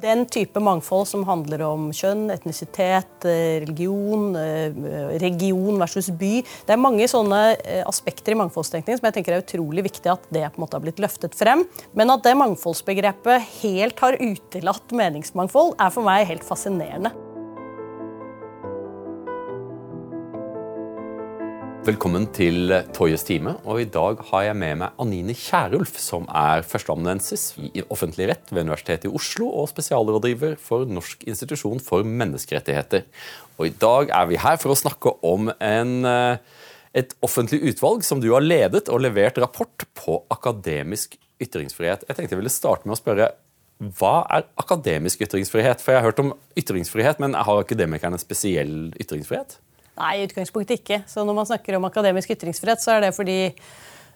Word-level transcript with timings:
Den 0.00 0.24
type 0.26 0.60
mangfold 0.60 1.06
som 1.10 1.24
handler 1.28 1.62
om 1.66 1.90
kjønn, 1.94 2.30
etnisitet, 2.32 3.24
eh, 3.28 3.60
religion, 3.62 4.34
eh, 4.36 4.72
region 5.22 5.78
versus 5.78 6.08
by. 6.10 6.42
Det 6.66 6.74
er 6.74 6.80
mange 6.80 7.06
sånne 7.06 7.56
eh, 7.64 7.82
aspekter 7.86 8.32
i 8.32 8.38
mangfoldstenkningen 8.40 8.98
som 8.98 9.06
jeg 9.10 9.18
tenker 9.18 9.36
er 9.36 9.44
utrolig 9.44 9.84
viktig 9.84 10.10
at 10.10 10.24
det 10.30 10.46
på 10.48 10.58
en 10.58 10.64
måte 10.64 10.74
har 10.74 10.82
blitt 10.82 11.02
løftet 11.02 11.36
frem. 11.38 11.66
Men 11.94 12.10
at 12.10 12.22
det 12.24 12.34
mangfoldsbegrepet 12.40 13.46
helt 13.62 14.00
har 14.00 14.18
utelatt 14.18 14.90
meningsmangfold, 14.90 15.76
er 15.78 15.90
for 15.90 16.02
meg 16.02 16.26
helt 16.26 16.46
fascinerende. 16.46 17.12
Velkommen 21.82 22.28
til 22.30 22.70
Toyes 22.94 23.24
time. 23.26 23.56
og 23.66 23.80
I 23.82 23.88
dag 23.90 24.20
har 24.28 24.42
jeg 24.46 24.54
med 24.54 24.76
meg 24.78 25.00
Anine 25.02 25.34
Kierulf, 25.34 25.96
som 25.98 26.28
er 26.30 26.62
førsteamanuensis 26.62 27.56
i 27.58 27.82
offentlig 27.90 28.28
rett 28.30 28.52
ved 28.52 28.68
Universitetet 28.68 29.08
i 29.08 29.10
Oslo 29.18 29.48
og 29.50 29.66
spesialrådgiver 29.72 30.54
for 30.62 30.86
Norsk 30.86 31.24
institusjon 31.26 31.82
for 31.82 32.06
menneskerettigheter. 32.06 33.02
Og 33.58 33.66
I 33.66 33.74
dag 33.82 34.12
er 34.14 34.28
vi 34.30 34.38
her 34.38 34.60
for 34.62 34.70
å 34.70 34.78
snakke 34.78 35.10
om 35.26 35.50
en, 35.58 36.06
eh, 36.06 36.38
et 36.94 37.16
offentlig 37.20 37.58
utvalg 37.72 38.04
som 38.06 38.20
du 38.20 38.30
har 38.30 38.46
ledet 38.46 38.88
og 38.88 39.02
levert 39.02 39.42
rapport 39.42 39.82
på 39.98 40.22
akademisk 40.30 41.18
ytringsfrihet. 41.42 42.06
Jeg 42.06 42.14
tenkte 42.14 42.30
jeg 42.36 42.42
ville 42.44 42.58
starte 42.60 42.86
med 42.86 42.94
å 42.94 43.02
spørre 43.02 43.32
hva 43.98 44.24
er 44.30 44.46
akademisk 44.56 45.20
ytringsfrihet? 45.20 45.80
For 45.80 45.90
Jeg 45.90 46.00
har 46.00 46.12
hørt 46.12 46.20
om 46.20 46.34
ytringsfrihet, 46.56 47.18
men 47.18 47.34
har 47.34 47.64
akademikerne 47.64 48.20
spesiell 48.20 48.94
ytringsfrihet? 49.02 49.58
Nei, 50.02 50.16
i 50.18 50.26
utgangspunktet 50.26 50.80
ikke. 50.80 51.02
Så 51.06 51.22
når 51.26 51.36
man 51.36 51.46
snakker 51.46 51.78
om 51.78 51.86
akademisk 51.86 52.34
ytringsfrihet, 52.34 52.82
så 52.82 52.96
er 52.96 53.06
det 53.06 53.14
fordi 53.14 53.38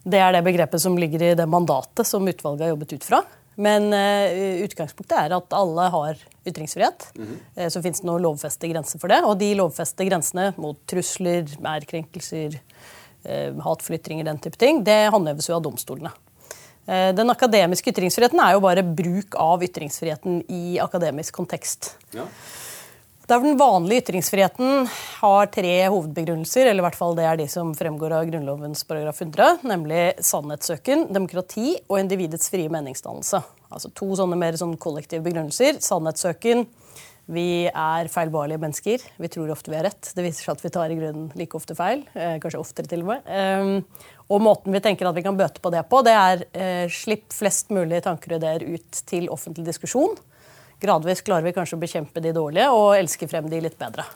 det 0.07 0.21
er 0.23 0.35
det 0.35 0.45
begrepet 0.47 0.83
som 0.83 0.99
ligger 0.99 1.23
i 1.23 1.35
det 1.39 1.47
mandatet 1.51 2.07
som 2.07 2.27
utvalget 2.27 2.67
har 2.67 2.75
jobbet 2.75 2.97
ut 2.97 3.07
fra. 3.07 3.23
Men 3.57 3.89
uh, 3.95 4.65
utgangspunktet 4.67 5.17
er 5.17 5.35
at 5.37 5.57
alle 5.57 5.87
har 5.93 6.21
ytringsfrihet. 6.47 7.09
Mm 7.17 7.27
-hmm. 7.27 7.39
uh, 7.63 7.69
så 7.69 7.83
fins 7.83 8.01
det 8.01 8.07
noen 8.07 8.23
lovfeste 8.23 8.69
grenser 8.69 8.99
for 8.99 9.09
det. 9.09 9.23
Og 9.25 9.39
de 9.39 9.55
lovfeste 9.55 10.05
grensene 10.05 10.53
mot 10.57 10.77
trusler, 10.87 11.47
ærkrenkelser, 11.65 12.61
uh, 13.25 13.63
hatflytringer, 13.65 14.25
den 14.25 14.39
type 14.39 14.57
ting, 14.59 14.85
det 14.85 15.11
håndheves 15.11 15.49
jo 15.49 15.57
av 15.57 15.63
domstolene. 15.63 16.11
Den 16.87 17.31
akademiske 17.31 17.91
ytringsfriheten 17.91 18.39
er 18.39 18.53
jo 18.53 18.61
bare 18.61 18.83
bruk 18.83 19.35
av 19.35 19.63
ytringsfriheten 19.63 20.45
i 20.49 20.79
akademisk 20.79 21.35
kontekst. 21.35 21.97
Ja. 22.15 22.23
Der 23.27 23.41
den 23.43 23.57
vanlige 23.59 24.05
ytringsfriheten 24.05 24.85
har 25.19 25.49
tre 25.51 25.71
hovedbegrunnelser, 25.91 26.69
eller 26.71 26.79
i 26.79 26.85
hvert 26.85 26.99
fall 26.99 27.17
det 27.19 27.25
er 27.27 27.39
de 27.41 27.47
som 27.51 27.73
fremgår 27.75 28.13
av 28.15 28.29
Grunnlovens 28.29 28.85
paragraf 28.87 29.19
100, 29.19 29.65
nemlig 29.67 30.03
sannhetssøken, 30.23 31.09
demokrati 31.11 31.73
og 31.89 31.99
individets 31.99 32.53
frie 32.53 32.71
meningsdannelse. 32.71 33.41
Altså 33.67 33.91
To 33.99 34.13
sånne 34.21 34.39
mer 34.39 34.55
sånn 34.61 34.77
kollektive 34.79 35.25
begrunnelser. 35.25 35.81
Sannhetssøken. 35.83 36.69
Vi 37.27 37.67
er 37.67 38.13
feilbarlige 38.15 38.63
mennesker. 38.63 39.09
Vi 39.19 39.33
tror 39.35 39.51
ofte 39.57 39.75
vi 39.75 39.81
har 39.81 39.89
rett. 39.89 40.13
Det 40.15 40.23
viser 40.23 40.47
seg 40.47 40.55
at 40.55 40.63
vi 40.63 40.73
tar 40.79 40.95
i 40.95 41.01
grunnen 41.01 41.27
like 41.35 41.59
ofte 41.59 41.75
feil. 41.75 42.07
Eh, 42.15 42.37
kanskje 42.39 42.63
oftere, 42.63 42.87
til 42.87 43.03
og 43.03 43.11
med. 43.11 43.27
Um, 43.27 44.07
og 44.31 44.47
måten 44.47 44.71
vi 44.71 44.85
tenker 44.87 45.11
at 45.11 45.19
vi 45.19 45.27
kan 45.27 45.35
bøte 45.35 45.59
på 45.65 45.75
det 45.75 45.83
på, 45.91 46.05
det 46.07 46.15
er 46.15 46.47
eh, 46.55 46.87
slipp 46.95 47.35
flest 47.35 47.75
mulig 47.75 48.05
tanker 48.07 48.37
og 48.37 48.39
ideer 48.39 48.69
ut 48.79 49.03
til 49.11 49.27
offentlig 49.35 49.67
diskusjon 49.73 50.15
gradvis 50.83 51.25
klarer 51.27 51.47
vi 51.47 51.57
kanskje 51.57 51.79
å 51.79 51.83
bekjempe 51.83 52.23
de 52.25 52.33
dårlige 52.37 52.71
og 52.75 52.95
elske 52.99 53.29
frem 53.31 53.49
de 53.51 53.61
litt 53.65 53.79
bedre. 53.81 54.07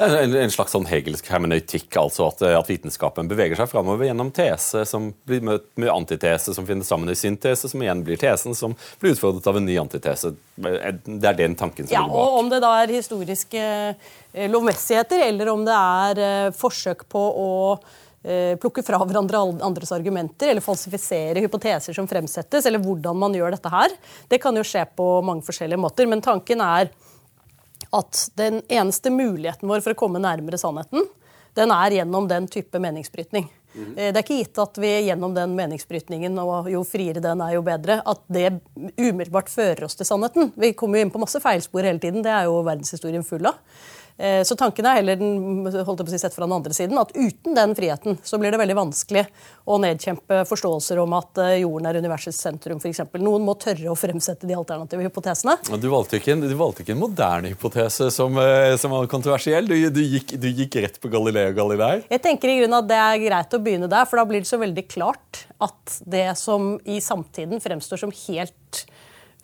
En, 0.00 0.50
slags 0.50 0.72
sånn 0.72 0.86
hegelsk 0.88 1.26
hermenøytikk, 1.28 1.90
altså 2.00 2.30
at, 2.30 2.40
at, 2.56 2.68
vitenskapen 2.70 3.28
beveger 3.28 3.58
seg 3.60 3.68
framover 3.68 4.08
gjennom 4.08 4.30
tese 4.32 4.86
som 4.88 5.10
blir 5.28 5.44
møtt 5.44 5.66
med 5.76 5.92
antitese, 5.92 6.54
som 6.56 6.64
finner 6.64 6.88
sammen 6.88 7.12
i 7.12 7.16
syntese, 7.18 7.68
som 7.68 7.82
igjen 7.84 8.00
blir 8.06 8.16
tesen, 8.20 8.56
som 8.56 8.72
blir 9.02 9.12
utfordret 9.12 9.50
av 9.50 9.60
en 9.60 9.68
ny 9.68 9.76
antitese. 9.82 10.32
Det 10.56 11.20
er 11.20 11.36
den 11.36 11.58
tanken 11.58 11.84
som 11.84 11.92
ja, 11.92 12.06
ligger 12.06 12.16
bak. 12.16 12.22
Og 12.22 12.38
om 12.40 12.52
det 12.52 12.62
da 12.64 12.72
er 12.80 12.94
historiske 12.96 13.64
eh, 13.92 14.48
lovmessigheter, 14.48 15.26
eller 15.28 15.52
om 15.52 15.68
det 15.68 15.76
er 15.76 16.22
eh, 16.24 16.54
forsøk 16.56 17.04
på 17.12 17.26
å 17.44 17.50
Eh, 17.76 18.09
plukke 18.60 18.82
fra 18.84 18.98
hverandre 19.00 19.38
andres 19.64 19.92
argumenter 19.96 20.50
eller 20.52 20.64
falsifisere 20.64 21.40
hypoteser 21.40 21.96
som 21.96 22.08
fremsettes, 22.08 22.66
eller 22.68 22.82
hvordan 22.84 23.16
man 23.16 23.36
gjør 23.36 23.54
dette 23.54 23.72
her. 23.72 23.94
Det 24.28 24.40
kan 24.42 24.56
jo 24.56 24.64
skje 24.66 24.82
på 24.96 25.06
mange 25.24 25.46
forskjellige 25.46 25.80
måter, 25.80 26.08
men 26.10 26.20
tanken 26.24 26.60
er 26.60 26.90
at 27.96 28.26
den 28.36 28.60
eneste 28.68 29.10
muligheten 29.10 29.70
vår 29.70 29.80
for 29.84 29.96
å 29.96 30.00
komme 30.02 30.20
nærmere 30.22 30.60
sannheten, 30.60 31.08
den 31.56 31.72
er 31.74 31.96
gjennom 31.96 32.28
den 32.30 32.46
type 32.50 32.78
meningsbrytning. 32.78 33.48
Mm. 33.70 33.94
Det 33.94 34.08
er 34.10 34.22
ikke 34.24 34.38
gitt 34.40 34.58
at 34.58 34.78
vi 34.82 34.90
gjennom 35.06 35.34
den 35.34 35.54
meningsbrytningen, 35.58 36.38
og 36.42 36.68
jo 36.70 36.82
friere 36.86 37.22
den 37.22 37.42
er, 37.44 37.54
jo 37.54 37.62
bedre, 37.66 38.00
at 38.02 38.22
det 38.30 38.48
umiddelbart 38.98 39.50
fører 39.50 39.86
oss 39.86 39.98
til 39.98 40.08
sannheten. 40.08 40.52
Vi 40.58 40.72
kommer 40.78 40.98
jo 40.98 41.06
inn 41.06 41.12
på 41.14 41.22
masse 41.22 41.40
feilspor 41.42 41.86
hele 41.86 42.02
tiden. 42.02 42.24
Det 42.26 42.32
er 42.34 42.48
jo 42.50 42.60
verdenshistorien 42.66 43.26
full 43.26 43.46
av. 43.50 43.60
Eh, 44.20 44.42
så 44.44 44.56
tanken 44.56 44.84
er 44.84 44.98
heller 44.98 45.16
den, 45.16 45.64
holdt 45.64 46.02
jeg 46.02 46.04
på 46.04 46.10
å 46.10 46.12
si, 46.12 46.18
sett 46.20 46.34
fra 46.36 46.44
den 46.44 46.52
andre 46.52 46.74
siden, 46.76 46.98
at 47.00 47.14
uten 47.16 47.56
den 47.56 47.72
friheten 47.76 48.18
så 48.26 48.36
blir 48.40 48.52
det 48.52 48.60
veldig 48.60 48.76
vanskelig 48.76 49.22
å 49.64 49.78
nedkjempe 49.80 50.42
forståelser 50.50 51.00
om 51.00 51.14
at 51.16 51.40
eh, 51.40 51.54
jorden 51.62 51.88
er 51.88 52.00
universets 52.02 52.42
sentrum, 52.44 52.82
f.eks. 52.82 53.00
Noen 53.16 53.46
må 53.46 53.54
tørre 53.60 53.88
å 53.88 53.96
fremsette 53.96 54.48
de 54.50 54.58
alternative 54.58 55.06
hypotesene. 55.06 55.56
Du 55.80 55.88
valgte 55.88 56.20
ikke 56.20 56.34
en, 56.36 56.44
valgte 56.58 56.84
ikke 56.84 56.92
en 56.98 57.00
moderne 57.00 57.54
hypotese 57.54 58.10
som, 58.12 58.36
eh, 58.44 58.74
som 58.80 58.92
var 58.92 59.08
kontroversiell. 59.08 59.70
Du, 59.70 59.76
du, 59.88 60.02
gikk, 60.04 60.36
du, 60.36 60.50
gikk, 60.52 60.76
rett 60.84 61.00
på 61.00 61.08
Galileo 61.12 61.56
Galilei. 61.56 61.94
Jeg 62.12 62.24
tenker 62.26 62.52
i 62.52 62.60
grunnen 62.60 62.82
at 62.82 62.92
det 62.92 63.00
er 63.00 63.24
greit 63.24 63.56
å 63.56 63.64
begynne 63.64 63.88
der, 63.88 64.04
for 64.10 64.20
da 64.20 64.28
blir 64.28 64.44
det 64.44 64.52
så 64.52 64.60
veldig 64.60 64.84
klart 64.90 65.46
at 65.64 66.00
det 66.04 66.28
som 66.36 66.74
i 66.84 67.00
samtiden 67.04 67.64
fremstår 67.64 68.04
som 68.04 68.12
helt 68.26 68.84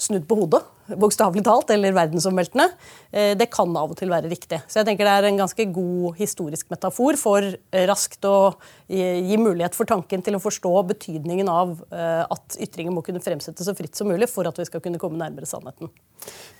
snudd 0.01 0.27
på 0.29 0.37
hodet, 0.39 0.63
bokstavelig 1.01 1.43
talt, 1.47 1.71
eller 1.75 1.95
verdensomveltende, 1.97 2.67
eh, 3.11 3.33
det 3.39 3.49
kan 3.51 3.73
av 3.77 3.91
og 3.91 3.99
til 3.99 4.13
være 4.13 4.31
riktig. 4.31 4.61
Så 4.69 4.81
jeg 4.81 4.89
tenker 4.89 5.09
det 5.09 5.15
er 5.17 5.29
en 5.31 5.41
ganske 5.41 5.67
god 5.75 6.19
historisk 6.21 6.71
metafor 6.71 7.19
for 7.19 7.43
eh, 7.43 7.87
raskt 7.89 8.25
å 8.29 8.55
gi 8.87 9.39
mulighet 9.41 9.75
for 9.75 9.89
tanken 9.89 10.23
til 10.23 10.37
å 10.39 10.43
forstå 10.43 10.73
betydningen 10.93 11.49
av 11.51 11.73
eh, 11.91 12.23
at 12.23 12.59
ytringer 12.63 12.95
må 12.95 13.03
kunne 13.07 13.25
fremsettes 13.25 13.67
så 13.67 13.75
fritt 13.75 13.99
som 13.99 14.11
mulig 14.11 14.29
for 14.31 14.47
at 14.47 14.59
vi 14.61 14.69
skal 14.69 14.85
kunne 14.85 15.01
komme 15.03 15.19
nærmere 15.19 15.49
sannheten. 15.49 15.91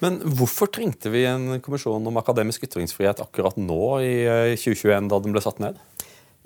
Men 0.03 0.19
hvorfor 0.39 0.71
trengte 0.73 1.13
vi 1.13 1.25
en 1.29 1.61
kommisjon 1.63 2.11
om 2.11 2.19
akademisk 2.19 2.67
ytringsfrihet 2.67 3.23
akkurat 3.23 3.57
nå 3.61 3.83
i 4.03 4.17
2021, 4.59 5.11
da 5.13 5.23
den 5.23 5.37
ble 5.37 5.45
satt 5.45 5.63
ned? 5.63 5.79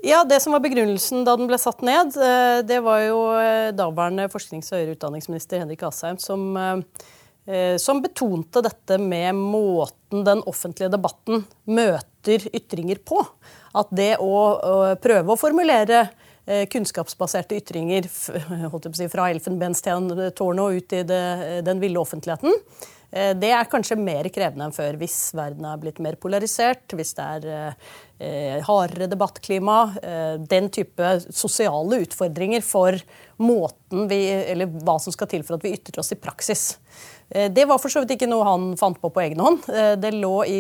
Ja, 0.02 0.24
Det 0.24 0.40
som 0.40 0.52
var 0.52 0.62
begrunnelsen 0.64 1.24
da 1.26 1.34
den 1.36 1.48
ble 1.50 1.58
satt 1.60 1.82
ned, 1.84 2.14
eh, 2.16 2.60
det 2.64 2.80
var 2.84 3.02
jo 3.04 3.18
eh, 3.36 3.72
daværende 3.76 4.30
forsknings- 4.32 4.70
og 4.72 4.78
høyere 4.78 4.94
utdanningsminister 4.96 5.60
Henrik 5.60 5.82
Asheim 5.84 6.16
som, 6.20 6.56
eh, 6.56 7.76
som 7.76 8.00
betonte 8.00 8.62
dette 8.64 8.96
med 9.00 9.36
måten 9.36 10.24
den 10.24 10.40
offentlige 10.48 10.92
debatten 10.94 11.44
møter 11.68 12.46
ytringer 12.48 13.02
på. 13.04 13.20
At 13.76 13.92
det 13.92 14.16
å 14.24 14.96
prøve 14.98 15.34
å 15.34 15.38
formulere 15.38 16.08
kunnskapsbaserte 16.46 17.54
ytringer 17.60 18.08
si, 18.10 19.06
fra 19.12 19.28
elfenbenstårnet 19.30 20.40
og 20.42 20.80
ut 20.80 20.94
i 20.96 21.04
det, 21.06 21.20
den 21.62 21.78
ville 21.78 22.00
offentligheten, 22.00 22.56
det 23.10 23.48
er 23.50 23.66
kanskje 23.70 23.96
mer 23.98 24.28
krevende 24.30 24.68
enn 24.68 24.74
før 24.74 24.98
hvis 25.00 25.32
verden 25.34 25.64
er 25.66 25.80
blitt 25.82 25.98
mer 26.02 26.14
polarisert, 26.20 26.94
hvis 26.94 27.16
det 27.18 27.24
er 27.26 27.48
eh, 27.50 28.60
hardere 28.66 29.08
debattklima. 29.10 29.78
Eh, 29.98 30.34
den 30.50 30.68
type 30.70 31.16
sosiale 31.34 32.02
utfordringer 32.04 32.62
for 32.62 32.94
måten 33.42 34.06
vi, 34.10 34.20
eller 34.52 34.70
hva 34.84 35.00
som 35.02 35.14
skal 35.14 35.30
til 35.32 35.42
for 35.46 35.58
at 35.58 35.66
vi 35.66 35.74
ytrer 35.74 36.02
oss 36.04 36.14
i 36.14 36.20
praksis. 36.20 36.64
Det 37.30 37.62
var 37.62 37.78
for 37.78 37.92
så 37.92 38.00
vidt 38.02 38.16
ikke 38.16 38.26
noe 38.26 38.42
han 38.42 38.64
fant 38.78 38.96
på 38.98 39.06
på 39.14 39.20
egen 39.22 39.38
hånd. 39.38 39.68
Det 40.02 40.10
lå 40.16 40.32
i 40.50 40.58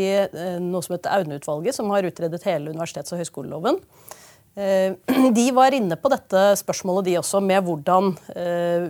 noe 0.62 0.84
som 0.86 0.94
heter 0.94 1.16
Aune-utvalget, 1.16 1.74
som 1.74 1.90
har 1.90 2.06
utredet 2.06 2.46
hele 2.46 2.70
universitets- 2.70 3.10
og 3.10 3.18
høyskoleloven. 3.18 3.80
De 5.36 5.44
var 5.54 5.72
inne 5.72 5.96
på 5.96 6.10
dette 6.12 6.40
spørsmålet, 6.58 7.06
de 7.06 7.18
også, 7.20 7.38
med 7.40 7.62
hvordan 7.64 8.10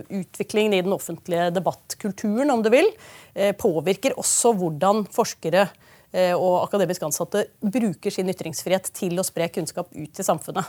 utviklingen 0.09 0.73
i 0.73 0.81
den 0.83 0.95
offentlige 0.95 1.51
debattkulturen, 1.53 2.49
om 2.51 2.63
du 2.65 2.71
vil, 2.73 2.89
Eh, 3.31 3.53
påvirker 3.55 4.17
også 4.19 4.51
hvordan 4.59 5.05
forskere 5.11 5.63
eh, 6.11 6.33
og 6.35 6.65
akademisk 6.65 7.05
ansatte 7.07 7.45
bruker 7.63 8.11
sin 8.11 8.27
ytringsfrihet 8.31 8.89
til 8.97 9.15
å 9.19 9.23
spre 9.23 9.47
kunnskap 9.55 9.87
ut 9.95 10.11
til 10.17 10.27
samfunnet. 10.27 10.67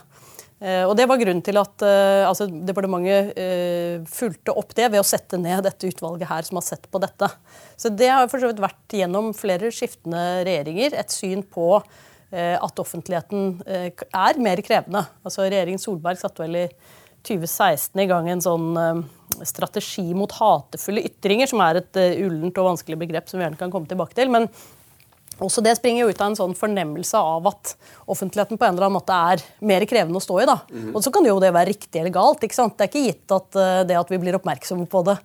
Eh, 0.63 0.85
og 0.87 0.95
Det 0.99 1.09
var 1.11 1.19
grunnen 1.19 1.43
til 1.43 1.59
at 1.59 1.83
altså, 2.29 2.47
departementet 2.47 3.35
fulgte 4.07 4.55
opp 4.55 4.77
det 4.79 4.93
ved 4.93 5.03
å 5.03 5.07
sette 5.07 5.41
ned 5.41 5.65
dette 5.67 5.91
utvalget 5.91 6.31
her 6.31 6.47
som 6.47 6.61
har 6.61 6.69
sett 6.69 6.87
på 6.87 7.03
dette. 7.03 7.33
Så 7.75 7.91
Det 7.91 8.13
har 8.13 8.31
for 8.31 8.39
så 8.39 8.53
vidt 8.53 8.63
vært 8.63 8.99
gjennom 9.01 9.33
flere 9.35 9.75
skiftende 9.75 10.45
regjeringer 10.47 10.95
et 11.03 11.11
syn 11.11 11.43
på 11.43 11.83
at 12.33 12.81
offentligheten 12.81 13.59
er 13.69 14.39
mer 14.41 14.63
krevende. 14.65 15.05
Altså 15.21 15.45
Regjeringen 15.45 15.83
Solberg 15.83 16.21
satte 16.21 16.47
vel 16.47 16.63
i 16.63 16.67
2016 17.29 18.01
i 18.03 18.07
gang 18.09 18.31
en 18.33 18.41
sånn 18.43 18.71
strategi 19.47 20.09
mot 20.17 20.33
hatefulle 20.39 21.05
ytringer, 21.07 21.51
som 21.51 21.61
er 21.65 21.83
et 21.83 22.01
ullent 22.25 22.57
og 22.59 22.71
vanskelig 22.73 22.99
begrep 23.05 23.29
som 23.29 23.39
vi 23.39 23.47
gjerne 23.47 23.61
kan 23.61 23.75
komme 23.75 23.91
tilbake 23.91 24.17
til. 24.17 24.33
men 24.33 24.49
også 25.43 25.63
Det 25.65 25.77
springer 25.79 26.05
jo 26.05 26.13
ut 26.13 26.21
av 26.21 26.31
en 26.31 26.39
sånn 26.39 26.57
fornemmelse 26.57 27.19
av 27.19 27.47
at 27.51 27.75
offentligheten 28.11 28.59
på 28.59 28.67
en 28.67 28.75
eller 28.75 28.89
annen 28.89 28.99
måte 28.99 29.17
er 29.33 29.43
mer 29.65 29.85
krevende 29.89 30.21
å 30.21 30.25
stå 30.25 30.43
i. 30.43 30.49
da. 30.49 30.59
Mm. 30.71 30.91
Og 30.95 31.03
Så 31.03 31.13
kan 31.15 31.25
jo 31.27 31.41
det 31.41 31.53
være 31.55 31.73
riktig 31.73 32.01
eller 32.01 32.15
galt. 32.15 32.43
ikke 32.43 32.59
sant? 32.59 32.77
Det 32.77 32.85
er 32.85 32.93
ikke 32.93 33.07
gitt 33.09 33.33
at 33.33 33.89
det 33.89 33.99
at 33.99 34.13
vi 34.13 34.21
blir 34.23 34.37
oppmerksomme 34.39 34.87
på 34.87 35.05
det, 35.09 35.17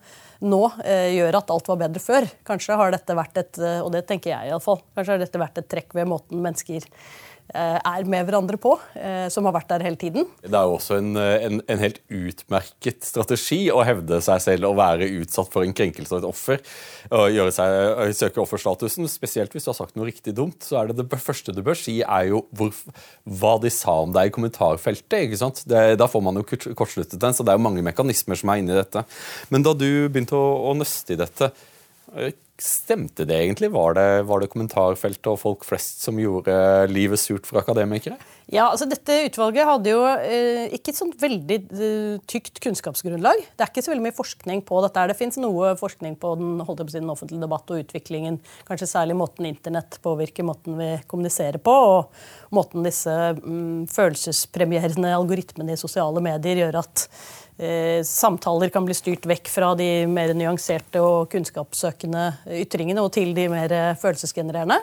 nå 0.46 0.62
eh, 0.84 1.14
gjør 1.16 1.40
at 1.40 1.54
alt 1.54 1.70
var 1.72 1.80
bedre 1.82 2.02
før. 2.04 2.28
Kanskje 2.48 2.78
har 2.78 2.94
dette 2.94 3.18
vært 3.18 3.40
et 3.42 3.62
eh, 3.62 3.80
og 3.84 3.92
det 3.96 4.04
tenker 4.10 4.34
jeg 4.34 4.50
i 4.50 4.54
alle 4.54 4.64
fall, 4.64 4.82
kanskje 4.98 5.16
har 5.16 5.24
dette 5.24 5.42
vært 5.42 5.62
et 5.62 5.70
trekk 5.72 5.96
ved 5.98 6.10
måten 6.10 6.44
mennesker 6.44 6.86
er 7.56 8.08
med 8.10 8.28
hverandre 8.28 8.58
på, 8.60 8.74
eh, 9.00 9.28
som 9.32 9.46
har 9.48 9.56
vært 9.56 9.70
der 9.72 9.86
hele 9.86 10.00
tiden. 10.00 10.28
Det 10.44 10.52
er 10.52 10.66
jo 10.68 10.76
også 10.76 10.98
en, 11.00 11.16
eh, 11.16 11.46
en, 11.48 11.62
en, 11.68 11.80
helt 11.80 12.00
utmerket 12.12 13.06
strategi 13.08 13.60
å 13.72 13.84
hevde 13.88 14.20
seg 14.22 14.42
selv 14.44 14.70
og 14.72 14.78
være 14.80 15.08
utsatt 15.22 15.52
for 15.54 15.64
en 15.64 15.76
krenkelse 15.76 16.12
av 16.16 16.24
et 16.24 16.28
offer. 16.28 16.60
og 17.12 17.54
seg, 17.56 18.16
Søke 18.18 18.42
offerstatusen. 18.44 19.08
Spesielt 19.08 19.54
hvis 19.54 19.68
du 19.68 19.72
har 19.72 19.80
sagt 19.80 19.96
noe 19.96 20.10
riktig 20.10 20.36
dumt. 20.36 20.60
så 20.64 20.82
er 20.82 20.92
det 20.92 21.08
det 21.08 21.22
første 21.22 21.56
du 21.56 21.62
bør 21.64 21.78
si, 21.78 22.02
er 22.02 22.28
jo 22.32 22.44
hvor, 22.52 22.74
hva 23.24 23.56
de 23.62 23.72
sa 23.72 24.02
om 24.04 24.12
deg 24.12 24.28
i 24.28 24.36
kommentarfeltet. 24.36 25.28
ikke 25.28 25.40
sant? 25.40 25.64
Det, 25.68 25.96
da 26.00 26.08
får 26.08 26.24
man 26.24 26.42
jo 26.42 26.46
kortsluttet 26.76 27.20
den, 27.20 27.34
så 27.34 27.46
det 27.46 27.54
er 27.54 27.60
jo 27.60 27.68
mange 27.68 27.86
mekanismer 27.86 28.40
som 28.40 28.52
er 28.52 28.62
inni 28.62 28.76
dette. 28.76 29.06
Men 29.50 29.64
da 29.64 29.74
du 29.78 30.10
begynte 30.10 30.36
å, 30.36 30.72
å 30.72 30.76
nøste 30.78 31.16
i 31.16 31.20
dette, 31.20 31.52
Stemte 32.58 33.22
det 33.28 33.36
egentlig? 33.38 33.68
Var 33.70 33.94
det, 33.94 34.06
var 34.26 34.42
det, 34.42 34.48
kommentarfeltet 34.50 35.28
og 35.30 35.38
folk 35.38 35.66
flest 35.68 36.02
som 36.02 36.18
gjorde 36.18 36.56
livet 36.90 37.22
surt 37.22 37.46
for 37.46 37.60
akademikere? 37.62 38.16
Ja, 38.50 38.70
altså 38.72 38.88
Dette 38.90 39.20
utvalget 39.28 39.68
hadde 39.68 39.92
jo 39.92 40.00
eh, 40.08 40.64
ikke 40.74 40.90
et 40.94 40.98
sånt 40.98 41.20
veldig 41.22 41.58
eh, 41.76 42.18
tykt 42.26 42.58
kunnskapsgrunnlag. 42.64 43.44
Det 43.54 43.62
er 43.62 43.70
ikke 43.70 43.84
så 43.86 43.94
veldig 43.94 44.08
mye 44.08 44.18
forskning 44.18 44.64
på 44.66 44.82
dette. 44.88 45.06
Det 45.12 45.20
fins 45.20 45.38
noe 45.44 45.76
forskning 45.78 46.18
på 46.18 46.34
den, 46.40 46.58
holdt 46.66 46.82
på 46.82 46.96
den 46.96 47.14
offentlige 47.14 47.46
debatt 47.46 47.70
og 47.76 47.84
utviklingen. 47.84 48.40
Kanskje 48.66 48.90
særlig 48.90 49.20
måten 49.20 49.52
internett 49.52 50.00
påvirker 50.02 50.48
måten 50.48 50.80
vi 50.82 50.94
kommuniserer 51.12 51.62
på, 51.62 51.76
og 51.92 52.56
måten 52.58 52.88
disse 52.88 53.14
mm, 53.38 53.86
følelsespremierende 53.94 55.14
algoritmene 55.20 55.78
i 55.78 55.84
sosiale 55.84 56.24
medier 56.26 56.64
gjør 56.64 56.82
at 56.82 57.06
Eh, 57.06 57.47
samtaler 58.06 58.70
kan 58.70 58.86
bli 58.86 58.94
styrt 58.94 59.24
vekk 59.26 59.50
fra 59.50 59.72
de 59.80 60.06
mer 60.06 60.30
nyanserte 60.38 61.02
og 61.02 61.32
kunnskapssøkende 61.32 62.28
ytringene 62.60 63.02
og 63.02 63.10
til 63.16 63.32
de 63.34 63.48
mer 63.50 63.74
følelsesgenererende. 63.98 64.78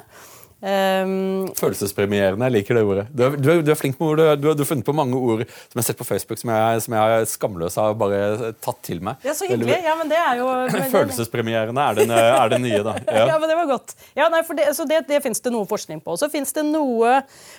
Um, 0.64 1.50
Følelsespremierende. 1.58 2.46
Jeg 2.46 2.54
liker 2.54 2.78
det 2.78 2.82
ordet. 2.88 3.02
Du 3.12 3.20
er, 3.26 3.34
du 3.36 3.48
er, 3.52 3.58
du 3.60 3.68
er 3.74 3.76
flink 3.76 3.98
med 4.00 4.06
ord. 4.14 4.22
Du, 4.40 4.46
har 4.48 4.64
funnet 4.64 4.86
på 4.86 4.94
mange 4.96 5.18
ord 5.18 5.42
som 5.44 5.76
jeg 5.76 5.82
har 5.82 5.86
sett 5.90 5.98
på 5.98 6.06
Facebook 6.08 6.40
som 6.40 6.52
jeg, 6.54 6.78
som 6.86 6.96
jeg 6.96 7.26
skamløs 7.34 7.76
har 7.76 7.96
bare 8.00 8.52
tatt 8.64 8.80
til 8.86 9.02
meg. 9.04 9.18
Det 9.20 9.34
er 9.34 9.36
så 9.36 9.48
hyggelig. 9.50 9.76
Ja, 9.84 9.92
men 10.00 10.08
det 10.08 10.16
er 10.22 10.40
jo... 10.40 10.48
Følelsespremierende 10.94 11.84
er, 11.84 12.00
det, 12.00 12.08
er 12.16 12.54
det 12.54 12.60
nye, 12.64 12.80
da. 12.86 12.96
Ja. 13.04 13.26
ja. 13.34 13.38
men 13.42 13.52
det 13.52 13.58
var 13.60 13.68
godt. 13.74 13.96
Ja, 14.16 14.30
nei, 14.32 14.40
for 14.48 14.56
det, 14.56 14.70
så 14.78 14.88
det, 14.88 15.02
det 15.10 15.20
finnes 15.26 15.44
det 15.44 15.52
noe 15.52 15.68
forskning 15.68 16.00
på. 16.06 16.16
Så 16.22 16.30
finnes 16.32 16.56
det 16.56 16.64
noe 16.70 17.18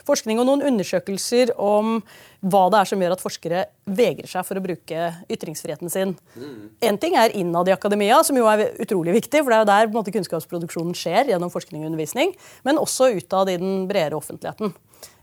forskning 0.10 0.42
og 0.42 0.50
noen 0.50 0.66
undersøkelser 0.72 1.54
om 1.62 2.00
hva 2.46 2.66
det 2.70 2.80
er 2.80 2.90
som 2.90 3.02
gjør 3.02 3.16
at 3.16 3.24
forskere 3.24 3.62
vegrer 3.98 4.30
seg 4.30 4.46
for 4.46 4.60
å 4.60 4.64
bruke 4.64 5.06
ytringsfriheten 5.34 5.92
sin. 5.92 6.16
Én 6.38 6.94
mm. 6.94 7.02
ting 7.02 7.18
er 7.18 7.34
innad 7.38 7.70
i 7.70 7.74
akademia, 7.74 8.20
som 8.28 8.38
jo 8.38 8.46
er 8.52 8.68
utrolig 8.86 9.16
viktig, 9.18 9.42
for 9.42 9.52
det 9.52 9.58
er 9.58 9.64
jo 9.64 9.72
der 9.72 9.94
måte, 9.96 10.14
kunnskapsproduksjonen 10.14 10.98
skjer 10.98 11.34
gjennom 11.34 11.54
forskning 11.54 11.84
og 11.84 11.92
undervisning, 11.92 12.36
men 12.68 12.82
også 12.82 13.16
utad 13.18 13.50
i 13.54 13.58
den 13.62 13.88
bredere 13.90 14.20
offentligheten. 14.20 14.76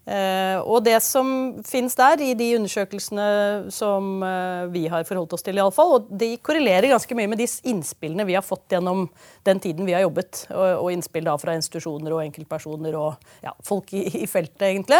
Eh, 0.02 0.58
og 0.66 0.80
det 0.82 0.96
som 1.06 1.28
finnes 1.62 1.94
der, 1.94 2.18
i 2.26 2.32
de 2.34 2.48
undersøkelsene 2.56 3.26
som 3.70 4.16
eh, 4.26 4.64
vi 4.74 4.88
har 4.90 5.06
forholdt 5.06 5.36
oss 5.36 5.46
til, 5.46 5.54
i 5.54 5.62
alle 5.62 5.74
fall, 5.74 5.94
og 5.94 6.08
de 6.18 6.32
korrelerer 6.42 6.90
ganske 6.90 7.14
mye 7.14 7.30
med 7.30 7.38
de 7.38 7.46
innspillene 7.70 8.26
vi 8.26 8.34
har 8.34 8.42
fått 8.42 8.74
gjennom 8.74 9.06
den 9.46 9.62
tiden 9.62 9.86
vi 9.86 9.94
har 9.94 10.02
jobbet, 10.02 10.48
og, 10.50 10.66
og 10.80 10.88
innspill 10.90 11.30
da 11.30 11.36
fra 11.38 11.54
institusjoner 11.54 12.16
og 12.16 12.24
enkeltpersoner 12.24 12.98
og 12.98 13.46
ja, 13.46 13.54
folk 13.62 13.94
i, 13.94 14.08
i 14.24 14.26
feltet, 14.26 14.72
egentlig. 14.72 14.98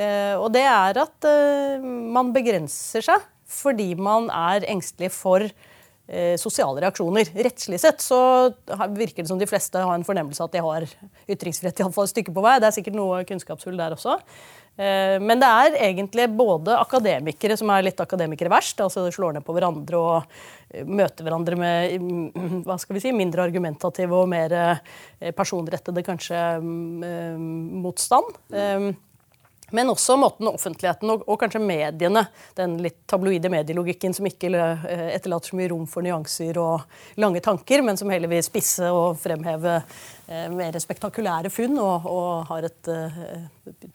Eh, 0.00 0.36
og 0.38 0.48
det 0.54 0.64
er 0.64 1.02
at 1.02 1.28
eh, 1.28 1.82
man 1.82 2.32
begrenser 2.36 3.04
seg 3.04 3.26
fordi 3.50 3.92
man 3.98 4.28
er 4.30 4.64
engstelig 4.70 5.10
for 5.10 5.42
eh, 5.42 6.36
sosiale 6.38 6.84
reaksjoner. 6.84 7.32
Rettslig 7.34 7.80
sett 7.82 8.04
så 8.04 8.20
virker 8.94 9.24
det 9.24 9.32
som 9.32 9.40
de 9.40 9.48
fleste 9.50 9.82
har 9.82 9.96
en 9.96 10.06
fornemmelse 10.06 10.46
at 10.46 10.54
de 10.54 10.62
har 10.62 10.86
ytringsfrihet 11.26 11.82
iallfall 11.82 12.06
et 12.06 12.14
stykke 12.14 12.34
på 12.36 12.44
vei. 12.46 12.60
Det 12.62 12.70
er 12.70 12.76
sikkert 12.78 12.98
noe 13.00 13.24
kunnskapshull 13.26 13.78
der 13.80 13.98
også. 13.98 14.16
Men 14.80 15.42
det 15.42 15.48
er 15.50 15.74
egentlig 15.90 16.24
både 16.38 16.72
akademikere 16.78 17.56
som 17.58 17.68
er 17.74 17.82
litt 17.84 17.98
akademikere 18.00 18.48
verst, 18.48 18.78
altså 18.80 19.02
slår 19.12 19.34
ned 19.36 19.44
på 19.44 19.52
hverandre 19.52 19.98
og 19.98 20.86
møter 20.88 21.26
hverandre 21.26 21.58
med 21.58 21.98
mm, 22.00 22.62
hva 22.64 22.78
skal 22.80 22.96
vi 22.96 23.02
si, 23.02 23.12
mindre 23.12 23.44
argumentative 23.44 24.22
og 24.22 24.30
mer 24.30 24.54
personrettede 25.36 26.06
kanskje 26.06 26.40
mm, 26.62 27.50
motstand. 27.82 28.30
Men 29.76 29.92
også 29.92 30.16
måten 30.20 30.50
offentligheten 30.50 31.12
og, 31.12 31.24
og, 31.26 31.38
kanskje 31.40 31.62
mediene, 31.62 32.24
den 32.58 32.76
litt 32.84 33.02
tabloide 33.10 33.50
medielogikken 33.52 34.14
som 34.16 34.28
ikke 34.28 34.52
eh, 34.56 35.06
etterlater 35.14 35.52
så 35.52 35.58
mye 35.58 35.70
rom 35.72 35.86
for 35.90 36.06
nyanser 36.06 36.58
og 36.60 37.20
lange 37.20 37.42
tanker, 37.44 37.84
men 37.86 38.00
som 38.00 38.10
heller 38.12 38.30
vil 38.30 38.44
spisse 38.44 38.90
og 38.94 39.18
fremheve 39.22 39.80
eh, 39.80 40.46
mer 40.52 40.78
spektakulære 40.82 41.52
funn 41.54 41.78
og, 41.80 42.08
og 42.10 42.30
har 42.50 42.68
et 42.70 42.92
eh, 42.92 43.20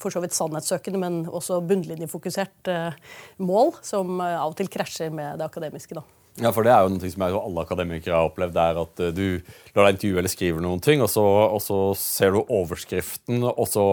for 0.01 0.13
så 0.13 0.21
vidt 0.23 0.35
sannhetssøkende, 0.35 1.01
men 1.01 1.23
også 1.27 1.61
bunnlinjefokusert 1.67 2.71
eh, 2.71 3.17
mål, 3.43 3.75
som 3.85 4.19
eh, 4.19 4.37
av 4.37 4.53
og 4.53 4.59
til 4.59 4.71
krasjer 4.71 5.13
med 5.13 5.41
det 5.41 5.49
akademiske. 5.49 5.97
da. 5.97 6.05
Ja, 6.35 6.51
for 6.51 6.67
det 6.67 6.73
er 6.73 6.83
jo 6.83 6.91
noe 6.91 7.09
som 7.11 7.23
alle 7.23 7.63
akademikere 7.63 8.17
har 8.17 8.29
opplevd. 8.29 8.57
er 8.59 8.79
At 8.81 9.03
eh, 9.03 9.13
du 9.15 9.27
lar 9.75 9.87
deg 9.87 9.95
intervjue 9.95 10.21
eller 10.21 10.33
skriver 10.33 10.65
noen 10.65 10.83
ting, 10.83 11.03
og 11.03 11.11
så, 11.11 11.23
og 11.23 11.61
så 11.63 11.79
ser 11.99 12.35
du 12.35 12.41
overskriften, 12.43 13.45
og 13.47 13.67
så 13.71 13.85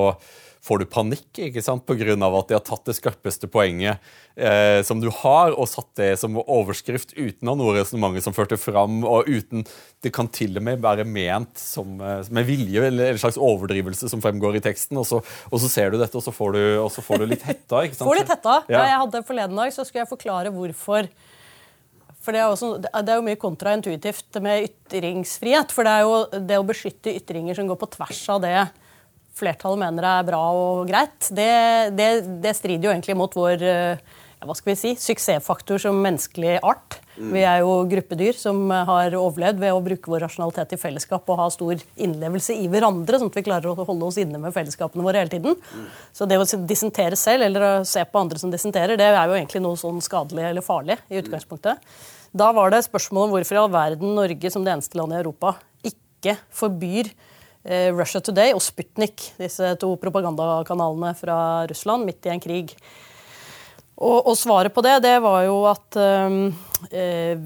får 0.63 0.79
du 0.79 0.85
panikk 0.87 1.41
ikke 1.49 1.63
sant, 1.65 1.83
pga. 1.89 2.15
at 2.15 2.51
de 2.51 2.55
har 2.55 2.63
tatt 2.63 2.85
det 2.87 2.95
skarpeste 2.95 3.49
poenget 3.51 3.99
eh, 4.37 4.79
som 4.87 5.01
du 5.03 5.09
har, 5.11 5.57
og 5.57 5.67
satt 5.67 5.91
det 5.99 6.13
som 6.21 6.39
overskrift 6.39 7.17
uten 7.17 7.49
å 7.49 7.55
ha 7.55 7.59
noe 7.59 7.75
resonnement 7.81 8.23
som 8.23 8.35
førte 8.37 8.59
fram, 8.61 9.03
og 9.03 9.27
uten 9.27 9.67
Det 10.03 10.11
kan 10.15 10.27
til 10.27 10.57
og 10.59 10.65
med 10.67 10.81
være 10.83 11.05
ment 11.07 11.59
som, 11.59 11.99
eh, 12.01 12.23
med 12.31 12.47
vilje 12.47 12.87
eller 12.87 13.13
en 13.13 13.19
slags 13.19 13.39
overdrivelse 13.39 14.09
som 14.11 14.23
fremgår 14.23 14.59
i 14.59 14.63
teksten, 14.63 14.99
og 14.99 15.07
så, 15.07 15.21
og 15.51 15.63
så 15.63 15.71
ser 15.71 15.91
du 15.91 15.99
dette, 15.99 16.15
og 16.17 16.23
så 16.23 16.35
får 16.35 16.55
du, 16.55 16.63
så 16.95 17.03
får 17.03 17.23
du 17.23 17.27
litt 17.27 17.43
hetta. 17.47 17.83
ikke 17.83 17.99
sant? 17.99 18.07
Får 18.07 18.21
litt 18.21 18.33
hetta. 18.33 18.57
Ja. 18.71 18.87
jeg 18.87 19.03
hadde 19.03 19.23
Forleden 19.27 19.59
dag 19.59 19.75
så 19.75 19.87
skulle 19.87 20.05
jeg 20.05 20.13
forklare 20.13 20.55
hvorfor. 20.55 21.11
For 22.23 22.31
det 22.31 22.39
er, 22.39 22.53
også, 22.55 22.77
det 22.79 23.03
er, 23.03 23.17
jo 23.19 23.27
mye 23.27 23.39
kontraintuitivt 23.41 24.39
med 24.43 24.69
ytringsfrihet. 24.69 25.75
For 25.75 25.83
det 25.83 25.95
er 25.97 26.07
jo 26.07 26.43
det 26.47 26.59
å 26.61 26.67
beskytte 26.67 27.15
ytringer 27.19 27.59
som 27.59 27.67
går 27.67 27.81
på 27.81 27.91
tvers 27.97 28.23
av 28.31 28.45
det 28.45 28.55
flertallet 29.37 29.81
mener 29.85 30.09
er 30.09 30.27
bra 30.29 30.43
og 30.57 30.89
greit, 30.91 31.31
det, 31.35 31.53
det, 31.99 32.11
det 32.43 32.57
strider 32.59 32.89
jo 32.89 32.93
egentlig 32.95 33.17
mot 33.19 33.35
vår 33.37 33.65
eh, 33.65 34.13
ja, 34.43 34.49
hva 34.49 34.57
skal 34.59 34.73
vi 34.73 34.79
si, 34.81 34.91
suksessfaktor 34.99 35.79
som 35.79 36.01
menneskelig 36.03 36.57
art. 36.67 36.99
Mm. 37.15 37.29
Vi 37.31 37.43
er 37.47 37.61
jo 37.63 37.75
gruppedyr 37.87 38.35
som 38.39 38.65
har 38.73 39.15
overlevd 39.15 39.61
ved 39.63 39.75
å 39.75 39.83
bruke 39.85 40.11
vår 40.11 40.25
rasjonalitet 40.27 40.75
i 40.75 40.81
fellesskap 40.83 41.29
og 41.31 41.39
ha 41.39 41.47
stor 41.55 41.79
innlevelse 41.95 42.57
i 42.59 42.67
hverandre, 42.73 43.21
sånn 43.21 43.31
at 43.31 43.39
vi 43.39 43.45
klarer 43.47 43.71
å 43.71 43.87
holde 43.87 44.09
oss 44.09 44.19
inne 44.19 44.41
med 44.43 44.55
fellesskapene 44.57 45.07
våre 45.07 45.23
hele 45.23 45.31
tiden. 45.31 45.55
Mm. 45.55 45.87
Så 46.17 46.27
det 46.27 46.41
å 46.43 46.49
dissentere 46.67 47.19
selv 47.21 47.47
eller 47.47 47.69
å 47.69 47.73
se 47.87 48.03
på 48.03 48.23
andre 48.25 48.43
som 48.43 48.51
dissenterer, 48.51 48.99
det 48.99 49.13
er 49.13 49.21
jo 49.31 49.39
egentlig 49.39 49.63
noe 49.63 49.79
sånn 49.79 50.03
skadelig 50.03 50.49
eller 50.51 50.67
farlig 50.67 50.99
i 51.07 51.23
utgangspunktet. 51.23 51.79
Da 52.33 52.49
var 52.57 52.73
det 52.73 52.83
spørsmålet 52.89 53.29
om 53.29 53.37
hvorfor 53.37 53.59
i 53.59 53.63
all 53.63 53.73
verden 53.73 54.17
Norge 54.17 54.51
som 54.51 54.65
det 54.67 54.75
eneste 54.75 54.99
landet 54.99 55.21
i 55.21 55.23
Europa 55.23 55.55
ikke 55.87 56.41
forbyr 56.51 57.13
Russia 57.65 58.19
Today 58.25 58.57
og 58.57 58.63
Sputnik, 58.65 59.29
disse 59.39 59.75
to 59.79 59.93
propagandakanalene 60.03 61.13
fra 61.15 61.37
Russland 61.71 62.09
midt 62.09 62.27
i 62.27 62.33
en 62.35 62.43
krig. 62.43 62.75
Og, 64.03 64.27
og 64.33 64.35
svaret 64.39 64.75
på 64.75 64.83
det, 64.83 64.97
det 65.05 65.15
var 65.23 65.45
jo 65.47 65.61
at 65.71 65.99
um, 66.27 66.39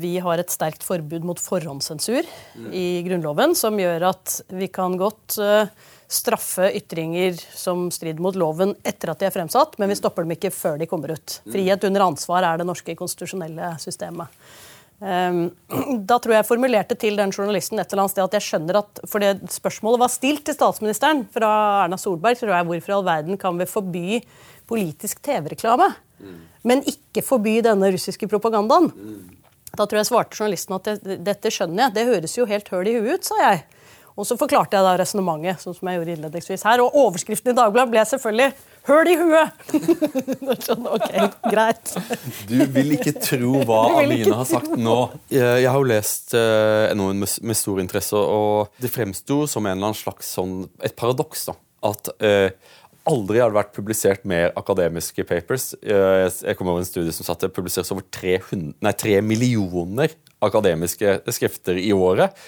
vi 0.01 0.15
har 0.25 0.41
et 0.41 0.53
sterkt 0.53 0.87
forbud 0.87 1.27
mot 1.27 1.41
forhåndssensur 1.43 2.23
mm. 2.23 2.71
i 2.73 2.87
Grunnloven, 3.05 3.53
som 3.59 3.77
gjør 3.77 4.09
at 4.15 4.39
vi 4.57 4.71
kan 4.73 4.97
godt 4.97 5.37
uh, 5.43 5.69
straffe 6.09 6.71
ytringer 6.79 7.37
som 7.53 7.89
strider 7.93 8.23
mot 8.23 8.39
loven 8.39 8.77
etter 8.87 9.13
at 9.13 9.21
de 9.21 9.29
er 9.29 9.35
fremsatt, 9.35 9.77
men 9.83 9.91
vi 9.91 9.99
stopper 9.99 10.25
dem 10.25 10.37
ikke 10.37 10.55
før 10.55 10.79
de 10.81 10.89
kommer 10.89 11.17
ut. 11.17 11.41
Frihet 11.51 11.85
under 11.91 12.07
ansvar 12.07 12.47
er 12.47 12.63
det 12.63 12.69
norske 12.69 12.97
konstitusjonelle 12.99 13.75
systemet. 13.83 14.31
Ehm, 15.05 15.51
da 16.09 16.19
tror 16.23 16.39
jeg 16.39 16.49
formulerte 16.49 16.97
til 16.99 17.19
den 17.19 17.33
journalisten 17.35 17.81
et 17.81 17.91
eller 17.91 18.07
annet 18.07 18.15
sted 18.15 18.25
at 18.25 18.37
jeg 18.39 18.47
skjønner 18.47 18.81
at 18.81 19.01
For 19.05 19.23
det 19.23 19.53
spørsmålet 19.53 20.01
var 20.01 20.13
stilt 20.13 20.47
til 20.49 20.57
statsministeren 20.57 21.27
fra 21.33 21.51
Erna 21.85 21.99
Solberg. 22.01 22.39
tror 22.41 22.55
jeg, 22.55 22.69
Hvorfor 22.71 22.93
i 22.93 22.97
all 22.97 23.09
verden 23.09 23.41
kan 23.41 23.59
vi 23.61 23.69
forby 23.69 24.21
politisk 24.67 25.21
TV-reklame, 25.23 25.93
mm. 26.19 26.39
men 26.67 26.81
ikke 26.91 27.23
forby 27.23 27.61
denne 27.63 27.93
russiske 27.95 28.27
propagandaen? 28.27 28.91
Mm. 28.91 29.37
Da 29.77 29.85
tror 29.85 30.01
jeg 30.01 30.09
svarte 30.09 30.39
journalisten 30.39 30.75
at 30.75 30.89
det, 31.05 31.21
dette 31.23 31.53
skjønner 31.53 31.85
jeg, 31.87 31.95
det 31.95 32.07
høres 32.09 32.35
jo 32.39 32.49
helt 32.49 32.69
høl 32.73 32.89
i 32.89 32.97
huet 32.97 33.21
ut, 33.21 33.29
sa 33.29 33.39
jeg. 33.45 33.61
Og 34.17 34.25
så 34.25 34.37
forklarte 34.41 34.79
jeg 34.79 34.85
da 34.87 34.95
resonnementet, 34.97 35.61
sånn 35.61 35.75
som 35.77 35.91
jeg 35.91 35.99
gjorde 35.99 36.15
innledningsvis 36.15 36.65
her. 36.65 36.81
Og 36.81 36.95
overskriften 37.03 37.53
i 37.53 37.57
Dagbladet 37.57 37.93
ble 37.93 38.05
selvfølgelig 38.09 38.49
'Høl 38.87 39.09
i 39.11 39.17
huet'! 39.19 39.73
sånn, 40.69 40.87
ok, 40.87 41.09
greit. 41.51 41.91
Du 42.47 42.61
vil 42.71 42.95
ikke 42.95 43.17
tro 43.19 43.65
hva 43.67 43.81
Aline 43.99 44.37
har 44.39 44.47
sagt 44.47 44.77
nå. 44.79 44.97
Jeg 45.33 45.67
har 45.67 45.77
jo 45.77 45.91
lest 45.91 46.37
NOU-en 46.37 47.25
med, 47.27 47.59
stor 47.59 47.83
interesse, 47.83 48.17
og 48.17 48.71
det 48.81 48.93
fremsto 48.95 49.43
som 49.51 49.67
en 49.67 49.75
eller 49.75 49.91
annen 49.91 49.99
slags 49.99 50.31
sånn, 50.39 50.61
et 50.87 50.95
paradoks. 50.97 51.49
da, 51.51 51.57
At 51.91 52.13
uh, 52.23 52.55
aldri 53.11 53.43
har 53.43 53.51
det 53.51 53.59
vært 53.59 53.75
publisert 53.75 54.25
mer 54.25 54.55
akademiske 54.57 55.27
papers. 55.27 55.73
Uh, 55.83 56.31
jeg 56.31 56.57
kom 56.57 56.71
over 56.71 56.85
en 56.85 56.89
studie 56.89 57.13
som 57.13 57.27
satte 57.27 57.51
det 57.51 57.59
publiseres 57.59 57.91
over 57.91 58.07
300, 58.15 58.79
nei, 58.87 58.95
3 59.03 59.19
millioner 59.27 60.15
akademiske 60.47 61.19
skrifter 61.35 61.83
i 61.83 61.91
året. 61.97 62.39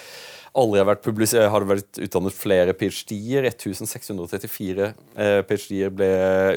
Aldri 0.57 0.81
har, 0.81 0.87
vært 0.89 1.05
har 1.53 1.63
det 1.63 1.69
vært 1.69 2.01
utdannet 2.05 2.35
flere 2.35 2.73
ph.d.-er. 2.77 3.47
1634 3.51 4.89
eh, 4.89 5.39
ph.d.-er 5.45 5.93
ble 5.93 6.11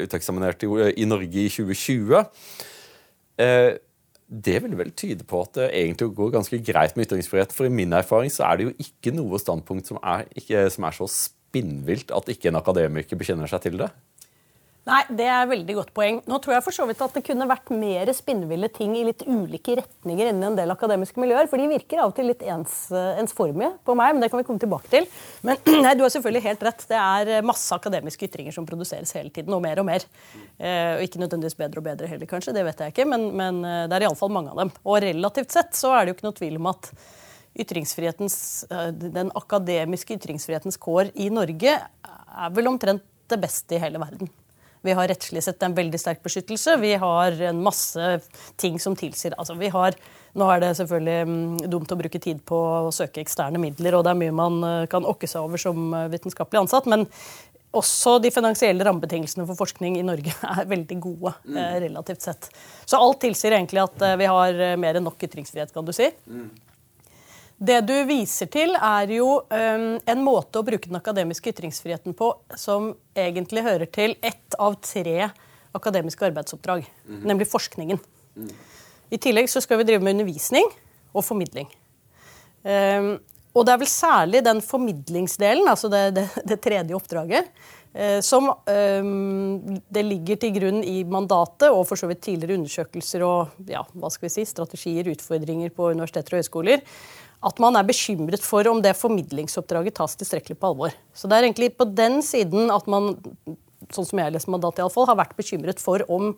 uteksaminert 0.07 0.65
i, 0.65 0.69
i, 0.97 1.07
Norge 1.09 1.43
i 1.43 1.49
2020. 1.51 2.23
Eh, 3.43 3.71
det 4.33 4.55
vil 4.63 4.73
vel 4.79 4.93
tyde 4.97 5.27
på 5.29 5.43
at 5.45 5.59
det 5.59 5.69
egentlig 5.77 6.09
går 6.17 6.33
ganske 6.33 6.59
greit 6.65 6.97
med 6.97 7.05
ytringsfrihet. 7.05 7.53
For 7.53 7.69
i 7.69 7.73
min 7.73 7.93
erfaring 7.93 8.33
så 8.33 8.47
er 8.47 8.59
det 8.59 8.67
jo 8.69 8.75
ikke 8.81 9.13
noe 9.13 9.41
standpunkt 9.41 9.91
som 9.91 10.01
er, 10.01 10.25
ikke, 10.33 10.65
som 10.73 10.89
er 10.89 10.97
så 10.97 11.09
spinnvilt 11.11 12.13
at 12.15 12.31
ikke 12.33 12.49
en 12.49 12.57
akademiker 12.57 13.19
bekjenner 13.19 13.51
seg 13.51 13.67
til 13.67 13.77
det. 13.83 13.91
Nei, 14.83 14.99
det 15.15 15.23
er 15.23 15.45
et 15.45 15.47
veldig 15.47 15.75
godt 15.77 15.91
poeng. 15.95 16.17
Nå 16.27 16.37
tror 16.43 16.57
jeg 16.57 16.63
for 16.65 16.75
så 16.75 16.83
vidt 16.89 16.99
at 17.05 17.13
det 17.15 17.21
kunne 17.23 17.45
vært 17.47 17.69
mer 17.71 18.09
spinnville 18.11 18.67
ting 18.75 18.97
i 18.99 19.05
litt 19.07 19.21
ulike 19.23 19.77
retninger 19.79 20.27
innen 20.27 20.49
en 20.49 20.57
del 20.57 20.73
akademiske 20.73 21.21
miljøer. 21.23 21.47
For 21.47 21.61
de 21.61 21.69
virker 21.71 22.01
av 22.03 22.11
og 22.11 22.17
til 22.17 22.27
litt 22.27 22.43
ens, 22.43 22.73
ensformige 23.21 23.77
på 23.87 23.95
meg, 23.95 24.11
men 24.11 24.19
det 24.25 24.27
kan 24.33 24.41
vi 24.41 24.47
komme 24.49 24.59
tilbake 24.59 24.91
til. 24.91 25.07
Men 25.47 25.61
nei, 25.85 25.93
du 25.95 26.03
har 26.03 26.11
selvfølgelig 26.11 26.43
helt 26.49 26.67
rett. 26.67 26.83
Det 26.89 26.99
er 26.99 27.47
masse 27.47 27.71
akademiske 27.79 28.27
ytringer 28.27 28.57
som 28.57 28.67
produseres 28.67 29.15
hele 29.15 29.31
tiden, 29.31 29.55
og 29.55 29.63
mer 29.63 29.79
og 29.79 29.87
mer. 29.87 30.03
Eh, 30.59 30.97
og 30.97 31.05
ikke 31.07 31.23
nødvendigvis 31.23 31.57
bedre 31.63 31.79
og 31.79 31.87
bedre 31.87 32.11
heller, 32.11 32.27
kanskje. 32.35 32.57
Det 32.59 32.67
vet 32.67 32.83
jeg 32.83 32.97
ikke, 32.97 33.07
men, 33.15 33.29
men 33.39 33.63
eh, 33.63 33.85
det 33.87 34.01
er 34.01 34.09
iallfall 34.09 34.35
mange 34.35 34.51
av 34.51 34.65
dem. 34.65 34.75
Og 34.83 34.99
relativt 35.07 35.55
sett 35.55 35.79
så 35.79 35.95
er 35.95 36.03
det 36.03 36.11
jo 36.11 36.19
ikke 36.19 36.27
noe 36.27 36.39
tvil 36.43 36.59
om 36.59 36.71
at 36.75 36.91
eh, 37.63 38.85
den 38.99 39.31
akademiske 39.31 40.19
ytringsfrihetens 40.19 40.75
kår 40.75 41.15
i 41.15 41.31
Norge 41.31 41.79
er 41.79 42.55
vel 42.59 42.73
omtrent 42.75 43.07
det 43.31 43.39
beste 43.39 43.79
i 43.79 43.85
hele 43.87 44.03
verden. 44.03 44.27
Vi 44.83 44.95
har 44.97 45.07
rettslig 45.07 45.43
sett 45.45 45.63
en 45.63 45.75
veldig 45.77 45.99
sterk 45.99 46.23
beskyttelse. 46.25 46.75
Vi 46.81 46.93
har 46.99 47.37
en 47.49 47.61
masse 47.63 48.17
ting 48.59 48.79
som 48.81 48.97
tilsier 48.99 49.35
altså 49.37 49.55
vi 49.59 49.71
har, 49.73 49.97
Nå 50.33 50.47
er 50.49 50.63
det 50.63 50.71
selvfølgelig 50.79 51.29
mm, 51.29 51.57
dumt 51.69 51.91
å 51.93 51.97
bruke 51.99 52.17
tid 52.17 52.39
på 52.49 52.57
å 52.57 52.91
søke 52.95 53.21
eksterne 53.21 53.59
midler, 53.61 53.93
og 53.93 54.01
det 54.01 54.15
er 54.15 54.17
mye 54.17 54.33
man 54.33 54.55
eh, 54.65 54.85
kan 54.89 55.05
okke 55.05 55.29
seg 55.29 55.45
over 55.45 55.61
som 55.61 55.93
eh, 55.93 56.07
vitenskapelig 56.09 56.63
ansatt. 56.63 56.89
men 56.89 57.05
også 57.73 58.15
de 58.21 58.29
finansielle 58.33 58.85
rammebetingelsene 58.85 59.45
for 59.49 59.57
forskning 59.57 59.95
i 59.97 60.05
Norge 60.05 60.33
er 60.55 60.67
veldig 60.69 60.97
gode. 61.01 61.35
Mm. 61.45 61.61
relativt 61.85 62.25
sett. 62.25 62.49
Så 62.85 62.97
alt 62.97 63.21
tilsier 63.21 63.55
egentlig 63.57 63.81
at 63.81 64.05
vi 64.19 64.27
har 64.29 64.59
mer 64.77 64.99
enn 64.99 65.05
nok 65.05 65.21
ytringsfrihet, 65.25 65.73
kan 65.73 65.85
du 65.85 65.93
si. 65.93 66.09
Mm. 66.29 66.49
Det 67.57 67.79
du 67.87 67.95
viser 68.09 68.49
til, 68.51 68.73
er 68.75 69.11
jo 69.13 69.27
um, 69.45 69.85
en 69.99 70.23
måte 70.25 70.59
å 70.59 70.65
bruke 70.65 70.89
den 70.89 70.99
akademiske 70.99 71.53
ytringsfriheten 71.53 72.15
på 72.17 72.31
som 72.59 72.91
egentlig 73.15 73.63
hører 73.65 73.89
til 73.93 74.17
ett 74.25 74.57
av 74.59 74.79
tre 74.83 75.29
akademiske 75.73 76.25
arbeidsoppdrag, 76.27 76.87
mm. 77.07 77.21
nemlig 77.29 77.47
forskningen. 77.49 78.01
Mm. 78.35 78.49
I 79.13 79.19
tillegg 79.21 79.49
så 79.51 79.61
skal 79.63 79.79
vi 79.79 79.87
drive 79.87 80.03
med 80.03 80.17
undervisning 80.17 80.67
og 81.13 81.25
formidling. 81.25 81.69
Um, 82.63 83.15
og 83.53 83.67
det 83.67 83.73
er 83.73 83.81
vel 83.83 83.91
særlig 83.91 84.41
den 84.45 84.59
formidlingsdelen, 84.65 85.67
altså 85.69 85.89
det, 85.93 86.03
det, 86.17 86.25
det 86.49 86.57
tredje 86.63 86.95
oppdraget, 86.97 87.49
eh, 87.93 88.17
som 88.25 88.49
eh, 88.49 89.09
det 89.93 90.03
ligger 90.07 90.39
til 90.41 90.55
grunn 90.55 90.79
i 90.81 91.03
mandatet 91.05 91.69
og 91.69 91.85
for 91.85 91.99
så 91.99 92.09
vidt 92.09 92.23
tidligere 92.25 92.57
undersøkelser 92.57 93.25
og 93.27 93.69
ja, 93.69 93.83
hva 93.93 94.09
skal 94.13 94.25
vi 94.25 94.33
si, 94.39 94.47
strategier, 94.49 95.11
utfordringer 95.13 95.73
på 95.75 95.91
universiteter 95.93 96.33
og 96.33 96.41
høyskoler, 96.41 96.81
at 97.43 97.59
man 97.59 97.75
er 97.75 97.87
bekymret 97.87 98.43
for 98.45 98.67
om 98.71 98.79
det 98.83 98.95
formidlingsoppdraget 98.95 99.97
tas 99.99 100.15
tilstrekkelig 100.19 100.55
på 100.59 100.71
alvor. 100.71 100.95
Så 101.13 101.27
det 101.27 101.37
er 101.37 101.47
egentlig 101.47 101.73
på 101.77 101.87
den 101.91 102.21
siden 102.25 102.71
at 102.73 102.87
man 102.91 103.13
sånn 103.91 104.07
som 104.07 104.21
jeg 104.21 104.33
leser 104.33 104.53
mandatet 104.53 104.81
i 104.81 104.85
alle 104.85 104.93
fall, 104.93 105.07
har 105.09 105.19
vært 105.19 105.35
bekymret 105.37 105.81
for 105.83 106.03
om 106.11 106.33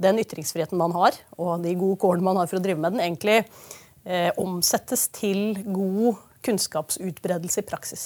den 0.00 0.20
ytringsfriheten 0.22 0.80
man 0.80 0.94
har, 0.96 1.16
og 1.36 1.64
de 1.64 1.76
gode 1.78 1.98
kårene 2.00 2.24
man 2.24 2.40
har 2.40 2.48
for 2.50 2.60
å 2.60 2.64
drive 2.64 2.80
med 2.80 2.96
den, 2.96 3.04
egentlig 3.04 3.38
eh, 3.40 4.30
omsettes 4.40 5.08
til 5.16 5.60
god 5.64 6.20
kunnskapsutbredelse 6.46 7.60
i 7.60 7.66
praksis. 7.68 8.04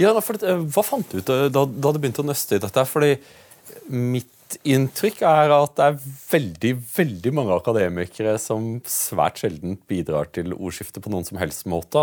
Ja, 0.00 0.12
for, 0.24 0.36
eh, 0.44 0.64
Hva 0.68 0.84
fant 0.84 1.08
du 1.08 1.20
ut 1.20 1.30
da, 1.30 1.64
da 1.64 1.92
du 1.92 2.00
begynte 2.00 2.24
å 2.24 2.28
nøste 2.28 2.58
i 2.58 2.62
dette? 2.62 2.84
Fordi 2.88 3.14
mitt 3.88 4.28
inntrykk 4.66 5.20
er 5.26 5.52
at 5.54 5.74
det 5.78 5.86
er 5.86 5.98
veldig 6.30 6.70
veldig 6.96 7.32
mange 7.36 7.56
akademikere 7.56 8.36
som 8.42 8.78
svært 8.88 9.40
sjelden 9.42 9.76
bidrar 9.90 10.30
til 10.34 10.54
ordskiftet 10.56 11.02
på 11.04 11.12
noen 11.12 11.26
som 11.26 11.40
helst 11.40 11.66
måte. 11.70 12.02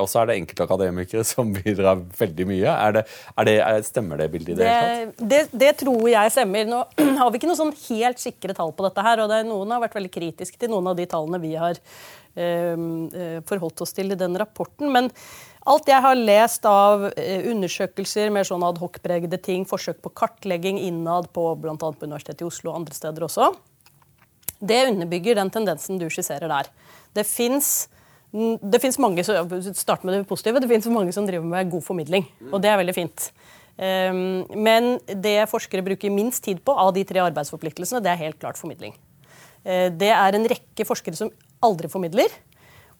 Og 0.00 0.08
så 0.10 0.22
er 0.22 0.30
det 0.30 0.38
enkelte 0.40 0.66
akademikere 0.66 1.24
som 1.28 1.52
bidrar 1.58 2.02
veldig 2.18 2.48
mye. 2.50 2.74
Er 2.74 2.98
det, 2.98 3.04
er 3.34 3.48
det, 3.50 3.56
er, 3.66 3.86
stemmer 3.86 4.20
det 4.20 4.30
bildet 4.34 4.54
i 4.54 4.58
det, 4.60 4.68
hele 4.68 4.90
tatt? 4.90 5.24
Det, 5.34 5.42
det, 5.64 5.70
tror 5.84 6.04
jeg 6.12 6.34
stemmer. 6.34 6.68
Nå 6.70 6.82
har 7.20 7.32
vi 7.32 7.40
ikke 7.40 7.50
noe 7.50 7.62
sånn 7.62 7.74
helt 7.86 8.22
sikre 8.22 8.56
tall 8.56 8.74
på 8.76 8.88
dette 8.88 9.06
her, 9.08 9.24
og 9.24 9.38
noen 9.48 9.74
har 9.76 9.82
vært 9.86 9.98
veldig 10.00 10.12
kritiske 10.18 10.60
til 10.60 10.74
noen 10.74 10.92
av 10.92 11.00
de 11.00 11.08
tallene 11.10 11.42
vi 11.42 11.54
har 11.60 11.80
øh, 11.80 13.40
forholdt 13.48 13.84
oss 13.86 13.96
til 13.96 14.12
i 14.12 14.20
den 14.20 14.38
rapporten. 14.40 14.92
men 14.94 15.12
Alt 15.64 15.88
jeg 15.88 16.04
har 16.04 16.18
lest 16.18 16.66
av 16.68 17.06
eh, 17.16 17.46
undersøkelser 17.48 18.28
med 18.34 18.44
sånn 18.44 18.64
adhocpregede 18.66 19.38
ting, 19.40 19.64
forsøk 19.64 20.02
på 20.04 20.12
kartlegging 20.12 20.76
innad 20.82 21.30
på 21.32 21.46
bl.a. 21.56 21.76
på 21.80 22.04
Universitetet 22.04 22.44
i 22.44 22.48
Oslo 22.48 22.72
og 22.72 22.82
andre 22.82 22.96
steder 22.96 23.24
også, 23.24 23.48
det 24.60 24.82
underbygger 24.90 25.38
den 25.40 25.52
tendensen 25.52 25.98
du 26.00 26.06
skisserer 26.12 26.48
der. 26.52 26.70
Det 27.16 27.24
fins 27.28 27.86
mange 28.98 29.24
start 29.24 30.04
med 30.04 30.24
det 30.26 30.68
det 30.68 30.86
mange 30.90 31.12
som 31.14 31.26
driver 31.26 31.46
med 31.46 31.70
god 31.70 31.84
formidling. 31.86 32.24
Og 32.50 32.60
det 32.62 32.70
er 32.70 32.80
veldig 32.80 32.94
fint. 32.96 33.28
Ehm, 33.76 34.44
men 34.54 34.98
det 35.06 35.48
forskere 35.50 35.84
bruker 35.86 36.10
minst 36.10 36.44
tid 36.44 36.62
på 36.64 36.74
av 36.74 36.92
de 36.94 37.04
tre 37.06 37.22
arbeidsforpliktelsene, 37.22 38.02
det 38.02 38.10
er 38.10 38.22
helt 38.22 38.40
klart 38.42 38.58
formidling. 38.58 38.94
Eh, 39.64 39.90
det 39.90 40.10
er 40.10 40.34
en 40.34 40.48
rekke 40.50 40.86
forskere 40.86 41.18
som 41.18 41.30
aldri 41.62 41.88
formidler. 41.88 42.32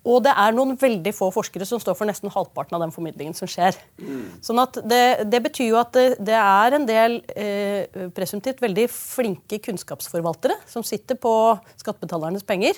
Og 0.04 0.20
det 0.26 0.34
er 0.36 0.52
noen 0.52 0.74
veldig 0.76 1.14
få 1.16 1.30
forskere 1.32 1.64
som 1.68 1.80
står 1.80 1.96
for 1.96 2.08
nesten 2.08 2.32
halvparten 2.32 2.76
av 2.76 2.82
den 2.84 2.92
formidlingen 2.92 3.36
som 3.36 3.48
skjer. 3.48 3.76
Mm. 3.96 4.26
Sånn 4.44 4.60
at 4.60 4.76
det, 4.84 5.24
det, 5.32 5.40
betyr 5.46 5.70
jo 5.70 5.78
at 5.80 5.94
det, 5.96 6.04
det 6.28 6.36
er 6.36 6.76
en 6.76 6.84
del 6.88 7.16
eh, 7.32 8.08
presumptivt 8.16 8.60
veldig 8.64 8.84
flinke 8.92 9.62
kunnskapsforvaltere 9.64 10.58
som 10.68 10.84
sitter 10.84 11.16
på 11.20 11.32
skattebetalernes 11.80 12.44
penger 12.44 12.76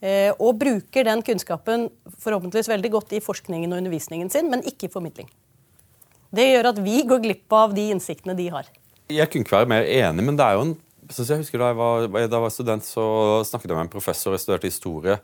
eh, 0.00 0.32
og 0.38 0.56
bruker 0.62 1.10
den 1.10 1.24
kunnskapen 1.26 1.90
forhåpentligvis 2.16 2.72
veldig 2.72 2.92
godt 2.96 3.12
i 3.18 3.24
forskningen 3.24 3.74
og 3.74 3.82
undervisningen 3.82 4.32
sin, 4.32 4.48
men 4.52 4.64
ikke 4.64 4.88
i 4.88 4.94
formidling. 4.94 5.28
Det 6.32 6.48
gjør 6.48 6.70
at 6.72 6.80
vi 6.80 7.02
går 7.04 7.20
glipp 7.26 7.52
av 7.52 7.76
de 7.76 7.90
innsiktene 7.92 8.36
de 8.38 8.48
har. 8.54 8.72
Jeg 9.12 9.28
kunne 9.28 9.44
ikke 9.44 9.58
være 9.58 9.72
mer 9.74 9.84
enig, 9.84 10.24
men 10.24 10.40
det 10.40 10.48
er 10.48 10.56
jo 10.56 10.64
en 10.70 10.74
jeg 11.12 11.42
husker 11.42 11.60
Da 11.60 11.72
jeg 11.72 11.76
var, 11.76 12.06
da 12.08 12.20
jeg 12.22 12.42
var 12.44 12.52
student, 12.54 12.86
så 12.86 13.04
snakket 13.44 13.68
jeg 13.68 13.76
med 13.76 13.84
en 13.84 13.92
professor 13.92 14.32
jeg 14.32 14.40
studerte 14.40 14.70
historie. 14.70 15.18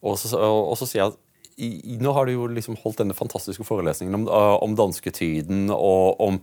Og 0.00 0.16
så, 0.20 0.36
og 0.38 0.76
så 0.80 0.88
sier 0.88 1.04
jeg 1.04 1.12
at 1.12 1.20
i, 1.60 1.96
nå 2.00 2.12
har 2.16 2.26
du 2.26 2.34
jo 2.34 2.48
liksom 2.50 2.78
holdt 2.80 3.02
denne 3.02 3.16
fantastiske 3.16 3.64
forelesningen 3.66 4.16
om, 4.16 4.26
eh, 4.28 4.56
om 4.64 4.74
dansketiden 4.78 5.68
og 5.74 6.20
om, 6.24 6.38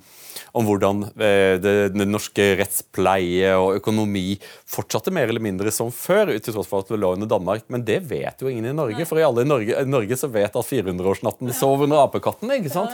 om 0.58 0.68
hvordan 0.68 1.04
eh, 1.10 1.56
det, 1.62 1.74
det, 1.96 2.08
norske 2.08 2.46
rettspleie 2.60 3.56
og 3.58 3.80
økonomi 3.80 4.38
fortsatte 4.70 5.14
mer 5.16 5.32
eller 5.32 5.44
mindre 5.44 5.74
som 5.74 5.90
før, 5.94 6.36
til 6.38 6.54
tross 6.54 6.70
for 6.70 6.86
at 6.86 6.94
det 6.94 7.02
lå 7.02 7.16
under 7.18 7.30
Danmark. 7.30 7.66
Men 7.74 7.86
det 7.88 8.02
vet 8.10 8.44
jo 8.44 8.52
ingen 8.52 8.70
i 8.70 8.76
Norge. 8.78 9.08
For 9.10 9.20
i 9.20 9.26
alle 9.26 9.46
i 9.46 9.50
Norge, 9.50 9.86
Norge 9.90 10.20
så 10.20 10.30
vet 10.32 10.54
at 10.54 10.72
400-årsnatten 10.72 11.52
ja. 11.52 11.58
sov 11.58 11.86
under 11.88 12.04
apekatten. 12.04 12.54
ikke 12.60 12.74
sant? 12.74 12.94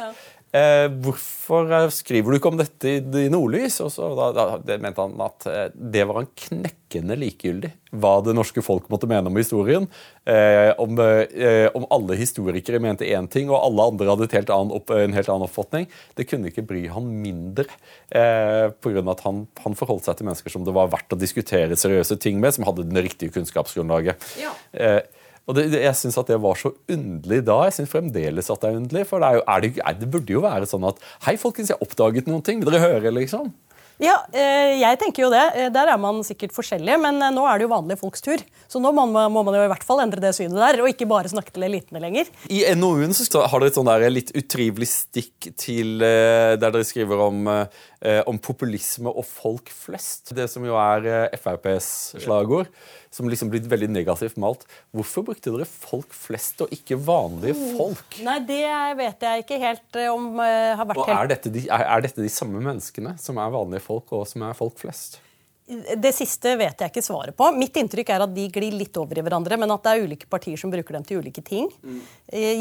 Eh, 0.53 0.85
hvorfor 1.01 1.71
eh, 1.73 1.87
skriver 1.89 2.29
du 2.29 2.37
ikke 2.37 2.51
om 2.51 2.59
dette 2.59 2.89
i, 2.91 2.99
i 3.01 3.29
Nordlys? 3.33 3.79
Og 3.81 3.89
så, 3.89 4.11
da, 4.13 4.27
da, 4.37 4.43
det 4.61 4.77
mente 4.83 5.01
han 5.01 5.15
at 5.25 5.47
eh, 5.49 5.63
det 5.73 6.03
var 6.05 6.19
han 6.19 6.27
knekkende 6.29 7.17
likegyldig 7.17 7.71
hva 7.97 8.11
det 8.25 8.35
norske 8.37 8.61
folk 8.65 8.85
måtte 8.93 9.09
mene 9.09 9.31
om 9.31 9.39
historien. 9.39 9.87
Eh, 10.29 10.69
om, 10.81 10.93
eh, 11.01 11.65
om, 11.73 11.87
alle 11.93 12.19
historikere 12.19 12.81
mente 12.81 13.09
én 13.09 13.25
ting, 13.33 13.49
og 13.49 13.63
alle 13.63 13.87
andre 13.89 14.11
hadde 14.11 14.29
helt 14.35 14.53
opp, 14.53 14.93
en 14.93 15.17
helt 15.17 15.33
annen 15.33 15.47
oppfatning. 15.47 15.89
Det 16.13 16.27
kunne 16.29 16.53
ikke 16.53 16.65
bry 16.69 16.85
han 16.93 17.09
mindre, 17.23 17.65
eh, 18.13 18.69
pga. 18.77 19.05
at 19.09 19.25
han, 19.25 19.47
han, 19.65 19.77
forholdt 19.77 20.05
seg 20.05 20.21
til 20.21 20.29
mennesker 20.29 20.53
som 20.53 20.69
det 20.69 20.77
var 20.77 20.93
verdt 20.93 21.17
å 21.17 21.21
diskutere 21.21 21.79
seriøse 21.79 22.19
ting 22.21 22.37
med, 22.41 22.53
som 22.53 22.69
hadde 22.69 22.85
det 22.93 23.07
riktige 23.09 23.33
kunnskapsgrunnlaget. 23.33 24.21
Ja. 24.37 24.53
Og 25.43 25.57
det, 25.57 25.65
jeg 25.75 25.99
syns 25.99 26.17
at 26.21 26.29
det 26.31 26.39
var 26.39 26.55
så 26.59 26.71
underlig 26.91 27.41
da. 27.43 27.57
Jeg 27.67 27.75
syns 27.79 27.91
fremdeles 27.91 28.51
at 28.53 28.63
det 28.63 28.69
er 28.69 28.79
underlig. 28.79 29.03
For 29.09 29.19
det, 29.19 29.27
er 29.29 29.39
jo, 29.39 29.43
er 29.43 29.65
det, 29.65 29.71
er, 29.83 29.99
det, 29.99 30.11
burde 30.13 30.37
jo 30.37 30.45
være 30.45 30.69
sånn 30.69 30.87
at 30.87 31.03
Hei, 31.27 31.35
folkens, 31.41 31.71
jeg 31.71 31.79
har 31.79 31.83
oppdaget 31.83 32.31
noen 32.31 32.45
ting. 32.45 32.63
Vil 32.63 32.71
dere 32.71 32.93
høre, 32.93 33.11
liksom? 33.17 33.51
Ja, 34.01 34.15
eh, 34.33 34.79
jeg 34.81 34.97
tenker 34.99 35.25
jo 35.25 35.29
det. 35.31 35.43
Eh, 35.53 35.69
der 35.73 35.91
er 35.93 35.99
man 36.01 36.23
sikkert 36.25 36.55
forskjellige, 36.55 36.97
men 36.99 37.21
eh, 37.21 37.33
nå 37.33 37.43
er 37.45 37.59
det 37.59 37.67
jo 37.67 37.73
vanlige 37.75 37.99
folks 38.01 38.23
tur. 38.25 38.41
Så 38.71 38.81
nå 38.81 38.89
må 38.95 39.05
man, 39.05 39.29
må 39.31 39.43
man 39.45 39.55
jo 39.57 39.61
i 39.63 39.69
hvert 39.69 39.85
fall 39.85 40.01
endre 40.01 40.23
det 40.23 40.33
synet 40.35 40.57
der, 40.57 40.79
og 40.81 40.89
ikke 40.89 41.07
bare 41.09 41.29
snakke 41.29 41.53
til 41.53 41.67
elitene 41.67 42.01
lenger. 42.01 42.31
I 42.49 42.63
NOU-en 42.79 43.13
har 43.13 43.53
dere 43.53 43.69
et 43.69 43.77
sånn 43.77 43.91
der 43.91 44.07
litt 44.09 44.33
utrivelig 44.33 44.89
stikk 44.89 45.51
til 45.61 46.01
der 46.01 46.57
dere 46.63 46.87
skriver 46.87 47.21
om, 47.27 47.45
om 48.27 48.35
populisme 48.35 49.07
og 49.07 49.23
folk 49.23 49.69
flest. 49.71 50.33
Det 50.35 50.49
som 50.51 50.65
jo 50.67 50.75
er 50.75 51.29
FrPs 51.37 51.87
slagord 52.25 52.67
som 53.13 53.29
liksom 53.29 53.51
blitt 53.53 53.67
veldig 53.69 53.91
negativt 53.93 54.39
malt. 54.41 54.65
Hvorfor 54.95 55.27
brukte 55.27 55.53
dere 55.53 55.67
folk 55.69 56.13
flest 56.17 56.63
og 56.65 56.73
ikke 56.73 56.97
vanlige 56.97 57.55
oh. 57.55 57.75
folk? 57.77 58.17
Nei, 58.25 58.39
Det 58.47 58.63
vet 58.99 59.27
jeg 59.27 59.45
ikke 59.45 59.59
helt 59.61 59.99
eh, 60.01 60.09
om 60.11 60.41
har 60.41 60.83
vært 60.89 61.03
og 61.03 61.11
er 61.13 61.29
dette, 61.35 61.51
de, 61.53 61.67
er, 61.67 61.85
er 61.95 62.07
dette 62.07 62.23
de 62.23 62.31
samme 62.33 62.61
menneskene 62.63 63.15
som 63.21 63.39
er 63.41 63.53
vanlige 63.53 63.85
folk, 63.85 64.11
og 64.15 64.25
som 64.29 64.45
er 64.47 64.57
folk 64.57 64.81
flest? 64.81 65.21
Det 65.63 66.11
siste 66.11 66.57
vet 66.59 66.81
jeg 66.81 66.91
ikke 66.91 67.05
svaret 67.05 67.35
på. 67.39 67.47
Mitt 67.55 67.77
inntrykk 67.79 68.09
er 68.11 68.25
at 68.25 68.33
de 68.35 68.49
glir 68.51 68.75
litt 68.75 68.97
over 68.99 69.15
i 69.15 69.23
hverandre, 69.23 69.55
men 69.61 69.71
at 69.71 69.85
det 69.85 69.93
er 69.93 70.03
ulike 70.03 70.27
partier 70.27 70.59
som 70.59 70.73
bruker 70.73 70.97
dem 70.97 71.05
til 71.07 71.23
ulike 71.23 71.43
ting. 71.45 71.69
Mm. 71.79 72.01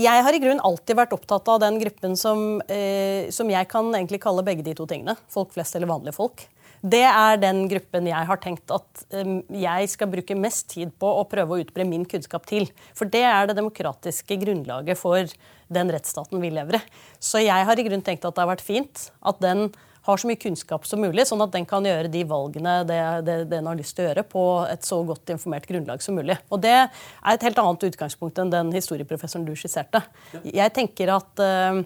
Jeg 0.05 0.25
har 0.29 0.37
i 0.37 0.41
grunnen 0.43 0.63
alltid 0.63 1.01
vært 1.01 1.17
opptatt 1.17 1.51
av 1.51 1.59
den 1.65 1.81
gruppen 1.83 2.15
som, 2.19 2.63
eh, 2.71 3.27
som 3.35 3.51
jeg 3.51 3.69
kan 3.73 3.91
egentlig 3.91 4.23
kalle 4.23 4.47
begge 4.47 4.63
de 4.63 4.77
to 4.79 4.87
tingene. 4.87 5.17
Folk 5.35 5.51
flest 5.57 5.75
eller 5.75 5.91
vanlige 5.91 6.15
folk. 6.15 6.47
Det 6.83 7.03
er 7.07 7.37
den 7.39 7.69
gruppen 7.71 8.09
jeg 8.11 8.27
har 8.27 8.39
tenkt 8.43 8.71
at 8.75 9.05
eh, 9.15 9.37
jeg 9.65 9.91
skal 9.91 10.11
bruke 10.15 10.39
mest 10.39 10.71
tid 10.71 10.95
på 10.99 11.11
å 11.19 11.27
prøve 11.31 11.55
å 11.59 11.63
utbre 11.63 11.87
min 11.87 12.07
kunnskap 12.07 12.47
til. 12.47 12.71
For 12.95 13.11
det 13.11 13.27
er 13.27 13.51
det 13.51 13.59
demokratiske 13.59 14.39
grunnlaget 14.47 14.99
for 14.99 15.27
den 15.73 15.91
rettsstaten 15.91 16.43
vi 16.43 16.55
lever 16.55 16.79
i. 16.79 16.87
Så 17.19 17.43
jeg 17.43 17.67
har 17.67 17.79
i 17.79 17.87
grunnen 17.87 18.07
tenkt 18.07 18.27
at 18.27 18.35
det 18.35 18.47
har 18.47 18.55
vært 18.55 18.67
fint 18.67 19.11
at 19.27 19.43
den 19.43 19.73
har 20.03 20.19
så 20.19 20.29
mye 20.29 20.41
kunnskap 20.41 20.87
som 20.89 21.03
mulig, 21.03 21.27
sånn 21.29 21.43
at 21.45 21.53
den 21.55 21.67
kan 21.69 21.85
gjøre 21.87 22.11
de 22.11 22.25
valgene 22.29 22.81
det, 22.89 23.01
det, 23.27 23.37
den 23.53 23.69
har 23.71 23.79
lyst 23.79 23.95
til 23.97 24.07
å 24.07 24.09
gjøre, 24.11 24.25
på 24.27 24.47
et 24.67 24.87
så 24.87 24.99
godt 25.07 25.31
informert 25.35 25.69
grunnlag 25.69 26.03
som 26.03 26.19
mulig. 26.19 26.39
Og 26.51 26.63
Det 26.65 26.75
er 26.75 26.89
et 27.35 27.47
helt 27.47 27.61
annet 27.63 27.87
utgangspunkt 27.91 28.41
enn 28.43 28.51
den 28.53 28.73
historieprofessoren 28.75 29.47
du 29.47 29.55
skisserte. 29.59 30.03
Jeg 30.43 30.75
tenker 30.75 31.15
at 31.15 31.43
uh, 31.43 31.83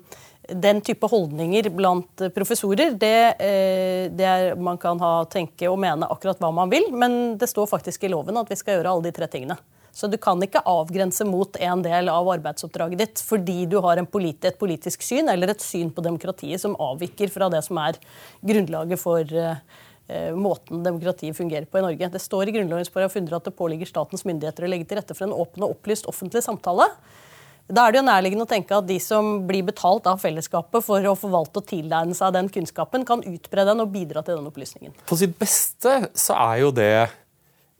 den 0.48 0.80
type 0.86 1.10
holdninger 1.10 1.68
blant 1.76 2.24
professorer, 2.36 2.96
det, 2.96 3.16
uh, 3.36 4.08
det 4.16 4.28
er, 4.32 4.52
man 4.56 4.80
kan 4.80 5.00
ha, 5.02 5.14
tenke 5.32 5.68
og 5.68 5.80
mene 5.82 6.08
akkurat 6.08 6.40
hva 6.40 6.52
man 6.56 6.72
vil, 6.72 6.88
men 6.96 7.36
det 7.40 7.50
står 7.52 7.68
faktisk 7.68 8.08
i 8.08 8.12
loven 8.12 8.40
at 8.40 8.52
vi 8.52 8.58
skal 8.58 8.78
gjøre 8.78 8.96
alle 8.96 9.10
de 9.10 9.16
tre 9.16 9.28
tingene. 9.32 9.60
Så 9.96 10.10
du 10.12 10.18
kan 10.20 10.40
ikke 10.44 10.60
avgrense 10.68 11.24
mot 11.24 11.56
en 11.56 11.82
del 11.84 12.10
av 12.12 12.28
arbeidsoppdraget 12.34 13.00
ditt 13.00 13.24
fordi 13.24 13.62
du 13.70 13.78
har 13.80 14.02
politi 14.12 14.50
et 14.50 14.58
politisk 14.60 15.04
syn 15.06 15.30
eller 15.32 15.54
et 15.54 15.64
syn 15.64 15.88
på 15.94 16.04
demokratiet 16.04 16.60
som 16.60 16.76
avviker 16.76 17.32
fra 17.32 17.48
det 17.52 17.62
som 17.64 17.80
er 17.80 17.96
grunnlaget 18.44 19.00
for 19.00 19.24
uh, 19.24 19.56
måten 20.36 20.84
demokratiet 20.84 21.38
fungerer 21.38 21.64
på 21.64 21.80
i 21.80 21.86
Norge. 21.86 22.10
Det 22.12 22.20
står 22.22 22.50
i 22.50 22.58
Grunnlovens 22.58 22.92
paragraf 22.92 23.16
100 23.16 23.40
at 23.40 23.48
det 23.48 23.56
påligger 23.56 23.88
statens 23.88 24.26
myndigheter 24.28 24.66
å 24.66 24.70
legge 24.74 24.90
til 24.90 25.00
rette 25.00 25.16
for 25.16 25.30
en 25.30 25.34
åpen 25.34 25.64
og 25.64 25.78
opplyst 25.78 26.12
offentlig 26.12 26.44
samtale. 26.44 26.90
Da 27.66 27.88
er 27.88 27.94
det 27.94 27.98
jo 27.98 28.06
nærliggende 28.06 28.44
å 28.44 28.50
tenke 28.52 28.76
at 28.76 28.86
de 28.86 29.00
som 29.02 29.40
blir 29.48 29.64
betalt 29.66 30.06
av 30.06 30.20
fellesskapet 30.22 30.84
for 30.86 31.08
å 31.08 31.16
forvalte 31.18 31.64
og 31.64 31.66
tilegne 31.72 32.14
seg 32.14 32.36
den 32.36 32.52
kunnskapen, 32.52 33.08
kan 33.08 33.24
utbre 33.26 33.64
den 33.66 33.82
og 33.82 33.90
bidra 33.96 34.22
til 34.22 34.38
den 34.38 34.46
opplysningen. 34.52 34.94
På 35.08 35.18
sitt 35.18 35.34
beste 35.40 36.04
så 36.14 36.36
er 36.36 36.60
jo 36.62 36.70
det 36.76 37.08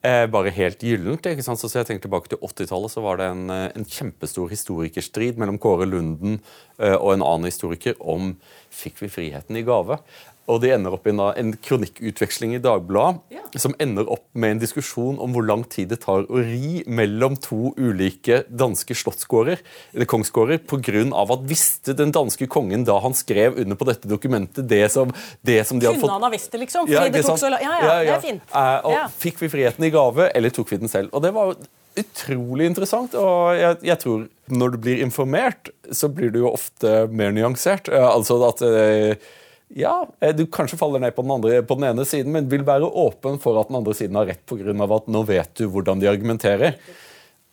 eh, 0.07 0.25
bare 0.31 0.53
helt 0.55 0.83
gyllent. 0.87 1.27
ikke 1.27 1.45
sant? 1.45 1.61
Så 1.61 1.71
jeg 1.75 1.89
tenker 1.89 2.07
tilbake 2.07 2.31
til 2.33 2.41
80-tallet, 2.41 2.93
så 2.93 3.03
var 3.05 3.21
det 3.21 3.27
en, 3.33 3.45
eh, 3.51 3.67
en, 3.75 3.85
kjempestor 3.85 4.53
historikerstrid 4.53 5.41
mellom 5.41 5.59
Kåre 5.63 5.89
Lunden 5.89 6.39
eh, 6.79 6.95
og 6.95 7.15
en 7.15 7.27
annen 7.27 7.51
historiker 7.51 7.99
om 8.01 8.37
fikk 8.71 9.03
vi 9.03 9.13
friheten 9.13 9.59
i 9.59 9.65
gave. 9.67 9.99
Og 10.47 10.61
de 10.63 10.71
ender 10.75 10.95
opp 10.95 11.07
i 11.09 11.13
en, 11.13 11.23
en 11.27 11.53
kronikkutveksling 11.63 12.55
i 12.57 12.61
Dagbladet 12.63 13.35
ja. 13.35 13.45
som 13.59 13.75
ender 13.83 14.09
opp 14.13 14.25
med 14.39 14.57
en 14.57 14.63
diskusjon 14.63 15.19
om 15.23 15.35
hvor 15.35 15.47
lang 15.47 15.65
tid 15.73 15.91
det 15.91 16.01
tar 16.05 16.27
å 16.27 16.43
ri 16.43 16.83
mellom 16.87 17.39
to 17.43 17.73
ulike 17.79 18.43
danske 18.49 18.95
slottsgårder, 18.97 19.63
eller 19.95 20.11
kongsgårder, 20.11 20.63
pga. 20.69 21.07
at 21.23 21.47
visste 21.51 21.97
den 21.99 22.13
danske 22.15 22.47
kongen 22.51 22.87
da 22.87 22.99
han 23.03 23.17
skrev 23.17 23.59
under 23.63 23.79
på 23.79 23.89
dette 23.89 24.11
dokumentet 24.11 24.69
det 24.69 24.85
som, 24.93 25.13
det 25.43 25.63
som 25.67 25.81
de 25.81 25.89
hadde 25.89 26.01
fått 26.01 26.07
Kunne 26.07 26.21
han 26.21 26.29
ha 26.29 26.35
visst 26.35 26.53
det, 26.53 26.63
liksom? 26.63 26.91
Ja, 26.93 27.07
det 27.11 27.25
tok 27.27 27.41
så 27.41 27.51
Ja, 27.51 27.59
ja, 27.63 27.73
ja, 27.81 27.97
det 28.07 28.15
er 28.19 28.23
fint. 28.25 28.55
Eh, 28.55 29.03
Fikk 29.19 29.43
vi 29.43 29.51
friheten 29.51 29.89
i 29.89 29.91
gave, 29.95 30.31
eller 30.37 30.55
tok 30.55 30.71
vi 30.73 30.81
den 30.83 30.93
selv? 30.93 31.11
Og 31.17 31.25
det 31.25 31.35
var 31.35 31.57
utrolig 31.97 32.69
interessant. 32.71 33.17
Og 33.19 33.57
jeg, 33.57 33.81
jeg, 33.89 33.99
tror 34.03 34.27
når 34.53 34.75
du 34.75 34.79
blir 34.87 35.03
informert, 35.05 35.73
så 35.91 36.11
blir 36.13 36.33
du 36.35 36.43
jo 36.45 36.53
ofte 36.53 37.07
mer 37.11 37.35
nyansert. 37.35 37.91
Eh, 37.93 38.07
altså 38.07 38.39
at 38.49 38.63
uh, 38.63 39.35
ja, 39.75 39.95
eh, 40.21 40.35
du 40.37 40.45
kanskje 40.47 40.79
faller 40.79 41.03
ned 41.03 41.15
på 41.17 41.25
den, 41.25 41.33
andre, 41.35 41.63
på 41.67 41.79
den, 41.79 41.89
ene 41.91 42.05
siden, 42.07 42.33
men 42.35 42.51
vil 42.51 42.67
være 42.67 42.87
åpen 42.87 43.41
for 43.43 43.59
at 43.61 43.71
den 43.71 43.81
andre 43.81 43.97
siden 43.99 44.19
har 44.19 44.29
rett 44.31 44.45
pga. 44.47 44.73
at 44.73 45.11
nå 45.11 45.23
vet 45.27 45.55
du 45.59 45.67
hvordan 45.67 46.01
de 46.01 46.11
argumenterer. 46.11 46.79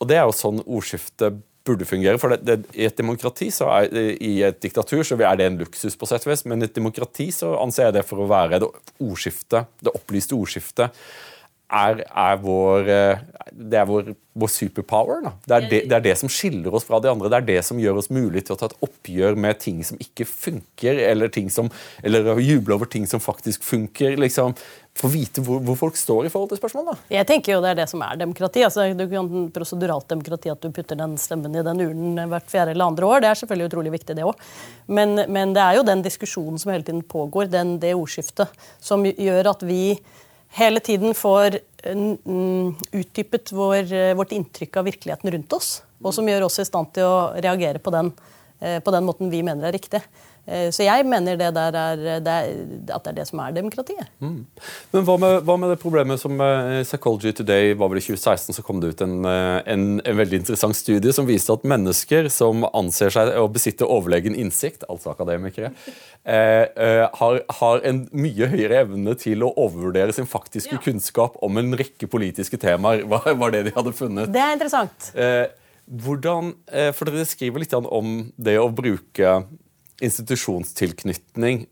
Og 0.00 0.08
Det 0.08 0.16
er 0.16 0.24
jo 0.24 0.36
sånn 0.36 0.62
ordskiftet 0.62 1.42
burde 1.64 1.86
fungere. 1.88 2.18
for 2.18 2.28
det, 2.28 2.44
det, 2.44 2.76
I 2.76 2.84
et 2.84 2.96
demokrati, 2.96 3.48
er, 3.48 3.88
i 4.20 4.42
et 4.42 4.60
diktatur 4.60 5.02
så 5.02 5.16
er 5.16 5.36
det 5.36 5.46
en 5.46 5.58
luksus, 5.58 5.96
på 5.96 6.06
sett 6.06 6.26
og 6.26 6.32
vis, 6.32 6.44
men 6.44 6.60
i 6.60 6.68
et 6.68 6.74
demokrati 6.74 7.30
så 7.32 7.54
anser 7.58 7.88
jeg 7.88 7.94
det 7.98 8.04
for 8.04 8.20
å 8.20 8.28
være 8.28 8.60
det 8.60 8.68
ordskiftet, 9.00 9.70
det 9.80 9.94
opplyste 9.94 10.36
ordskiftet 10.36 10.92
er, 11.72 12.04
er, 12.04 12.36
vår, 12.42 12.88
eh, 12.92 13.22
det 13.52 13.78
er 13.80 13.88
vår, 13.88 14.12
vår 14.36 14.50
superpower. 14.52 15.24
Det 15.46 15.56
er 15.56 15.66
det, 15.70 15.80
det 15.90 15.96
er 15.96 16.04
det, 16.04 16.14
som 16.20 16.30
skiller 16.30 16.74
oss 16.74 16.86
fra 16.86 17.00
de 17.02 17.10
andre. 17.10 17.30
Det 17.32 17.40
er 17.40 17.48
det 17.48 17.58
som 17.66 17.80
gjør 17.80 18.00
oss 18.02 18.10
mulig 18.12 18.44
til 18.44 18.54
å 18.54 18.60
ta 18.60 18.68
et 18.70 18.78
oppgjør 18.84 19.38
med 19.40 19.58
ting 19.62 19.82
som 19.86 20.00
ikke 20.02 20.26
funker, 20.28 21.00
eller, 21.10 21.32
ting 21.34 21.50
som, 21.52 21.70
eller 22.04 22.34
juble 22.44 22.76
over 22.76 22.90
ting 22.90 23.08
som 23.10 23.22
faktisk 23.22 23.64
funker. 23.66 24.18
liksom 24.20 24.54
få 24.94 25.08
vite 25.10 25.42
hvor, 25.42 25.58
hvor, 25.64 25.74
folk 25.78 25.96
står 25.98 26.28
i 26.28 26.30
forhold 26.30 26.52
til 26.52 26.60
spørsmålet. 26.60 26.92
da. 26.94 27.14
Jeg 27.16 27.26
tenker 27.26 27.56
jo 27.56 27.62
Det 27.64 27.72
er 27.72 27.78
det 27.80 27.88
som 27.90 28.02
er 28.06 28.18
demokrati. 28.20 28.62
altså 28.62 28.86
du 28.94 29.06
kan 29.10 29.30
Proseduralt 29.54 30.08
demokrati, 30.08 30.50
at 30.52 30.62
du 30.62 30.70
putter 30.70 30.98
den 30.98 31.16
stemmen 31.18 31.54
i 31.54 31.64
den 31.66 31.80
urnen 31.82 32.28
hvert 32.30 32.50
fjerde 32.50 32.74
eller 32.74 32.92
andre 32.92 33.06
år, 33.06 33.24
det 33.24 33.30
er 33.30 33.40
selvfølgelig 33.40 33.72
utrolig 33.72 33.94
viktig, 33.96 34.16
det 34.16 34.26
òg. 34.26 34.44
Men, 34.86 35.16
men, 35.26 35.54
det 35.54 35.62
er 35.62 35.80
jo 35.80 35.86
den 35.86 36.04
diskusjonen 36.04 36.58
som 36.58 36.70
hele 36.70 36.86
tiden 36.86 37.02
pågår, 37.02 37.50
den, 37.50 37.78
det 37.82 37.94
ordskiftet, 37.94 38.52
som 38.78 39.02
gjør 39.04 39.50
at 39.50 39.66
vi 39.66 39.98
hele 40.54 40.80
tiden 40.80 41.14
får 41.14 41.58
mm, 41.84 42.74
utdypet 42.92 43.52
vår, 43.52 43.92
eh, 43.92 44.14
vårt 44.14 44.32
inntrykk 44.32 44.76
av 44.76 44.84
virkeligheten 44.84 45.30
rundt 45.34 45.52
oss. 45.52 45.82
Og 46.04 46.14
som 46.14 46.28
gjør 46.28 46.46
oss 46.46 46.60
i 46.62 46.68
stand 46.68 46.92
til 46.94 47.08
å 47.08 47.32
reagere 47.34 47.82
på 47.82 47.92
den, 47.94 48.12
eh, 48.60 48.78
på 48.80 48.94
den 48.94 49.04
måten 49.04 49.32
vi 49.32 49.42
mener 49.42 49.68
er 49.68 49.76
riktig. 49.76 50.02
Eh, 50.44 50.68
så 50.74 50.84
jeg 50.84 51.06
mener 51.08 51.38
det 51.40 51.50
der 51.56 51.76
er, 51.78 52.02
det 52.20 52.32
er, 52.32 52.50
at 52.92 53.06
det 53.06 53.12
er 53.12 53.16
det 53.16 53.26
som 53.30 53.40
er 53.40 53.54
demokratiet. 53.56 54.10
Mm. 54.20 54.42
Men 54.92 55.06
hva 55.06 55.16
med, 55.20 55.36
hva 55.48 55.56
med, 55.60 55.72
det 55.72 55.80
problemet 55.80 56.20
som 56.20 56.36
uh, 56.40 56.82
Psychology 56.84 57.32
Today 57.32 57.72
var 57.80 57.90
vel 57.92 58.02
i 58.02 58.04
2016 58.04 58.58
så 58.58 58.64
kom 58.66 58.82
det 58.82 58.92
ut 58.92 59.04
en, 59.06 59.24
en, 59.24 59.86
en, 60.04 60.18
veldig 60.20 60.42
interessant 60.42 60.76
studie 60.76 61.14
som 61.16 61.28
viste 61.28 61.54
at 61.54 61.64
mennesker 61.68 62.28
som 62.32 62.66
anser 62.74 63.14
seg 63.14 63.32
å 63.40 63.48
besitte 63.52 63.88
overlegen 63.88 64.36
innsikt, 64.36 64.84
altså 64.92 65.14
akademikere, 65.14 65.72
eh, 66.28 67.08
har, 67.20 67.40
har, 67.60 67.82
en 67.84 68.04
mye 68.12 68.48
høyere 68.52 68.84
evne 68.84 69.16
til 69.20 69.42
å 69.44 69.52
overvurdere 69.56 70.14
sin 70.16 70.28
faktiske 70.28 70.76
ja. 70.76 70.84
kunnskap 70.84 71.40
om 71.44 71.60
en 71.60 71.74
rekke 71.78 72.08
politiske 72.10 72.60
temaer, 72.60 73.04
var, 73.08 73.32
var, 73.32 73.54
det 73.54 73.64
de 73.68 73.74
hadde 73.74 73.96
funnet. 73.96 74.32
Det 74.32 74.40
er 74.40 74.56
interessant. 74.56 75.10
Hvordan, 75.84 76.54
for 76.96 77.10
Dere 77.10 77.26
skriver 77.28 77.60
litt 77.60 77.74
om 77.76 78.16
det 78.40 78.56
å 78.56 78.70
bruke 78.72 79.34
institusjonstilknytning. 80.04 81.66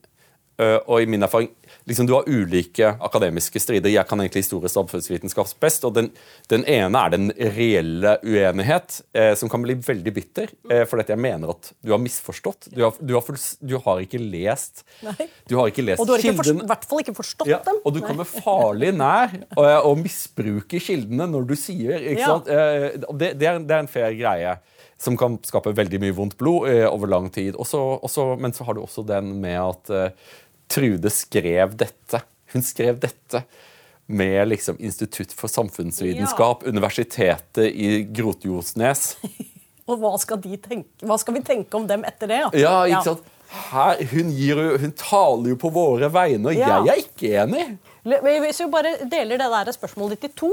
Eh, 0.60 0.78
og 0.84 1.02
i 1.02 1.08
min 1.08 1.24
erfaring 1.24 1.48
liksom 1.88 2.06
Du 2.06 2.12
har 2.14 2.28
ulike 2.28 2.92
akademiske 3.00 3.60
strider. 3.60 3.90
Jeg 3.90 4.06
kan 4.06 4.20
egentlig 4.20 4.44
historie 4.44 4.68
og 4.68 4.74
samfunnsvitenskap 4.74 5.48
best. 5.60 5.84
og 5.88 5.94
den, 5.96 6.10
den, 6.52 6.64
ene 6.68 6.98
er 6.98 7.14
den 7.14 7.32
reelle 7.56 8.18
uenighet, 8.22 9.00
eh, 9.16 9.32
som 9.38 9.50
kan 9.50 9.64
bli 9.64 9.74
veldig 9.74 10.12
bitter. 10.14 10.52
Eh, 10.70 10.84
fordi 10.86 11.08
jeg 11.10 11.18
mener 11.18 11.54
at 11.56 11.72
du 11.82 11.90
har 11.90 12.02
misforstått. 12.02 12.68
Du 12.76 12.84
har, 12.84 12.98
du 13.00 13.14
har, 13.16 13.40
du 13.60 13.76
har 13.86 14.02
ikke 14.04 14.20
lest 14.20 14.84
Nei. 15.02 15.28
Du 15.48 15.56
har 15.58 15.72
ikke 15.72 15.84
lest 15.84 16.02
Og 16.02 16.06
du 16.06 16.14
har 16.14 16.22
i 16.22 16.66
hvert 16.70 16.86
fall 16.88 17.02
ikke 17.02 17.16
forstått 17.16 17.50
ja, 17.50 17.62
dem. 17.66 17.80
Og 17.82 17.96
du 17.96 18.02
kommer 18.04 18.28
farlig 18.28 18.92
nær 18.94 19.34
å 19.56 19.96
misbruke 19.98 20.78
kildene 20.82 21.26
når 21.32 21.48
du 21.48 21.56
sier. 21.58 21.98
ikke 22.12 22.22
ja. 22.22 22.36
sant? 22.36 22.52
Eh, 22.52 22.92
det, 23.10 23.34
det, 23.40 23.48
er, 23.48 23.64
det 23.64 23.78
er 23.78 23.86
en 23.86 23.90
fair 23.90 24.14
greie 24.18 24.60
som 25.02 25.16
kan 25.18 25.38
skape 25.42 25.74
veldig 25.74 25.98
mye 26.02 26.14
vondt 26.14 26.38
blod 26.38 26.68
eh, 26.70 26.86
over 26.86 27.10
lang 27.10 27.28
tid. 27.34 27.56
Også, 27.58 27.80
også, 28.06 28.32
men 28.38 28.54
så 28.54 28.66
har 28.68 28.78
du 28.78 28.84
også 28.84 29.04
den 29.06 29.34
med 29.42 29.58
at 29.58 29.90
uh, 29.90 30.38
Trude 30.70 31.10
skrev 31.12 31.74
dette. 31.76 32.22
Hun 32.54 32.64
skrev 32.64 33.00
dette 33.02 33.42
med 34.12 34.48
liksom 34.48 34.78
Institutt 34.80 35.34
for 35.36 35.50
samfunnsvitenskap, 35.50 36.62
ja. 36.62 36.72
Universitetet 36.72 37.66
i 37.66 38.04
Grotjosnes. 38.14 39.16
Og 39.90 39.98
hva 39.98 40.14
skal, 40.22 40.38
tenke, 40.62 40.86
hva 41.02 41.18
skal, 41.18 41.34
vi 41.34 41.42
tenke 41.44 41.76
om 41.76 41.88
dem 41.90 42.04
etter 42.06 42.30
det? 42.30 42.42
Ja, 42.62 42.84
ikke 42.86 43.02
sant? 43.10 43.30
Her, 43.52 43.98
hun, 44.14 44.30
gir, 44.32 44.60
hun, 44.80 44.94
taler 44.96 45.50
jo 45.52 45.58
på 45.60 45.68
våre 45.74 46.08
vegne, 46.08 46.54
og 46.54 46.56
ja. 46.56 46.78
jeg 46.86 46.88
er 46.88 47.00
ikke 47.02 47.32
enig. 47.42 47.64
Hvis 48.06 48.62
vi 48.62 48.68
bare 48.72 48.94
deler 49.02 49.42
det 49.42 49.48
der 49.52 49.74
spørsmålet 49.74 50.22
ditt 50.22 50.30
i 50.30 50.38
to 50.40 50.52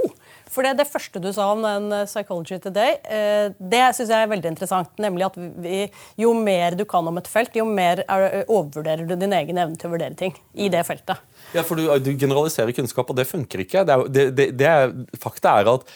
for 0.52 0.66
det, 0.66 0.76
det, 0.80 0.88
første 0.90 1.22
du 1.24 1.30
sa 1.36 1.50
om 1.54 1.64
den 1.66 1.90
eh, 1.96 2.06
Psychology 2.10 2.60
Today, 2.62 2.98
eh, 3.06 3.56
det 3.58 3.84
synes 3.98 4.14
jeg 4.14 4.26
er 4.26 4.32
veldig 4.32 4.54
interessant. 4.54 4.94
Nemlig 5.02 5.28
at 5.30 5.40
vi, 5.64 5.82
jo 6.20 6.34
mer 6.38 6.78
du 6.80 6.86
kan 6.90 7.08
om 7.10 7.20
et 7.22 7.30
felt, 7.30 7.58
jo 7.58 7.68
mer 7.70 8.04
er, 8.06 8.44
overvurderer 8.46 9.10
du 9.10 9.16
din 9.20 9.36
egen 9.38 9.62
evne 9.62 9.80
til 9.80 9.90
å 9.90 9.96
vurdere 9.96 10.18
ting 10.20 10.34
i 10.58 10.72
det 10.74 10.86
feltet. 10.88 11.22
Ja, 11.56 11.66
for 11.66 11.80
du, 11.80 11.88
du 12.04 12.14
generaliserer 12.14 12.76
kunnskap, 12.78 13.10
og 13.10 13.20
det 13.20 13.30
funker 13.30 13.66
ikke. 13.66 13.86
Det 13.86 14.00
er, 14.20 14.34
det 14.50 14.72
er, 14.74 14.98
fakta 15.22 15.60
er 15.60 15.76
at 15.78 15.88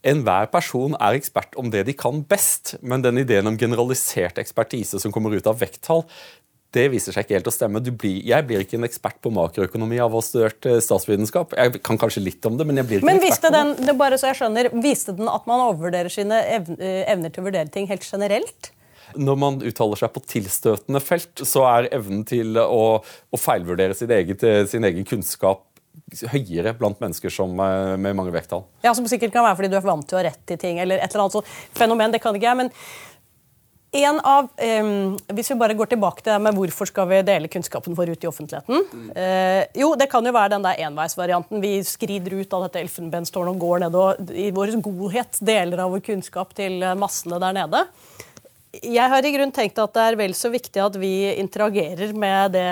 Enhver 0.00 0.46
person 0.48 0.94
er 0.96 1.18
ekspert 1.18 1.56
om 1.60 1.66
det 1.68 1.82
de 1.84 1.92
kan 1.92 2.22
best, 2.24 2.78
men 2.80 3.02
den 3.04 3.20
ideen 3.20 3.50
om 3.50 3.58
generalisert 3.60 4.38
ekspertise 4.40 4.96
som 5.02 5.12
kommer 5.12 5.34
ut 5.36 5.48
av 5.50 5.58
vekttall, 5.60 6.06
det 6.74 6.86
viser 6.92 7.14
seg 7.14 7.26
ikke 7.26 7.38
helt 7.38 7.50
å 7.50 7.54
stemme. 7.54 7.82
Blir, 7.82 8.20
jeg 8.26 8.46
blir 8.46 8.64
ikke 8.64 8.78
en 8.78 8.86
ekspert 8.86 9.18
på 9.24 9.32
makroøkonomi 9.34 9.98
av 10.02 10.12
å 10.14 10.20
ha 10.20 10.24
studert 10.24 10.68
eh, 10.70 10.78
statsvitenskap. 10.84 11.56
Jeg 11.58 11.80
kan 11.86 11.98
kanskje 12.00 12.22
litt 12.22 12.46
om 12.46 12.58
det, 12.58 12.66
men 12.68 12.78
jeg 12.78 12.90
blir 12.90 13.00
ikke 13.00 13.10
men 13.10 13.18
en 13.18 13.26
ekspert 13.26 13.50
på 13.50 13.56
den, 13.56 13.72
det. 13.88 13.96
Bare 14.00 14.18
så 14.20 14.30
jeg 14.30 14.40
skjønner, 14.42 14.70
Viste 14.84 15.14
den 15.18 15.30
at 15.30 15.48
man 15.50 15.64
overvurderer 15.66 16.12
sine 16.12 16.38
eh, 16.46 16.70
evner 17.10 17.34
til 17.34 17.42
å 17.42 17.48
vurdere 17.48 17.72
ting 17.74 17.90
helt 17.90 18.06
generelt? 18.06 18.70
Når 19.18 19.40
man 19.42 19.58
uttaler 19.66 19.98
seg 19.98 20.12
på 20.14 20.22
tilstøtende 20.30 21.00
felt, 21.02 21.42
så 21.42 21.64
er 21.66 21.90
evnen 21.96 22.22
til 22.28 22.54
å, 22.62 23.00
å 23.02 23.40
feilvurdere 23.40 23.96
sin 23.98 24.12
egen, 24.14 24.38
sin 24.70 24.86
egen 24.86 25.08
kunnskap 25.08 25.66
høyere 26.30 26.72
blant 26.78 27.00
mennesker 27.02 27.30
som, 27.32 27.52
eh, 27.60 27.96
med 27.96 28.16
mange 28.16 28.32
vekttall. 28.34 28.64
Ja, 28.82 28.92
Som 28.94 29.06
sikkert 29.06 29.32
kan 29.32 29.44
være 29.44 29.56
fordi 29.56 29.70
du 29.70 29.76
er 29.76 29.80
vant 29.86 30.06
til 30.06 30.18
å 30.18 30.22
ha 30.22 30.30
rett 30.30 30.46
til 30.46 30.56
ting. 30.56 30.78
eller 30.78 30.98
et 30.98 31.10
eller 31.10 31.24
annet 31.24 31.32
sånt 31.32 31.46
fenomen, 31.74 32.12
det 32.12 32.20
kan 32.20 32.34
ikke 32.34 32.48
jeg, 32.48 32.56
men 32.56 32.70
en 33.92 34.20
av, 34.22 34.48
um, 34.82 35.16
hvis 35.34 35.50
vi 35.50 35.56
bare 35.58 35.74
går 35.74 35.90
tilbake 35.90 36.22
til 36.22 36.30
det 36.30 36.42
med 36.44 36.54
hvorfor 36.54 36.86
skal 36.86 37.08
vi 37.10 37.22
dele 37.26 37.50
kunnskapen 37.50 37.96
vår 37.98 38.12
ut 38.12 38.24
i 38.24 38.28
offentligheten. 38.30 38.84
Mm. 38.86 39.08
Uh, 39.16 39.62
jo, 39.82 39.90
Det 39.98 40.06
kan 40.12 40.26
jo 40.26 40.34
være 40.36 40.52
den 40.54 40.66
der 40.66 40.82
enveisvarianten. 40.86 41.62
Vi 41.64 41.72
skrider 41.86 42.38
ut 42.38 42.54
av 42.54 42.68
dette 42.68 42.84
elfenbenstårnet 42.84 43.56
og 43.56 43.64
går 43.64 43.82
ned 43.84 43.98
og 43.98 44.30
i 44.30 44.50
vår 44.54 44.76
godhet 44.84 45.42
deler 45.42 45.82
av 45.82 45.90
vår 45.96 46.04
kunnskap 46.06 46.54
til 46.54 46.84
massene 46.98 47.42
der 47.42 47.56
nede. 47.56 47.82
Jeg 48.70 49.10
har 49.10 49.26
i 49.26 49.32
grunn 49.34 49.50
tenkt 49.50 49.80
at 49.82 49.96
det 49.96 50.02
er 50.06 50.16
vel 50.20 50.36
så 50.38 50.52
viktig 50.52 50.78
at 50.78 50.94
vi 51.02 51.32
interagerer 51.42 52.12
med 52.14 52.54
det 52.54 52.68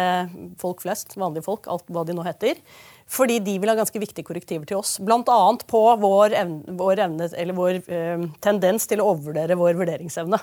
folk 0.61 0.85
flest, 0.85 1.17
vanlige 1.19 1.49
folk, 1.49 1.67
alt 1.67 1.91
hva 1.91 2.05
de 2.07 2.15
nå 2.15 2.23
heter, 2.23 2.61
fordi 3.09 3.39
de 3.41 3.55
vil 3.61 3.71
ha 3.71 3.77
ganske 3.79 4.01
viktige 4.03 4.27
korrektiver 4.27 4.69
til 4.69 4.81
oss. 4.83 4.99
Bl.a. 5.01 5.39
på 5.71 5.83
vår, 6.03 6.35
evne, 6.37 6.77
vår, 6.77 7.03
evne, 7.07 7.29
vår 7.57 7.81
eh, 7.81 8.27
tendens 8.45 8.85
til 8.91 9.01
å 9.01 9.09
overvurdere 9.15 9.57
vår 9.59 9.79
vurderingsevne. 9.81 10.41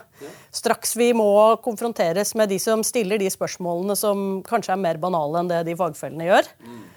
Straks 0.56 0.96
vi 0.98 1.12
må 1.18 1.30
konfronteres 1.66 2.34
med 2.40 2.50
de 2.50 2.60
som 2.62 2.84
stiller 2.86 3.22
de 3.22 3.30
spørsmålene 3.32 3.98
som 4.00 4.26
kanskje 4.48 4.74
er 4.74 4.82
mer 4.82 5.00
banale 5.02 5.44
enn 5.44 5.52
det 5.52 5.62
de 5.70 5.78
fagfellene 5.78 6.30
gjør, 6.30 6.52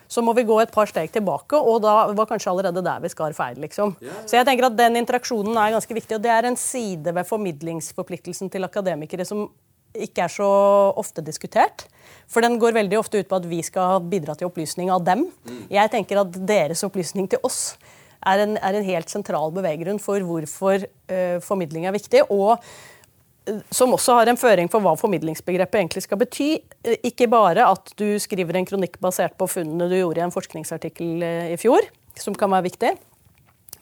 så 0.08 0.24
må 0.24 0.32
vi 0.36 0.46
gå 0.48 0.56
et 0.62 0.72
par 0.72 0.88
steg 0.88 1.12
tilbake, 1.12 1.58
og 1.58 1.82
da 1.84 1.94
var 2.16 2.28
kanskje 2.30 2.50
allerede 2.54 2.82
der 2.84 3.02
vi 3.04 3.12
skar 3.12 3.36
feil. 3.36 3.60
liksom. 3.60 3.92
Så 4.24 4.38
jeg 4.38 4.48
tenker 4.48 4.70
at 4.70 4.76
Den 4.78 4.96
interaksjonen 4.96 5.56
er 5.60 5.74
ganske 5.76 5.94
viktig, 5.94 6.16
og 6.16 6.24
det 6.24 6.32
er 6.32 6.48
en 6.48 6.56
side 6.56 7.12
ved 7.12 7.28
formidlingsforpliktelsen 7.28 8.48
til 8.50 8.64
akademikere 8.64 9.26
som 9.28 9.50
ikke 10.06 10.26
er 10.26 10.32
så 10.32 10.48
ofte 10.98 11.24
diskutert. 11.24 11.86
For 12.28 12.44
den 12.44 12.58
går 12.60 12.76
veldig 12.76 12.98
ofte 13.00 13.20
ut 13.20 13.28
på 13.28 13.38
at 13.40 13.46
vi 13.48 13.62
skal 13.64 14.02
bidra 14.10 14.36
til 14.36 14.50
opplysning 14.50 14.92
av 14.92 15.04
dem. 15.06 15.26
Jeg 15.72 15.92
tenker 15.92 16.20
at 16.22 16.36
deres 16.48 16.84
opplysning 16.86 17.28
til 17.30 17.40
oss 17.46 17.76
er 18.26 18.44
en, 18.44 18.54
er 18.58 18.76
en 18.76 18.86
helt 18.86 19.10
sentral 19.12 19.52
beveggrunn 19.54 20.00
for 20.02 20.22
hvorfor 20.26 20.84
uh, 20.84 21.38
formidling 21.44 21.86
er 21.86 21.94
viktig. 21.96 22.24
og 22.28 22.58
uh, 22.58 23.60
som 23.72 23.94
også 23.96 24.18
har 24.18 24.28
en 24.28 24.36
føring 24.36 24.68
for 24.68 24.84
hva 24.84 24.92
formidlingsbegrepet 25.00 25.80
egentlig 25.80 26.04
skal 26.04 26.20
bety. 26.20 26.50
Uh, 26.84 26.96
ikke 27.06 27.30
bare 27.32 27.64
at 27.70 27.94
du 28.00 28.18
skriver 28.20 28.58
en 28.58 28.68
kronikk 28.68 28.98
basert 29.00 29.38
på 29.38 29.48
funnene 29.48 29.88
du 29.88 29.96
gjorde 30.00 30.20
i 30.20 30.26
en 30.26 30.34
forskningsartikkel 30.34 31.24
i 31.54 31.60
fjor, 31.60 31.86
som 32.18 32.36
kan 32.36 32.52
være 32.52 32.68
viktig, 32.68 32.96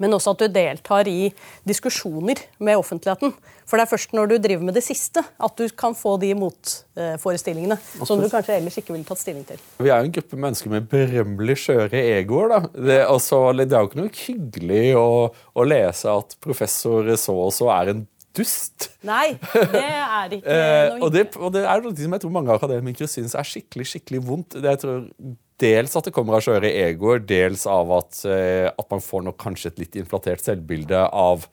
men 0.02 0.16
også 0.16 0.34
at 0.34 0.44
du 0.44 0.48
deltar 0.52 1.08
i 1.10 1.30
diskusjoner 1.68 2.40
med 2.58 2.80
offentligheten. 2.80 3.34
For 3.66 3.78
det 3.78 3.86
er 3.86 3.90
først 3.90 4.12
når 4.14 4.30
du 4.30 4.36
driver 4.38 4.66
med 4.68 4.76
det 4.78 4.84
siste, 4.86 5.22
at 5.22 5.58
du 5.58 5.66
kan 5.78 5.96
få 5.98 6.14
de 6.22 6.30
motforestillingene 6.38 7.78
som 8.06 8.20
du 8.22 8.28
kanskje 8.30 8.60
ellers 8.60 8.78
ikke 8.78 8.94
ville 8.94 9.06
tatt 9.08 9.22
stilling 9.22 9.46
til. 9.48 9.62
Vi 9.82 9.90
er 9.90 10.00
jo 10.02 10.10
en 10.10 10.16
gruppe 10.18 10.40
mennesker 10.44 10.74
med 10.76 10.90
berømmelig 10.92 11.58
skjøre 11.64 12.02
egoer. 12.16 12.52
da. 12.54 12.60
Det, 12.76 13.00
altså, 13.06 13.40
det, 13.58 13.70
er 13.72 13.82
jo 13.82 13.90
ikke 13.90 14.02
noe 14.04 14.20
hyggelig 14.22 14.84
å, 15.00 15.08
å 15.34 15.66
lese 15.66 16.14
at 16.14 16.38
professor 16.44 17.10
så 17.18 17.34
og 17.46 17.52
så 17.54 17.72
er 17.74 17.92
en 17.92 18.06
dust. 18.36 18.90
Nei, 19.06 19.36
det 19.54 19.82
er 19.82 20.36
ikke 20.36 20.52
eh, 20.58 20.92
noe 20.92 21.00
og, 21.06 21.10
det, 21.14 21.26
og 21.40 21.52
det 21.54 21.64
er 21.64 21.82
noe 21.84 21.96
som 21.96 22.16
jeg 22.16 22.24
tror 22.24 22.36
mange 22.36 22.54
akademikere 22.54 23.10
syns 23.10 23.36
er 23.38 23.48
skikkelig 23.48 23.88
skikkelig 23.94 24.22
vondt. 24.28 24.58
Det 24.60 24.76
jeg 24.76 24.84
tror 24.84 25.02
Dels 25.56 25.94
at 25.96 26.04
det 26.04 26.12
kommer 26.12 26.36
av 26.36 26.42
skjøre 26.44 26.68
egoer, 26.68 27.22
dels 27.24 27.62
av 27.70 27.88
at, 27.96 28.18
eh, 28.28 28.66
at, 28.68 28.86
man 28.92 29.00
får 29.00 29.22
nok 29.24 29.38
kanskje 29.40 29.70
et 29.70 29.78
litt 29.80 29.94
inflatert 30.02 30.44
selvbilde 30.44 31.06
av 31.08 31.46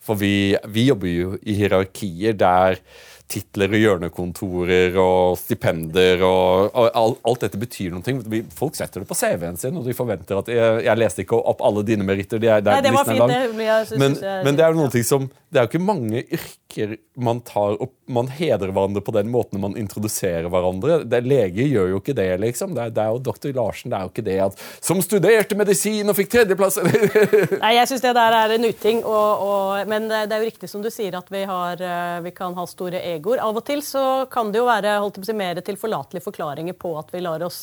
For 0.00 0.16
vi, 0.16 0.54
vi 0.70 0.86
jobber 0.86 1.10
jo 1.10 1.32
i 1.42 1.56
hierarkier 1.58 2.36
der 2.38 2.78
titler 3.30 3.74
og 3.74 3.82
hjørnekontorer 3.84 4.96
og 5.00 5.38
stipender 5.38 6.24
og, 6.26 6.70
og 6.74 6.88
alt, 6.88 7.20
alt, 7.30 7.44
dette 7.44 7.60
betyr 7.60 7.94
noe. 7.94 8.42
Folk 8.56 8.78
setter 8.78 9.04
det 9.04 9.08
på 9.10 9.16
CV-en 9.18 9.58
sin, 9.60 9.76
og 9.78 9.86
de 9.86 9.94
forventer 9.96 10.40
at 10.40 10.50
jeg, 10.50 10.82
jeg 10.86 11.00
leste 11.00 11.24
ikke 11.24 11.38
opp 11.52 11.62
alle 11.66 11.84
dine 11.86 12.06
meritter. 12.06 12.42
De 12.42 12.50
er, 12.50 12.64
Nei, 12.66 12.80
det 12.84 12.94
var 12.94 13.08
fint. 13.08 13.22
Det, 13.30 14.00
men, 14.00 14.18
men, 14.46 14.58
det 14.58 14.66
er 14.66 14.74
jo 14.74 14.82
noe 14.82 15.04
som 15.06 15.28
Det 15.50 15.60
er 15.60 15.66
jo 15.66 15.72
ikke 15.72 15.82
mange 15.84 16.24
yrker 16.26 16.96
man 17.20 17.42
tar 17.46 17.78
opp 17.82 17.94
Man 18.10 18.30
hedrer 18.34 18.72
hverandre 18.72 19.02
på 19.04 19.14
den 19.14 19.30
måten 19.32 19.62
man 19.62 19.76
introduserer 19.78 20.48
hverandre. 20.50 21.00
Det, 21.08 21.22
leger 21.26 21.68
gjør 21.68 21.92
jo 21.94 22.00
ikke 22.02 22.16
det, 22.16 22.28
liksom. 22.42 22.74
Det 22.76 22.86
er, 22.86 22.94
det 22.96 23.04
er 23.04 23.14
jo 23.14 23.22
doktor 23.30 23.54
Larsen. 23.56 23.92
Det 23.92 23.98
er 23.98 24.06
jo 24.06 24.12
ikke 24.12 24.26
det 24.26 24.38
at 24.46 24.64
Som 24.80 25.02
studerte 25.04 25.58
medisin 25.58 26.10
og 26.10 26.18
fikk 26.18 26.32
tredjeplass 26.34 26.80
Nei, 27.64 27.74
jeg 27.76 27.90
syns 27.90 28.04
det 28.04 28.14
der 28.18 28.36
er 28.40 28.56
en 28.56 28.66
uting. 28.66 29.04
Og, 29.04 29.46
og, 29.46 29.90
men 29.90 30.10
det 30.10 30.24
er 30.26 30.42
jo 30.42 30.50
riktig 30.50 30.70
som 30.72 30.84
du 30.84 30.90
sier, 30.92 31.16
at 31.18 31.30
vi, 31.32 31.44
har, 31.48 31.80
eh, 31.80 32.18
vi 32.26 32.34
kan 32.36 32.56
ha 32.58 32.66
store 32.68 33.02
egoer. 33.14 33.42
Av 33.44 33.56
og 33.56 33.64
til 33.66 33.84
så 33.86 34.04
kan 34.32 34.52
det 34.52 34.62
jo 34.62 34.68
være 34.68 34.98
holdt 35.00 35.22
si, 35.24 35.36
mer 35.36 35.62
tilforlatelige 35.64 36.26
forklaringer 36.26 36.76
på 36.78 36.94
at 37.00 37.14
vi 37.14 37.24
lar 37.24 37.46
oss 37.46 37.62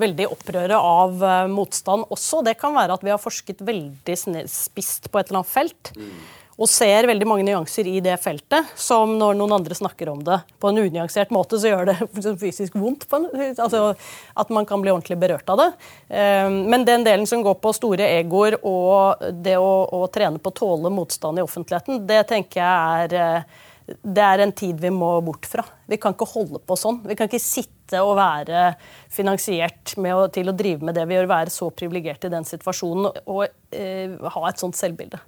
veldig 0.00 0.28
opprøre 0.32 0.76
av 0.76 1.22
uh, 1.22 1.46
motstand 1.50 2.06
også. 2.12 2.44
Det 2.46 2.56
kan 2.60 2.74
være 2.76 2.96
at 2.96 3.06
vi 3.06 3.12
har 3.12 3.20
forsket 3.20 3.62
veldig 3.66 4.16
spisst 4.48 5.10
på 5.10 5.20
et 5.20 5.30
eller 5.30 5.42
annet 5.42 5.52
felt. 5.52 5.92
Mm. 5.96 6.14
Og 6.60 6.68
ser 6.68 7.08
veldig 7.08 7.24
mange 7.28 7.44
nyanser 7.46 7.88
i 7.88 8.02
det 8.04 8.18
feltet, 8.20 8.68
som 8.76 9.14
når 9.16 9.38
noen 9.38 9.54
andre 9.56 9.76
snakker 9.76 10.10
om 10.12 10.20
det 10.26 10.42
på 10.60 10.68
en 10.68 10.82
unyansert 10.82 11.32
måte, 11.32 11.56
så 11.56 11.72
gjør 11.72 11.88
det 11.88 11.96
fysisk 12.42 12.76
vondt. 12.76 13.06
Altså 13.10 13.94
At 14.36 14.52
man 14.52 14.68
kan 14.68 14.82
bli 14.84 14.92
ordentlig 14.92 15.16
berørt 15.22 15.48
av 15.48 15.62
det. 15.62 15.70
Um, 16.12 16.60
men 16.68 16.84
den 16.84 17.06
delen 17.06 17.24
som 17.30 17.40
går 17.46 17.56
på 17.62 17.72
store 17.76 18.10
egoer 18.18 18.58
og 18.60 19.24
det 19.40 19.56
å, 19.56 19.72
å 19.88 20.04
trene 20.12 20.42
på 20.42 20.52
å 20.52 20.58
tåle 20.60 20.92
motstand 20.92 21.40
i 21.40 21.46
offentligheten, 21.46 22.04
det 22.08 22.26
tenker 22.28 22.60
jeg 22.60 23.08
er 23.08 23.18
uh, 23.40 23.66
det 24.02 24.22
er 24.22 24.42
en 24.44 24.52
tid 24.54 24.78
vi 24.80 24.90
må 24.94 25.08
bort 25.24 25.48
fra. 25.50 25.64
Vi 25.90 25.98
kan 26.00 26.14
ikke 26.14 26.28
holde 26.30 26.60
på 26.62 26.76
sånn. 26.78 27.00
Vi 27.06 27.16
kan 27.18 27.26
ikke 27.30 27.42
sitte 27.42 28.02
og 28.06 28.14
være 28.20 28.74
finansiert 29.10 29.96
å, 29.98 30.28
til 30.32 30.52
å 30.52 30.54
drive 30.54 30.86
med 30.86 30.94
det 30.94 31.08
vi 31.10 31.16
gjør, 31.16 31.30
være 31.30 31.54
så 31.54 31.70
privilegerte 31.74 32.30
i 32.30 32.34
den 32.36 32.46
situasjonen 32.46 33.10
og 33.24 33.42
eh, 33.74 34.14
ha 34.14 34.44
et 34.46 34.62
sånt 34.62 34.78
selvbilde. 34.78 35.18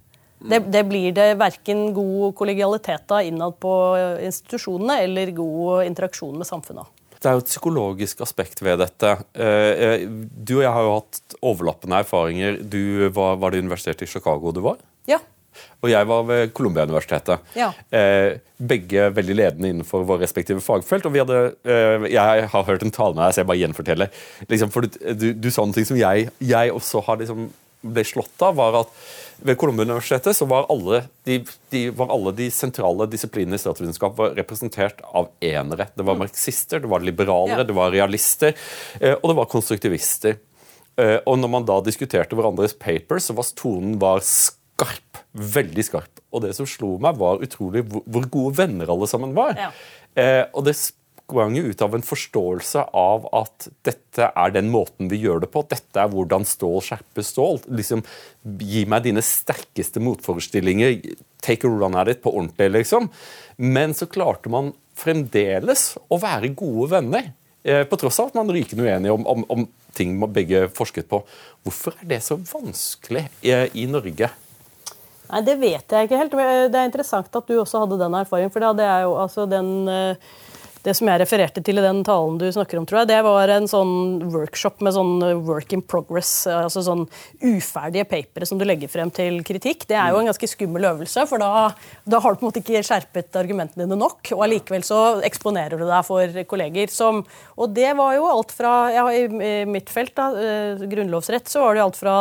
Det, 0.42 0.58
det 0.74 0.82
blir 0.88 1.14
det 1.14 1.28
verken 1.40 1.92
god 1.94 2.34
kollegialitet 2.38 3.14
av 3.14 3.22
innad 3.26 3.58
på 3.62 3.72
institusjonene 4.26 4.98
eller 5.04 5.30
god 5.36 5.84
interaksjon 5.86 6.38
med 6.40 6.48
samfunnet 6.48 7.02
Det 7.22 7.30
er 7.30 7.36
jo 7.38 7.44
et 7.44 7.50
psykologisk 7.52 8.24
aspekt 8.26 8.62
ved 8.64 8.80
dette. 8.82 9.12
Eh, 9.34 9.84
eh, 9.86 10.06
du 10.08 10.56
og 10.58 10.64
jeg 10.64 10.72
har 10.74 10.88
jo 10.88 10.96
hatt 10.96 11.36
overlappende 11.38 12.00
erfaringer. 12.02 12.58
Du 12.62 13.08
var, 13.14 13.38
var 13.38 13.54
det 13.54 13.62
universitetet 13.62 14.08
i 14.08 14.10
Chicago 14.10 14.50
du 14.50 14.62
var? 14.64 14.82
Ja. 15.06 15.20
Og 15.82 15.90
jeg 15.90 16.06
var 16.08 16.26
ved 16.26 16.52
Columbia-universitetet. 16.56 17.54
Ja. 17.58 17.70
Eh, 17.90 18.38
begge 18.62 19.08
veldig 19.14 19.36
ledende 19.36 19.72
innenfor 19.72 20.06
våre 20.06 20.22
respektive 20.22 20.62
fagfelt. 20.62 21.06
og 21.06 21.12
vi 21.12 21.18
hadde, 21.18 21.54
eh, 21.64 22.10
Jeg 22.10 22.48
har 22.48 22.64
hørt 22.64 22.82
en 22.82 22.90
tale 22.90 23.14
med 23.14 23.24
deg, 23.24 23.34
så 23.34 23.40
jeg 23.40 23.46
bare 23.46 23.62
gjenforteller. 23.62 24.08
Liksom, 24.48 24.70
for 24.70 24.82
du, 24.82 25.34
du, 25.34 25.50
sa 25.50 25.64
noe 25.64 25.84
som 25.84 25.96
jeg, 25.96 26.30
jeg 26.38 26.72
også 26.72 27.04
har 27.06 27.16
liksom 27.18 27.50
ble 27.82 28.04
slått 28.06 28.42
av, 28.42 28.54
var 28.54 28.80
at 28.84 28.88
ved 29.42 29.58
Columbia-universitetet 29.58 30.36
så 30.36 30.46
var 30.48 30.68
alle 30.72 31.02
de, 31.26 31.40
de, 31.74 31.82
var 31.96 32.12
alle 32.14 32.32
de 32.38 32.48
sentrale 32.54 33.06
disiplinene 33.10 33.58
i 33.58 33.62
statsvitenskap 33.62 34.20
representert 34.38 35.02
av 35.08 35.30
enere. 35.42 35.88
Det 35.96 36.06
var 36.06 36.18
marxister, 36.20 36.82
det 36.82 36.90
var 36.90 37.04
liberalere, 37.04 37.62
ja. 37.62 37.68
det 37.68 37.76
var 37.76 37.94
realister, 37.94 38.56
eh, 39.00 39.16
og 39.18 39.30
det 39.30 39.38
var 39.40 39.50
konstruktivister. 39.52 40.38
Eh, 41.00 41.18
og 41.24 41.38
når 41.40 41.52
man 41.54 41.68
da 41.68 41.78
diskuterte 41.84 42.38
hverandres 42.38 42.76
papers, 42.78 43.28
så 43.28 43.36
var 43.36 43.50
tonen 43.58 43.98
var 44.02 44.24
skarp. 44.26 45.22
Veldig 45.32 45.84
skarp. 45.86 46.22
Og 46.32 46.44
det 46.44 46.54
som 46.56 46.68
slo 46.68 46.96
meg, 47.02 47.18
var 47.20 47.42
utrolig 47.44 47.84
hvor 47.88 48.28
gode 48.32 48.56
venner 48.60 48.90
alle 48.92 49.08
sammen 49.10 49.34
var. 49.36 49.56
Ja. 49.58 49.70
Eh, 50.18 50.44
og 50.52 50.66
det 50.68 50.76
sprang 51.32 51.56
ut 51.56 51.82
av 51.82 51.94
en 51.94 52.04
forståelse 52.04 52.84
av 52.92 53.24
at 53.32 53.68
dette 53.86 54.28
er 54.28 54.52
den 54.52 54.68
måten 54.72 55.08
vi 55.08 55.22
gjør 55.22 55.42
det 55.42 55.50
på. 55.52 55.64
Dette 55.68 56.02
er 56.02 56.10
hvordan 56.12 56.44
stål 56.44 56.80
skjerper 56.84 57.24
stål. 57.24 57.60
Liksom, 57.72 58.04
Gi 58.60 58.84
meg 58.90 59.06
dine 59.06 59.22
sterkeste 59.24 60.02
motforestillinger. 60.02 60.98
Take 61.42 61.66
a 61.66 61.70
run 61.70 61.96
at 61.96 62.10
it 62.10 62.22
på 62.22 62.32
ordentlig, 62.34 62.70
liksom. 62.76 63.08
Men 63.56 63.94
så 63.94 64.08
klarte 64.10 64.52
man 64.52 64.72
fremdeles 64.98 65.94
å 66.12 66.20
være 66.20 66.52
gode 66.58 66.90
venner. 66.92 67.32
Eh, 67.62 67.84
på 67.86 67.96
tross 67.96 68.20
av 68.20 68.32
at 68.32 68.36
man 68.36 68.50
er 68.50 68.60
rykende 68.60 68.84
uenige 68.84 69.14
om, 69.14 69.26
om, 69.26 69.44
om 69.48 69.66
ting 69.96 70.16
man 70.18 70.34
begge 70.34 70.66
forsket 70.74 71.08
på. 71.08 71.22
Hvorfor 71.64 71.96
er 72.02 72.10
det 72.16 72.22
så 72.26 72.36
vanskelig 72.36 73.28
i, 73.40 73.54
i 73.78 73.88
Norge? 73.88 74.28
Nei, 75.32 75.42
Det 75.46 75.56
vet 75.62 75.96
jeg 75.96 76.10
ikke 76.10 76.20
helt. 76.20 76.34
Det 76.34 76.78
er 76.78 76.90
interessant 76.90 77.40
at 77.40 77.48
du 77.48 77.56
også 77.56 77.86
hadde 77.86 78.00
den 78.02 78.18
erfaringen. 78.20 78.52
For 78.52 78.74
det 78.76 78.88
er 78.88 79.06
jo 79.06 79.14
altså 79.22 79.46
den 79.48 79.86
det 80.82 80.94
som 80.98 81.08
jeg 81.08 81.20
refererte 81.22 81.62
til 81.64 81.78
i 81.78 81.84
den 81.84 82.02
talen 82.06 82.38
du 82.40 82.46
snakker 82.52 82.80
om, 82.80 82.86
tror 82.88 83.02
jeg, 83.02 83.10
det 83.12 83.20
var 83.26 83.50
en 83.54 83.68
sånn 83.70 83.94
workshop 84.32 84.82
med 84.82 84.96
sånn 84.96 85.22
work 85.46 85.74
in 85.76 85.82
progress, 85.86 86.32
altså 86.50 86.82
sånn 86.86 87.04
uferdige 87.44 88.06
papere 88.10 88.48
som 88.48 88.58
du 88.58 88.66
legger 88.66 88.90
frem 88.90 89.12
til 89.14 89.40
kritikk. 89.46 89.86
Det 89.90 89.98
er 89.98 90.10
jo 90.12 90.22
en 90.22 90.30
ganske 90.30 90.50
skummel 90.50 90.88
øvelse, 90.90 91.26
for 91.30 91.42
da, 91.42 91.70
da 92.04 92.22
har 92.22 92.34
du 92.34 92.40
på 92.40 92.46
en 92.46 92.50
måte 92.50 92.62
ikke 92.62 92.82
skjerpet 92.86 93.38
argumentene 93.38 93.86
dine 93.86 93.98
nok. 93.98 94.32
Og 94.34 94.44
allikevel 94.46 94.84
så 94.86 95.00
eksponerer 95.26 95.78
du 95.78 95.86
deg 95.86 96.06
for 96.06 96.42
kolleger 96.50 96.90
som 96.92 97.22
Og 97.56 97.70
det 97.74 97.92
var 97.96 98.14
jo 98.16 98.26
alt 98.26 98.52
fra 98.54 98.72
ja, 98.92 99.04
I 99.14 99.64
mitt 99.68 99.90
felt, 99.92 100.14
da, 100.18 100.30
eh, 100.34 100.82
grunnlovsrett, 100.90 101.48
så 101.48 101.62
var 101.62 101.76
det 101.76 101.84
alt 101.84 101.98
fra 102.00 102.14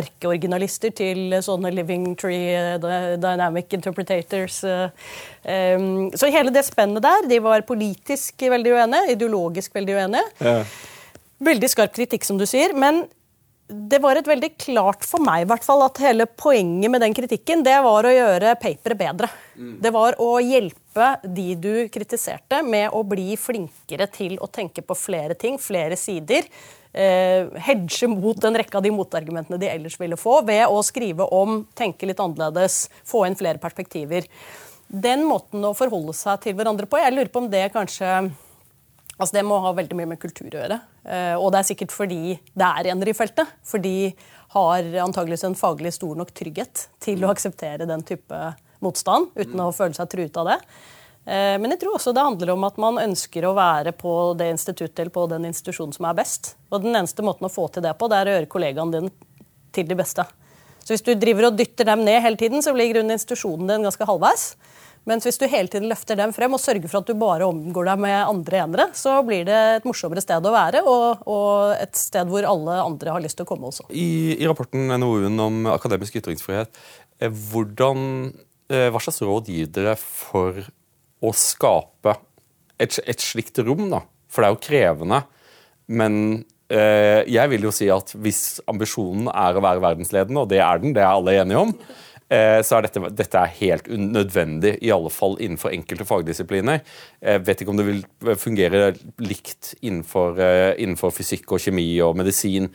erkeoriginalister 0.00 0.94
til 0.96 1.38
sånne 1.44 1.72
living 1.74 2.10
tree 2.18 2.54
eh, 2.56 3.14
dynamic 3.20 3.78
interpretators. 3.78 4.64
Eh, 5.48 5.68
Um, 5.78 6.10
så 6.16 6.28
hele 6.32 6.52
det 6.52 6.66
spennet 6.66 7.04
der, 7.04 7.28
de 7.28 7.38
var 7.44 7.66
politisk 7.68 8.42
veldig 8.52 8.74
uenige, 8.76 9.14
ideologisk 9.14 9.74
veldig 9.76 9.94
uenige. 9.96 10.26
Ja. 10.44 10.58
Veldig 11.48 11.70
skarp 11.70 11.94
kritikk, 11.96 12.26
som 12.26 12.38
du 12.40 12.46
sier. 12.48 12.74
Men 12.76 13.06
det 13.68 14.00
var 14.00 14.16
et 14.16 14.28
veldig 14.28 14.50
klart 14.56 15.04
for 15.04 15.20
meg 15.20 15.44
i 15.44 15.48
hvert 15.50 15.64
fall, 15.66 15.84
at 15.84 16.00
hele 16.00 16.24
poenget 16.40 16.90
med 16.92 17.02
den 17.04 17.14
kritikken 17.16 17.62
det 17.66 17.76
var 17.84 18.06
å 18.08 18.14
gjøre 18.14 18.54
paperet 18.60 19.00
bedre. 19.00 19.28
Mm. 19.58 19.74
Det 19.84 19.92
var 19.94 20.16
å 20.24 20.30
hjelpe 20.40 21.10
de 21.24 21.48
du 21.60 21.72
kritiserte, 21.92 22.62
med 22.64 22.88
å 22.96 23.04
bli 23.06 23.36
flinkere 23.38 24.08
til 24.12 24.38
å 24.40 24.48
tenke 24.52 24.84
på 24.84 24.96
flere 24.96 25.36
ting, 25.38 25.60
flere 25.60 25.98
sider. 26.00 26.48
Eh, 26.92 27.44
hedge 27.68 28.08
mot 28.08 28.48
en 28.48 28.56
rekke 28.56 28.80
av 28.80 28.86
de 28.86 28.94
motargumentene 28.94 29.60
de 29.60 29.68
ellers 29.68 29.98
ville 30.00 30.16
få, 30.18 30.40
ved 30.48 30.64
å 30.64 30.80
skrive 30.82 31.28
om, 31.36 31.60
tenke 31.76 32.08
litt 32.08 32.24
annerledes, 32.24 32.86
få 33.06 33.26
inn 33.28 33.36
flere 33.38 33.60
perspektiver. 33.62 34.24
Den 34.88 35.24
måten 35.28 35.64
å 35.68 35.74
forholde 35.76 36.14
seg 36.16 36.40
til 36.44 36.54
hverandre 36.56 36.88
på, 36.88 37.00
jeg 37.00 37.12
lurer 37.12 37.30
på 37.32 37.42
om 37.44 37.50
det 37.52 37.66
kanskje 37.74 38.30
Altså 39.18 39.34
Det 39.34 39.42
må 39.42 39.56
ha 39.58 39.72
veldig 39.74 39.96
mye 39.98 40.10
med 40.12 40.20
kultur 40.22 40.46
å 40.46 40.60
gjøre. 40.60 40.76
Eh, 41.02 41.34
og 41.34 41.48
det 41.50 41.58
er 41.58 41.66
sikkert 41.72 41.90
fordi 41.90 42.36
det 42.38 42.66
er 42.68 42.92
enere 42.92 43.10
i 43.10 43.16
feltet. 43.18 43.50
For 43.66 43.82
de 43.82 44.12
har 44.54 44.92
antageligvis 45.02 45.42
en 45.48 45.58
faglig 45.58 45.90
stor 45.96 46.14
nok 46.20 46.30
trygghet 46.38 46.84
til 47.02 47.26
å 47.26 47.32
akseptere 47.32 47.88
den 47.90 48.04
type 48.06 48.38
motstand 48.78 49.32
uten 49.34 49.58
å 49.64 49.72
føle 49.74 49.98
seg 49.98 50.12
truet 50.12 50.38
av 50.38 50.52
det. 50.52 50.56
Eh, 51.26 51.56
men 51.58 51.74
jeg 51.74 51.82
tror 51.82 51.98
også 51.98 52.14
det 52.14 52.24
handler 52.24 52.54
om 52.54 52.68
at 52.70 52.78
man 52.80 53.02
ønsker 53.02 53.44
å 53.44 53.56
være 53.58 53.92
på 53.98 54.12
det 54.38 54.52
instituttet 54.54 55.02
eller 55.02 55.16
på 55.18 55.26
den 55.34 55.50
institusjonen 55.50 55.98
som 55.98 56.06
er 56.06 56.20
best. 56.22 56.54
Og 56.70 56.86
den 56.86 56.94
eneste 56.94 57.26
måten 57.26 57.50
å 57.50 57.52
få 57.52 57.66
til 57.74 57.84
det 57.84 57.98
på, 57.98 58.06
det 58.06 58.20
er 58.20 58.30
å 58.30 58.36
gjøre 58.38 58.52
kollegaene 58.54 59.00
dine 59.00 59.10
til 59.74 59.90
de 59.90 59.98
beste. 59.98 60.24
Så 60.88 60.94
hvis 60.96 61.04
du 61.04 61.10
driver 61.20 61.50
og 61.50 61.56
dytter 61.58 61.84
dem 61.84 62.00
ned 62.06 62.22
hele 62.24 62.38
tiden, 62.40 62.62
så 62.64 62.72
blir 62.72 62.88
grunnen 62.94 63.12
institusjonen 63.12 63.68
din 63.68 63.82
ganske 63.84 64.06
halvveis. 64.08 64.54
Mens 65.04 65.26
hvis 65.28 65.36
du 65.36 65.44
hele 65.44 65.68
tiden 65.68 65.90
løfter 65.90 66.16
dem 66.16 66.32
frem 66.32 66.56
og 66.56 66.62
sørger 66.62 66.88
for 66.88 67.02
at 67.02 67.10
du 67.10 67.20
bare 67.20 67.44
omgår 67.44 67.90
deg 67.90 68.00
med 68.06 68.16
andre 68.22 68.62
enere, 68.62 68.86
så 68.96 69.18
blir 69.24 69.44
det 69.44 69.58
et 69.74 69.88
morsommere 69.88 70.24
sted 70.24 70.48
å 70.48 70.52
være, 70.54 70.80
og, 70.88 71.26
og 71.28 71.74
et 71.76 71.92
sted 72.00 72.32
hvor 72.32 72.48
alle 72.48 72.78
andre 72.86 73.12
har 73.12 73.24
lyst 73.24 73.36
til 73.36 73.44
å 73.44 73.50
komme 73.52 73.68
også. 73.68 73.84
I, 73.92 74.40
i 74.40 74.48
rapporten 74.48 74.88
NOU-en 74.96 75.44
om 75.44 75.68
akademisk 75.74 76.16
ytringsfrihet, 76.22 76.80
eh, 77.20 77.36
hvordan, 77.52 78.00
eh, 78.72 78.88
hva 78.88 79.04
slags 79.04 79.20
råd 79.28 79.52
gir 79.52 79.68
dere 79.76 79.92
for 80.00 80.64
å 81.20 81.36
skape 81.36 82.16
et, 82.80 82.96
et 83.04 83.28
slikt 83.28 83.60
rom? 83.60 83.90
da? 83.92 84.06
For 84.32 84.40
det 84.40 84.48
er 84.48 84.56
jo 84.56 84.64
krevende. 84.70 85.24
Men 86.00 86.22
jeg 86.68 87.48
vil 87.48 87.62
jo 87.64 87.70
si 87.72 87.86
at 87.88 88.10
hvis 88.20 88.58
ambisjonen 88.68 89.30
er 89.32 89.56
å 89.56 89.62
være 89.64 89.80
verdensledende, 89.80 90.42
og 90.42 90.50
det 90.50 90.58
er 90.60 90.82
den, 90.82 90.92
det 90.92 91.00
er 91.00 91.14
alle 91.14 91.38
enige 91.40 91.62
om, 91.64 91.72
Eh, 92.28 92.58
så 92.60 92.76
er 92.76 92.84
dette, 92.84 93.08
dette 93.16 93.40
er 93.40 93.54
helt 93.56 93.86
nødvendig, 93.88 94.74
i 94.84 94.90
alle 94.92 95.08
fall 95.12 95.38
innenfor 95.40 95.72
enkelte 95.72 96.04
fagdisipliner. 96.04 96.82
Jeg 97.24 97.44
vet 97.46 97.62
ikke 97.64 97.72
om 97.72 97.78
det 97.80 97.86
vil 97.86 98.02
fungere 98.36 98.90
likt 99.24 99.72
innenfor, 99.80 100.36
eh, 100.44 100.74
innenfor 100.76 101.14
fysikk 101.16 101.56
og 101.56 101.62
kjemi 101.64 101.86
og 102.04 102.18
medisin 102.20 102.68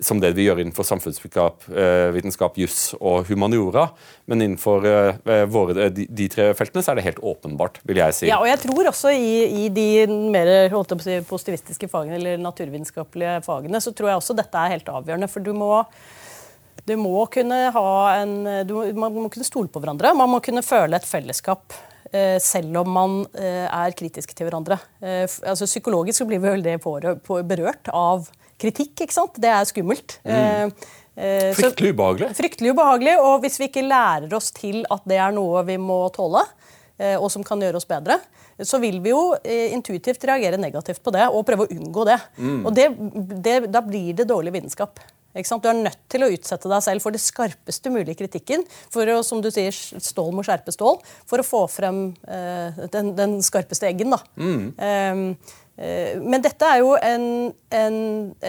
som 0.00 0.20
det 0.22 0.32
vi 0.36 0.46
gjør 0.46 0.62
innenfor 0.62 0.86
samfunnsvitenskap, 0.88 1.66
eh, 1.70 2.56
juss 2.60 2.94
og 2.98 3.28
humaniora. 3.28 3.88
Men 4.30 4.42
innenfor 4.42 4.86
våre, 5.50 5.88
de, 5.90 6.06
de, 6.06 6.28
tre 6.30 6.50
feltene 6.54 6.84
så 6.84 6.92
er 6.92 7.00
det 7.00 7.06
helt 7.08 7.20
åpenbart, 7.32 7.80
vil 7.88 8.00
jeg 8.00 8.16
si. 8.16 8.28
Ja, 8.30 8.38
og 8.40 8.48
jeg 8.48 8.60
tror 8.62 8.90
også 8.92 9.12
i, 9.12 9.66
i 9.66 9.68
de 9.74 10.06
mer 10.08 10.70
si, 11.02 11.18
positivistiske 11.28 11.90
fagene 11.90 12.18
eller 12.20 12.40
naturvitenskapelige 12.40 13.40
fagene 13.46 13.82
så 13.82 13.92
tror 13.96 14.12
jeg 14.12 14.22
også 14.22 14.38
dette 14.38 14.64
er 14.64 14.76
helt 14.76 14.90
avgjørende. 14.90 15.30
For 15.30 15.44
du 15.44 15.52
må 15.56 15.84
du 16.88 16.94
må 16.96 17.26
kunne 17.30 17.58
ha 17.74 17.90
en, 18.22 18.34
du, 18.66 18.74
man 18.96 19.12
må 19.12 19.28
kunne 19.30 19.46
stole 19.46 19.68
på 19.70 19.82
hverandre. 19.82 20.14
Man 20.16 20.30
må 20.32 20.40
kunne 20.44 20.64
føle 20.64 20.96
et 20.96 21.06
fellesskap. 21.06 21.76
Eh, 22.10 22.40
selv 22.42 22.80
om 22.80 22.88
man 22.90 23.12
eh, 23.38 23.66
er 23.70 23.94
kritiske 23.94 24.34
til 24.34 24.48
hverandre. 24.48 24.80
Eh, 24.98 25.28
altså, 25.46 25.68
psykologisk 25.68 26.18
så 26.18 26.26
blir 26.26 26.40
vi 26.42 26.50
veldig 26.50 26.78
berørt 27.46 27.90
av 27.94 28.26
kritikk. 28.60 28.94
ikke 29.04 29.16
sant? 29.16 29.38
Det 29.40 29.50
er 29.50 29.68
skummelt. 29.68 30.18
Mm. 30.24 30.74
Fryktelig 31.58 31.92
ubehagelig. 31.92 32.30
Fryktelig 32.38 32.72
ubehagelig, 32.72 33.16
Og 33.20 33.42
hvis 33.42 33.58
vi 33.60 33.68
ikke 33.68 33.84
lærer 33.84 34.32
oss 34.36 34.52
til 34.56 34.84
at 34.88 35.04
det 35.10 35.18
er 35.20 35.34
noe 35.36 35.64
vi 35.68 35.76
må 35.76 36.02
tåle, 36.14 36.46
og 37.16 37.28
som 37.32 37.44
kan 37.44 37.60
gjøre 37.60 37.80
oss 37.80 37.88
bedre, 37.88 38.18
så 38.64 38.80
vil 38.80 38.98
vi 39.04 39.12
jo 39.12 39.34
intuitivt 39.44 40.24
reagere 40.28 40.60
negativt 40.60 41.02
på 41.04 41.12
det 41.12 41.26
og 41.28 41.44
prøve 41.48 41.66
å 41.66 41.72
unngå 41.72 42.04
det. 42.08 42.18
Mm. 42.36 42.58
Og 42.64 42.74
det, 42.76 42.88
det, 43.44 43.56
da 43.72 43.82
blir 43.84 44.14
det 44.16 44.28
dårlig 44.28 44.54
vitenskap. 44.58 45.00
Du 45.30 45.68
er 45.70 45.78
nødt 45.78 45.98
til 46.10 46.24
å 46.26 46.30
utsette 46.34 46.68
deg 46.70 46.82
selv 46.82 47.04
for 47.04 47.14
det 47.14 47.22
skarpeste 47.22 47.92
mulige 47.94 48.18
kritikken. 48.18 48.64
For 48.90 49.06
å, 49.12 49.20
som 49.22 49.38
du 49.42 49.50
sier, 49.54 49.70
stål 49.70 50.32
må 50.34 50.42
skjerpe 50.46 50.74
stål. 50.74 50.98
For 51.30 51.38
å 51.38 51.46
få 51.46 51.64
frem 51.70 52.08
uh, 52.26 52.80
den, 52.90 53.12
den, 53.18 53.38
skarpeste 53.46 53.86
eggen. 53.86 54.10
Da. 54.16 54.18
Mm. 54.34 55.36
Uh, 55.80 56.20
men 56.20 56.44
dette 56.44 56.66
er 56.68 56.82
jo 56.82 56.92
en, 56.96 57.24
en, 57.72 57.96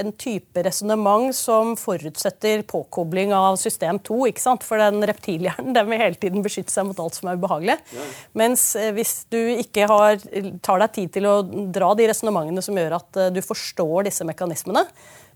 en 0.02 0.12
type 0.20 0.66
resonnement 0.68 1.30
som 1.36 1.74
forutsetter 1.80 2.66
påkobling 2.68 3.32
av 3.36 3.56
system 3.62 4.02
2. 4.04 4.20
ikke 4.34 4.44
sant? 4.44 4.68
For 4.68 4.82
den 4.82 5.00
reptilhjernen 5.08 5.72
den 5.78 5.90
vil 5.92 6.04
hele 6.04 6.20
tiden 6.20 6.44
beskytte 6.44 6.74
seg 6.74 6.90
mot 6.90 7.00
alt 7.00 7.16
som 7.18 7.32
er 7.32 7.40
ubehagelig. 7.40 7.80
Ja. 7.96 8.12
Mens 8.44 8.68
uh, 8.76 8.92
hvis 8.98 9.22
du 9.32 9.40
ikke 9.56 9.88
har, 9.92 10.20
tar 10.62 10.86
deg 10.86 10.96
tid 11.00 11.16
til 11.18 11.32
å 11.32 11.40
dra 11.48 11.94
de 11.98 12.12
resonnementene 12.12 12.66
som 12.66 12.78
gjør 12.78 13.00
at 13.00 13.26
du 13.32 13.42
forstår 13.46 14.10
disse 14.12 14.28
mekanismene, 14.28 14.86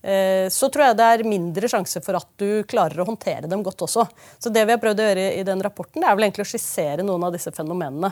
Eh, 0.05 0.49
så 0.49 0.69
tror 0.69 0.86
jeg 0.86 0.97
det 0.99 1.05
er 1.10 1.25
mindre 1.25 1.69
sjanse 1.71 1.97
for 2.05 2.17
at 2.19 2.27
du 2.38 2.62
klarer 2.69 3.01
å 3.01 3.08
håndtere 3.08 3.49
dem 3.49 3.63
godt 3.65 3.88
også. 3.88 4.05
Så 4.38 4.51
det 4.53 4.62
vi 4.67 4.75
har 4.75 4.81
prøvd 4.81 5.01
å 5.01 5.08
gjøre 5.08 5.29
i 5.39 5.45
den 5.47 5.63
rapporten, 5.65 6.03
det 6.03 6.10
er 6.10 6.17
vel 6.17 6.27
egentlig 6.27 6.45
å 6.45 6.51
skissere 6.51 7.05
noen 7.05 7.25
av 7.25 7.34
disse 7.34 7.53
fenomenene. 7.55 8.12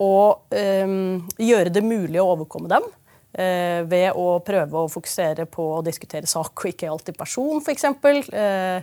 Og 0.00 0.54
øhm, 0.54 1.26
gjøre 1.42 1.74
det 1.74 1.82
mulig 1.84 2.20
å 2.22 2.30
overkomme 2.32 2.70
dem. 2.70 2.86
Uh, 3.28 3.84
ved 3.84 4.16
å 4.16 4.38
prøve 4.40 4.80
å 4.80 4.88
fokusere 4.88 5.44
på 5.52 5.64
å 5.76 5.82
diskutere 5.84 6.26
sak 6.26 6.62
og 6.62 6.70
ikke 6.70 6.88
alltid 6.88 7.18
person, 7.18 7.60
f.eks. 7.60 7.84
Uh, 8.32 8.80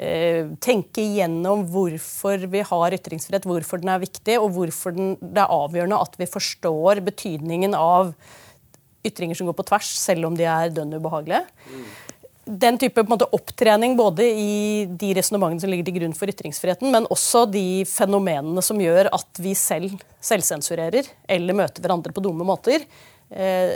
uh, 0.00 0.54
tenke 0.64 1.02
igjennom 1.02 1.66
hvorfor 1.68 2.46
vi 2.48 2.62
har 2.64 2.96
ytringsfrihet, 2.96 3.44
hvorfor 3.44 3.82
den 3.82 3.92
er 3.92 4.00
viktig, 4.00 4.38
og 4.40 4.54
hvorfor 4.56 4.96
den, 4.96 5.12
det 5.20 5.44
er 5.44 5.52
avgjørende 5.52 6.00
at 6.00 6.16
vi 6.16 6.30
forstår 6.32 7.04
betydningen 7.04 7.76
av 7.76 8.14
ytringer 9.04 9.36
som 9.36 9.52
går 9.52 9.58
på 9.60 9.68
tvers, 9.68 9.92
selv 10.00 10.30
om 10.30 10.38
de 10.38 10.48
er 10.48 10.72
dønn 10.72 10.96
ubehagelige. 10.96 11.44
Mm. 11.68 11.84
Den 12.44 12.76
type 12.80 13.04
måte, 13.08 13.28
opptrening 13.32 13.94
både 13.96 14.24
i 14.26 14.84
de 14.88 15.14
resonnementene 15.16 15.62
som 15.62 15.70
ligger 15.72 15.88
til 15.88 15.96
grunn 16.00 16.16
for 16.16 16.28
ytringsfriheten, 16.28 16.90
men 16.92 17.08
også 17.12 17.46
de 17.48 17.84
fenomenene 17.88 18.64
som 18.64 18.80
gjør 18.80 19.08
at 19.16 19.40
vi 19.40 19.54
selv 19.56 19.96
selvsensurerer 20.24 21.08
eller 21.36 21.56
møter 21.56 21.84
hverandre 21.84 22.12
på 22.16 22.24
dumme 22.24 22.44
måter. 22.48 22.84
Eh, 23.30 23.74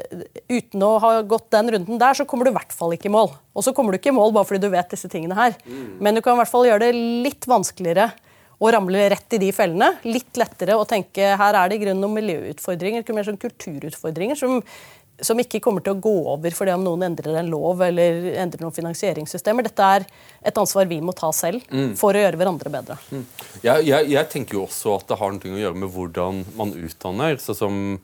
uten 0.52 0.84
å 0.84 0.90
ha 1.02 1.12
gått 1.26 1.48
den 1.54 1.72
runden 1.74 2.00
der, 2.00 2.14
så 2.14 2.26
kommer 2.28 2.46
du 2.46 2.52
i 2.52 2.56
hvert 2.58 2.74
fall 2.74 2.94
ikke 2.94 3.08
i 3.10 3.14
mål. 3.14 3.32
Og 3.56 3.64
så 3.66 3.74
kommer 3.74 3.94
du 3.94 4.00
ikke 4.00 4.12
i 4.12 4.18
mål 4.18 4.34
bare 4.36 4.48
fordi 4.50 4.62
du 4.66 4.72
vet 4.72 4.92
disse 4.92 5.10
tingene 5.10 5.38
her. 5.38 5.56
Mm. 5.66 5.98
Men 6.04 6.18
du 6.18 6.22
kan 6.22 6.36
i 6.36 6.42
hvert 6.42 6.52
fall 6.52 6.68
gjøre 6.68 6.86
det 6.86 7.04
litt 7.26 7.48
vanskeligere 7.48 8.10
å 8.58 8.70
ramle 8.74 9.04
rett 9.12 9.34
i 9.36 9.40
de 9.42 9.48
fellene. 9.54 9.92
Litt 10.06 10.38
lettere 10.38 10.76
å 10.78 10.86
tenke 10.88 11.34
her 11.38 11.58
er 11.58 11.70
det 11.70 11.78
i 11.78 11.82
grunnen 11.84 12.02
noen 12.02 12.18
miljøutfordringer, 12.18 13.06
mer 13.14 13.26
sånn 13.26 13.40
kulturutfordringer, 13.40 14.38
som 14.38 14.60
som 15.20 15.38
ikke 15.40 15.60
kommer 15.62 15.82
til 15.82 15.96
å 15.96 16.00
gå 16.02 16.14
over 16.32 16.54
fordi 16.54 16.74
om 16.74 16.84
noen 16.86 17.08
endrer 17.08 17.40
en 17.40 17.50
lov 17.50 17.82
eller 17.82 18.28
endrer 18.38 18.62
noen 18.62 18.74
finansieringssystemer. 18.74 19.66
Dette 19.66 19.88
er 19.96 20.06
et 20.46 20.60
ansvar 20.60 20.86
vi 20.90 21.00
må 21.02 21.14
ta 21.16 21.32
selv 21.34 21.64
mm. 21.72 21.96
for 21.98 22.14
å 22.14 22.22
gjøre 22.22 22.38
hverandre 22.38 22.72
bedre. 22.72 22.98
Mm. 23.10 23.24
Jeg, 23.64 23.88
jeg, 23.88 24.08
jeg, 24.14 24.30
tenker 24.34 24.58
jo 24.58 24.64
også 24.68 24.94
at 25.00 25.08
det 25.10 25.18
har 25.20 25.34
noe 25.34 25.54
å 25.56 25.62
gjøre 25.64 25.82
med 25.82 25.92
hvordan 25.94 26.42
man 26.58 26.74
utdanner. 26.78 27.38
så 27.42 27.56
som 27.58 27.98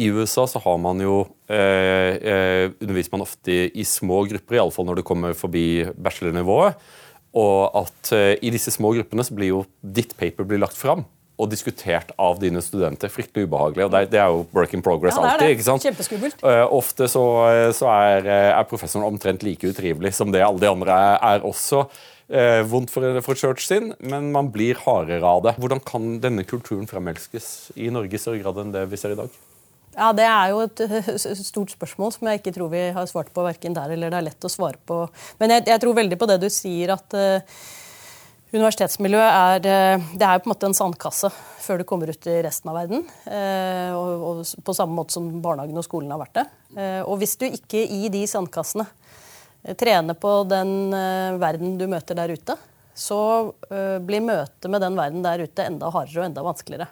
I 0.00 0.08
USA 0.08 0.46
så 0.48 0.60
har 0.64 0.78
man 0.80 1.00
jo 1.04 1.18
eh, 1.52 2.16
eh, 2.16 2.66
underviser 2.80 3.12
man 3.12 3.24
ofte 3.26 3.52
i, 3.52 3.64
i 3.82 3.84
små 3.84 4.22
grupper, 4.30 4.56
iallfall 4.56 4.88
når 4.88 5.00
det 5.00 5.08
kommer 5.08 5.36
forbi 5.36 5.66
bachelornivået. 5.92 6.78
Og 7.36 7.82
at 7.82 8.12
eh, 8.16 8.36
i 8.44 8.52
disse 8.52 8.72
små 8.72 8.94
gruppene 8.96 9.24
så 9.24 9.36
blir 9.36 9.52
jo 9.52 9.64
ditt 9.80 10.16
paper 10.18 10.48
blir 10.48 10.62
lagt 10.62 10.78
fram 10.80 11.04
og 11.40 11.50
diskutert 11.50 12.12
av 12.20 12.38
dine 12.42 12.60
studenter. 12.62 13.10
Fryktelig 13.10 13.48
ubehagelig. 13.48 13.86
og 13.86 13.94
Det, 14.12 14.20
er 14.20 14.30
jo 14.30 14.44
work 14.54 14.74
in 14.76 14.84
progress 14.84 15.16
ja, 15.18 15.32
alltid. 15.32 15.54
ikke 15.56 15.66
sant? 15.66 15.84
Kjempeskummelt. 15.86 16.42
Uh, 16.44 16.64
ofte 16.70 17.08
så, 17.10 17.24
så 17.76 17.88
er, 17.90 18.28
eh, 18.28 18.48
er, 18.52 18.66
professoren 18.70 19.08
omtrent 19.08 19.44
like 19.46 19.66
utrivelig 19.66 20.14
som 20.18 20.32
det 20.34 20.44
alle 20.44 20.62
de 20.62 20.70
andre 20.70 20.98
er, 21.10 21.16
er 21.34 21.46
også. 21.48 21.86
Uh, 22.32 22.62
vondt 22.64 22.92
for, 22.92 23.04
for 23.26 23.36
church 23.36 23.66
sin, 23.66 23.90
men 24.00 24.30
man 24.32 24.52
blir 24.54 24.78
hardere 24.86 25.26
av 25.26 25.42
det. 25.48 25.56
Hvordan 25.60 25.82
kan 25.84 26.14
denne 26.22 26.46
kulturen 26.48 26.86
fremelskes 26.88 27.72
i 27.76 27.90
Norge 27.92 28.16
i 28.16 28.22
større 28.22 28.40
grad 28.44 28.62
enn 28.62 28.76
det 28.76 28.86
vi 28.92 29.00
ser 29.00 29.16
i 29.16 29.18
dag? 29.18 29.42
Ja, 29.92 30.08
Det 30.16 30.24
er 30.24 30.52
jo 30.52 30.62
et 30.64 30.82
stort 31.52 31.74
spørsmål 31.74 32.14
som 32.14 32.28
jeg 32.28 32.40
ikke 32.40 32.54
tror 32.56 32.72
vi 32.72 32.86
har 32.96 33.08
svart 33.10 33.32
på 33.34 33.44
verken 33.44 33.76
der 33.76 33.92
eller 33.92 34.12
det 34.12 34.20
er 34.20 34.28
lett 34.30 34.48
å 34.48 34.52
svare 34.52 34.80
på. 34.88 35.04
Men 35.42 35.58
jeg, 35.58 35.68
jeg 35.68 35.82
tror 35.82 35.98
veldig 35.98 36.18
på 36.20 36.28
det 36.30 36.38
du 36.40 36.48
sier, 36.52 36.94
at 36.94 37.16
uh, 37.16 37.60
Universitetsmiljøet 38.52 39.32
er, 39.32 39.64
eh, 39.64 40.02
det 40.20 40.26
er 40.28 40.40
på 40.42 40.44
en 40.44 40.52
måte 40.52 40.68
en 40.68 40.74
sandkasse 40.76 41.30
før 41.64 41.80
du 41.80 41.86
kommer 41.88 42.10
ut 42.12 42.26
i 42.28 42.34
resten 42.44 42.68
av 42.68 42.76
verden. 42.82 43.06
Uh, 43.24 43.92
og, 43.96 44.24
og 44.28 44.64
på 44.66 44.74
samme 44.76 44.92
måte 44.92 45.16
som 45.16 45.30
barnehagen 45.44 45.80
og 45.80 45.86
skolen 45.86 46.12
har 46.12 46.20
vært 46.20 46.34
det. 46.36 46.44
Uh, 46.76 47.00
og 47.06 47.16
hvis 47.22 47.38
du 47.40 47.46
ikke 47.48 47.80
i 47.80 48.10
de 48.12 48.26
sandkassene 48.28 48.84
trener 49.78 50.18
på 50.18 50.34
den 50.50 50.90
verden 51.38 51.76
du 51.78 51.84
møter 51.86 52.18
der 52.18 52.32
ute, 52.34 52.56
så 52.98 53.20
blir 54.02 54.24
møtet 54.26 54.66
med 54.66 54.82
den 54.82 54.96
verden 54.98 55.22
der 55.22 55.44
ute 55.46 55.68
enda 55.70 55.86
hardere 55.94 56.18
og 56.18 56.26
enda 56.26 56.42
vanskeligere. 56.42 56.88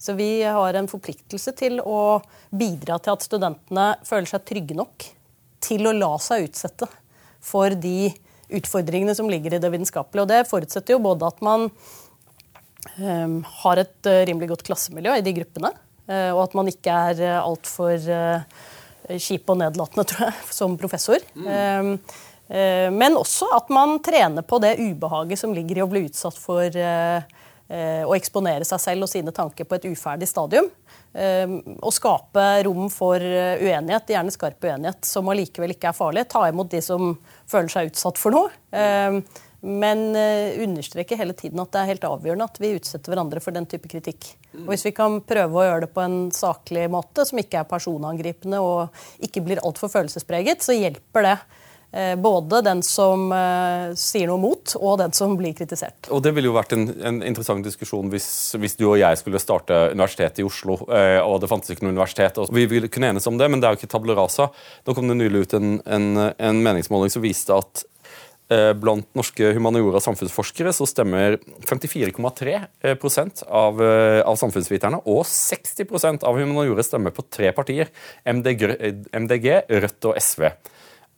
Så 0.00 0.14
vi 0.16 0.42
har 0.42 0.74
en 0.74 0.88
forpliktelse 0.88 1.52
til 1.58 1.80
å 1.84 2.22
bidra 2.56 2.96
til 3.04 3.12
at 3.12 3.24
studentene 3.26 3.86
føler 4.08 4.30
seg 4.30 4.46
trygge 4.48 4.76
nok 4.78 5.04
til 5.60 5.84
å 5.84 5.92
la 5.92 6.14
seg 6.24 6.46
utsette 6.46 6.88
for 7.44 7.76
de 7.76 8.08
utfordringene 8.56 9.14
som 9.14 9.28
ligger 9.30 9.54
i 9.54 9.60
det 9.60 9.70
vitenskapelige. 9.72 10.24
Og 10.24 10.30
det 10.30 10.48
forutsetter 10.48 10.96
jo 10.96 11.02
både 11.04 11.28
at 11.28 11.44
man 11.44 11.68
um, 12.96 13.36
har 13.60 13.82
et 13.82 14.08
uh, 14.08 14.22
rimelig 14.28 14.50
godt 14.54 14.64
klassemiljø 14.70 15.18
i 15.20 15.24
de 15.26 15.36
gruppene, 15.36 15.72
uh, 16.08 16.32
og 16.32 16.46
at 16.46 16.56
man 16.58 16.72
ikke 16.72 16.96
er 17.12 17.20
uh, 17.20 17.36
altfor 17.44 18.08
uh, 18.08 18.64
kjip 19.10 19.52
og 19.52 19.60
nedlatende, 19.60 20.06
tror 20.10 20.30
jeg, 20.30 20.48
som 20.56 20.80
professor. 20.80 21.20
Mm. 21.36 21.52
Um, 21.52 21.92
men 22.96 23.14
også 23.14 23.46
at 23.54 23.68
man 23.70 24.00
trener 24.02 24.42
på 24.42 24.58
det 24.58 24.72
ubehaget 24.80 25.38
som 25.38 25.52
ligger 25.54 25.78
i 25.78 25.82
å 25.84 25.90
bli 25.92 26.00
utsatt 26.08 26.34
for 26.40 26.66
uh, 26.66 27.20
å 27.70 28.14
eksponere 28.16 28.66
seg 28.66 28.80
selv 28.82 29.06
og 29.06 29.10
sine 29.12 29.30
tanker 29.34 29.68
på 29.68 29.76
et 29.76 29.84
uferdig 29.92 30.26
stadium. 30.26 30.66
Og 31.14 31.92
skape 31.94 32.46
rom 32.66 32.88
for 32.90 33.22
uenighet, 33.22 34.10
gjerne 34.10 34.34
skarp 34.34 34.66
uenighet, 34.66 35.06
som 35.06 35.30
allikevel 35.30 35.76
ikke 35.76 35.92
er 35.92 35.96
farlig. 35.96 36.26
Ta 36.32 36.48
imot 36.50 36.72
de 36.72 36.82
som 36.82 37.12
føler 37.50 37.70
seg 37.70 37.92
utsatt 37.92 38.18
for 38.18 38.34
noe. 38.34 38.50
Men 39.60 40.02
understreke 40.64 41.18
hele 41.20 41.34
tiden 41.36 41.60
at 41.60 41.70
det 41.74 41.82
er 41.82 41.90
helt 41.92 42.06
avgjørende 42.08 42.46
at 42.48 42.60
vi 42.62 42.72
utsetter 42.78 43.12
hverandre 43.12 43.42
for 43.44 43.54
den 43.54 43.68
type 43.70 43.90
kritikk. 43.92 44.32
Og 44.64 44.70
Hvis 44.72 44.86
vi 44.88 44.94
kan 44.96 45.20
prøve 45.22 45.60
å 45.60 45.66
gjøre 45.66 45.84
det 45.84 45.92
på 45.94 46.02
en 46.02 46.20
saklig 46.34 46.88
måte, 46.90 47.26
som 47.28 47.38
ikke 47.42 47.60
er 47.62 47.68
personangripende 47.70 48.58
og 48.64 49.02
ikke 49.22 49.44
blir 49.46 49.62
altfor 49.62 49.92
følelsespreget, 49.92 50.64
så 50.64 50.74
hjelper 50.74 51.28
det 51.28 51.36
både 51.90 52.60
den 52.62 52.84
som 52.86 53.24
uh, 53.34 53.90
sier 53.98 54.28
noe 54.30 54.38
mot, 54.38 54.76
og 54.78 55.00
den 55.00 55.14
som 55.16 55.32
blir 55.34 55.56
kritisert. 55.58 56.06
Og 56.14 56.22
Det 56.22 56.30
ville 56.36 56.46
jo 56.46 56.54
vært 56.54 56.76
en, 56.76 56.84
en 57.02 57.18
interessant 57.26 57.66
diskusjon 57.66 58.12
hvis, 58.12 58.28
hvis, 58.62 58.76
du 58.78 58.84
og 58.92 59.00
jeg 59.00 59.18
skulle 59.18 59.42
starte 59.42 59.78
universitetet 59.90 60.38
i 60.38 60.46
Oslo, 60.46 60.78
og 60.86 61.36
det 61.42 61.50
fantes 61.50 61.74
ikke 61.74 61.88
noe 61.88 61.96
universitet. 61.96 62.38
og 62.38 62.54
Vi 62.54 62.68
ville 62.70 62.92
kunne 62.92 63.10
enes 63.10 63.26
om 63.26 63.40
det, 63.40 63.50
men 63.50 63.58
det 63.58 63.66
er 63.66 63.74
jo 63.74 63.82
ikke 63.82 63.90
tabla 63.96 64.14
rasa. 64.20 64.52
Nå 64.86 64.94
kom 64.94 65.10
det 65.10 65.18
nylig 65.18 65.48
ut 65.48 65.58
en, 65.58 65.80
en, 65.82 66.10
en 66.30 66.62
meningsmåling 66.62 67.10
som 67.10 67.26
viste 67.26 67.58
at 67.58 67.84
Eh, 68.50 68.72
blant 68.74 69.06
norske 69.14 69.52
humaniora 69.54 70.00
samfunnsforskere 70.02 70.72
så 70.74 70.82
stemmer 70.90 71.36
54,3 71.68 73.44
av, 73.46 73.82
eh, 73.82 74.22
av 74.26 74.38
samfunnsviterne 74.40 74.98
og 75.06 75.22
60% 75.22 76.24
av 76.26 76.34
humaniora 76.34 76.82
stemmer 76.82 77.14
på 77.14 77.22
tre 77.30 77.52
partier. 77.52 77.92
MDG, 78.26 79.06
MDG, 79.14 79.62
Rødt 79.70 80.10
og 80.10 80.18
SV. 80.18 80.50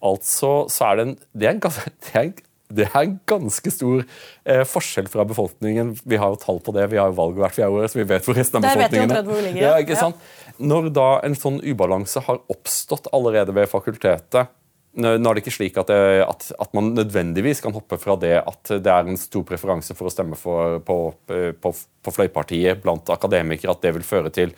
Altså 0.03 0.55
så 0.73 0.89
er 0.89 0.99
det 0.99 1.07
en, 1.07 1.15
det 1.39 1.49
er 1.49 1.55
en, 1.57 1.63
det 2.07 2.15
er 2.15 2.27
en 2.31 2.41
det 2.73 2.87
er 2.89 3.03
en 3.03 3.19
ganske 3.29 3.73
stor 3.73 4.01
eh, 4.01 4.63
forskjell 4.65 5.11
fra 5.13 5.27
befolkningen. 5.29 5.93
Vi 6.09 6.17
har 6.17 6.33
jo 6.33 6.41
tall 6.41 6.63
på 6.65 6.73
det, 6.73 6.87
vi 6.93 7.01
har 7.01 7.11
jo 7.11 7.19
valg 7.19 7.37
hvert 7.43 7.57
fjerde 7.57 7.83
år, 7.83 7.91
så 7.93 8.01
vi 8.01 8.09
vet 8.09 8.25
hvor 8.25 8.39
resten 8.39 8.59
av 8.59 8.65
befolkningen 8.65 9.13
er. 9.13 9.27
Hvor 9.27 9.45
ligger, 9.45 9.61
ja, 9.61 9.75
ikke 9.83 9.99
sant? 9.99 10.33
Når 10.63 10.89
da 10.97 11.09
en 11.27 11.37
sånn 11.37 11.61
ubalanse 11.65 12.23
har 12.25 12.41
oppstått 12.53 13.11
allerede 13.13 13.55
ved 13.57 13.69
fakultetet, 13.69 14.53
nå 14.93 15.09
er 15.17 15.39
det 15.39 15.41
ikke 15.41 15.55
slik 15.55 15.79
at, 15.81 15.89
det, 15.89 16.25
at, 16.27 16.51
at, 16.61 16.73
man 16.77 16.91
nødvendigvis 16.93 17.63
kan 17.65 17.73
hoppe 17.73 17.97
fra 17.97 18.13
det 18.21 18.35
at 18.43 18.73
det 18.85 18.93
er 18.93 19.09
en 19.09 19.17
stor 19.17 19.45
preferanse 19.49 19.97
for 19.97 20.09
å 20.09 20.13
stemme 20.13 20.37
for, 20.37 20.83
på, 20.85 20.97
på, 21.25 21.73
på 21.73 22.13
fløypartiet 22.13 22.83
blant 22.83 23.09
akademikere, 23.15 23.73
at 23.73 23.87
det 23.87 23.95
vil 23.97 24.05
føre 24.05 24.33
til 24.35 24.53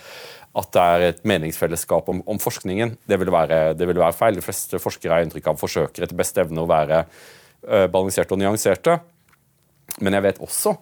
at 0.55 0.71
det 0.75 0.83
er 0.83 1.05
et 1.09 1.25
meningsfellesskap 1.27 2.09
om, 2.11 2.21
om 2.31 2.39
forskningen. 2.39 2.95
Det 3.11 3.19
vil, 3.19 3.31
være, 3.35 3.75
vil, 3.81 3.99
være, 3.99 4.15
feil. 4.15 4.39
De 4.39 4.45
fleste 4.45 4.79
forskere 4.83 5.17
har 5.17 5.25
inntrykk 5.25 5.51
av 5.51 5.59
forsøker 5.59 6.07
etter 6.07 6.19
beste 6.19 6.43
evne 6.45 6.63
å 6.63 6.71
være 6.71 7.01
uh, 7.05 7.87
balanserte 7.91 8.37
og 8.37 8.43
nyanserte. 8.43 9.01
Men 9.99 10.15
jeg 10.15 10.27
vet 10.29 10.43
også 10.45 10.77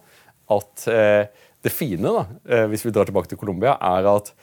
at 0.53 0.85
uh, 0.93 1.47
det 1.65 1.73
fine, 1.73 2.05
da, 2.05 2.27
uh, 2.53 2.67
hvis 2.69 2.85
vi 2.85 2.93
drar 2.93 3.09
tilbake 3.09 3.31
til 3.31 3.41
Colombia, 3.41 3.77
er 3.81 4.09
at 4.13 4.35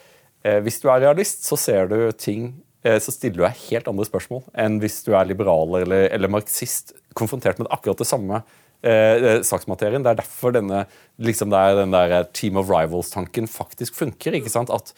hvis 0.65 0.79
du 0.81 0.87
er 0.89 1.03
realist, 1.03 1.43
så 1.45 1.53
ser 1.61 1.91
du 1.91 1.99
ting 2.17 2.55
så 2.81 3.13
stiller 3.13 3.35
du 3.37 3.43
deg 3.43 3.59
helt 3.67 3.91
andre 3.91 4.07
spørsmål 4.09 4.47
enn 4.57 4.79
hvis 4.81 5.03
du 5.05 5.11
er 5.13 5.27
liberal 5.29 5.75
eller, 5.83 6.07
eller 6.17 6.33
marxist, 6.33 6.95
konfrontert 7.13 7.61
med 7.61 7.69
akkurat 7.69 8.01
det 8.01 8.07
samme 8.09 8.39
eh, 8.83 9.17
eh, 9.17 9.41
saksmaterien. 9.47 10.05
Det 10.05 10.13
er 10.13 10.21
derfor 10.23 10.55
denne, 10.57 10.85
liksom 11.23 11.53
der, 11.53 11.77
den 11.79 11.95
der 11.95 12.15
eh, 12.19 12.29
team 12.37 12.59
of 12.61 12.71
rivals-tanken 12.71 13.49
faktisk 13.51 13.99
funker. 13.99 14.37
ikke 14.37 14.53
sant? 14.53 14.73
At 14.75 14.95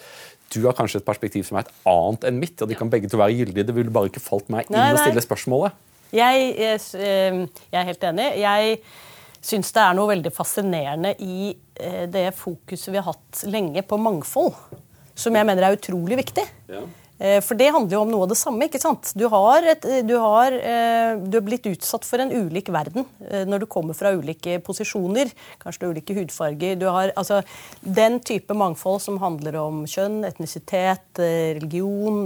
du 0.52 0.60
har 0.66 0.76
kanskje 0.76 1.00
et 1.00 1.08
perspektiv 1.08 1.46
som 1.48 1.58
er 1.58 1.66
et 1.66 1.72
annet 1.88 2.26
enn 2.28 2.40
mitt, 2.42 2.60
og 2.60 2.70
de 2.70 2.78
kan 2.78 2.90
begge 2.92 3.10
to 3.10 3.20
være 3.20 3.38
gyldige. 3.38 3.66
Det 3.68 3.76
ville 3.76 3.94
bare 3.94 4.12
ikke 4.12 4.24
falt 4.24 4.50
meg 4.52 4.68
inn 4.68 4.76
nei, 4.76 4.90
nei. 4.90 4.98
å 4.98 5.04
stille 5.06 5.24
spørsmålet. 5.24 5.78
Jeg, 6.12 6.48
jeg, 6.60 6.80
jeg, 7.00 7.78
er 7.80 7.86
helt 7.88 8.02
enig. 8.04 8.26
Jeg 8.42 8.80
syns 9.42 9.72
det 9.72 9.82
er 9.82 9.94
noe 9.96 10.10
veldig 10.12 10.32
fascinerende 10.36 11.14
i 11.24 11.54
det 12.12 12.28
fokuset 12.36 12.92
vi 12.92 13.00
har 13.00 13.08
hatt 13.08 13.46
lenge 13.48 13.80
på 13.88 13.96
mangfold, 13.98 14.52
som 15.18 15.34
jeg 15.34 15.48
mener 15.48 15.66
er 15.66 15.78
utrolig 15.78 16.20
viktig. 16.20 16.44
Ja. 16.70 16.84
Eh, 17.22 17.38
for 17.44 17.58
det 17.58 17.70
handler 17.70 17.94
jo 17.94 18.02
om 18.02 18.10
noe 18.10 18.26
av 18.26 18.32
det 18.32 18.38
samme. 18.40 18.66
ikke 18.66 18.80
sant? 18.82 19.12
Du 19.18 19.28
har, 19.30 19.62
et, 19.74 19.84
du, 20.08 20.14
har, 20.18 20.54
eh, 20.56 21.14
du 21.22 21.38
har, 21.38 21.44
blitt 21.46 21.68
utsatt 21.70 22.06
for 22.06 22.22
en 22.22 22.32
ulik 22.32 22.70
verden 22.74 23.06
eh, 23.28 23.44
når 23.46 23.62
du 23.62 23.66
kommer 23.70 23.94
fra 23.94 24.10
ulike 24.16 24.58
posisjoner. 24.66 25.30
Kanskje 25.62 25.82
du 25.82 25.86
har 25.86 25.94
ulike 25.94 26.16
hudfarger. 26.18 26.78
Du 26.80 26.88
har, 26.90 27.12
altså, 27.20 27.42
den 27.82 28.18
type 28.26 28.56
mangfold 28.58 29.02
som 29.04 29.20
handler 29.22 29.60
om 29.60 29.84
kjønn, 29.86 30.22
etnisitet, 30.26 31.04
religion, 31.18 32.24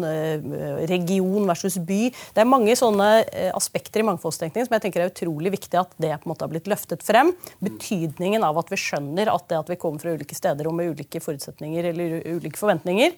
region 0.89 1.49
versus 1.49 1.77
by. 1.83 2.09
Det 2.35 2.43
er 2.43 2.49
mange 2.49 2.77
sånne 2.79 3.09
aspekter 3.57 4.03
i 4.03 4.07
mangfoldstenkningen 4.07 4.69
som 4.69 4.77
jeg 4.77 4.85
tenker 4.87 5.03
er 5.03 5.11
utrolig 5.11 5.53
viktig 5.57 5.81
at 5.81 5.93
det 6.01 6.13
på 6.15 6.29
en 6.29 6.33
måte 6.33 6.47
har 6.47 6.53
blitt 6.53 6.71
løftet 6.71 7.05
frem. 7.05 7.33
Betydningen 7.65 8.45
av 8.47 8.61
at 8.61 8.71
vi 8.73 8.79
skjønner 8.81 9.33
at 9.33 9.49
det 9.51 9.59
at 9.59 9.73
vi 9.73 9.79
kommer 9.81 10.03
fra 10.03 10.15
ulike 10.17 10.39
steder 10.39 10.69
og 10.69 10.77
med 10.79 10.95
ulike 10.95 11.21
forutsetninger 11.25 11.91
eller 11.91 12.17
ulike 12.37 12.61
forventninger, 12.61 13.17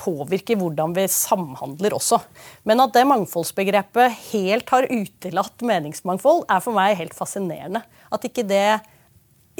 påvirker 0.00 0.58
hvordan 0.60 0.94
vi 0.96 1.06
samhandler 1.10 1.94
også. 1.96 2.20
Men 2.68 2.82
at 2.84 2.94
det 2.96 3.06
mangfoldsbegrepet 3.08 4.16
helt 4.30 4.72
har 4.72 4.88
utelatt 4.90 5.66
meningsmangfold, 5.66 6.46
er 6.50 6.64
for 6.64 6.76
meg 6.76 6.98
helt 7.00 7.16
fascinerende. 7.16 7.84
At 8.10 8.26
ikke 8.26 8.46
det 8.48 8.80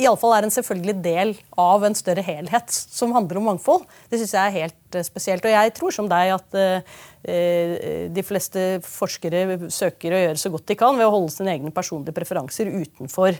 iallfall 0.01 0.37
er 0.37 0.47
en 0.47 0.55
selvfølgelig 0.55 0.97
del 1.05 1.35
av 1.61 1.85
en 1.85 1.97
større 1.99 2.25
helhet 2.25 2.73
som 2.73 3.15
handler 3.17 3.41
om 3.41 3.51
mangfold. 3.53 3.87
Det 4.11 4.21
syns 4.21 4.37
jeg 4.37 4.43
er 4.47 4.59
helt 4.63 4.80
spesielt. 5.07 5.47
Og 5.47 5.55
jeg 5.55 5.75
tror 5.77 5.95
som 5.95 6.09
deg 6.11 6.35
at 6.35 6.59
uh, 6.59 6.99
de 7.21 8.23
fleste 8.25 8.81
forskere 8.87 9.69
søker 9.69 10.15
å 10.17 10.21
gjøre 10.23 10.41
så 10.41 10.51
godt 10.53 10.71
de 10.71 10.77
kan 10.81 10.97
ved 10.97 11.05
å 11.05 11.13
holde 11.13 11.35
sine 11.35 11.53
egne 11.53 11.73
personlige 11.75 12.17
preferanser 12.17 12.71
utenfor 12.73 13.37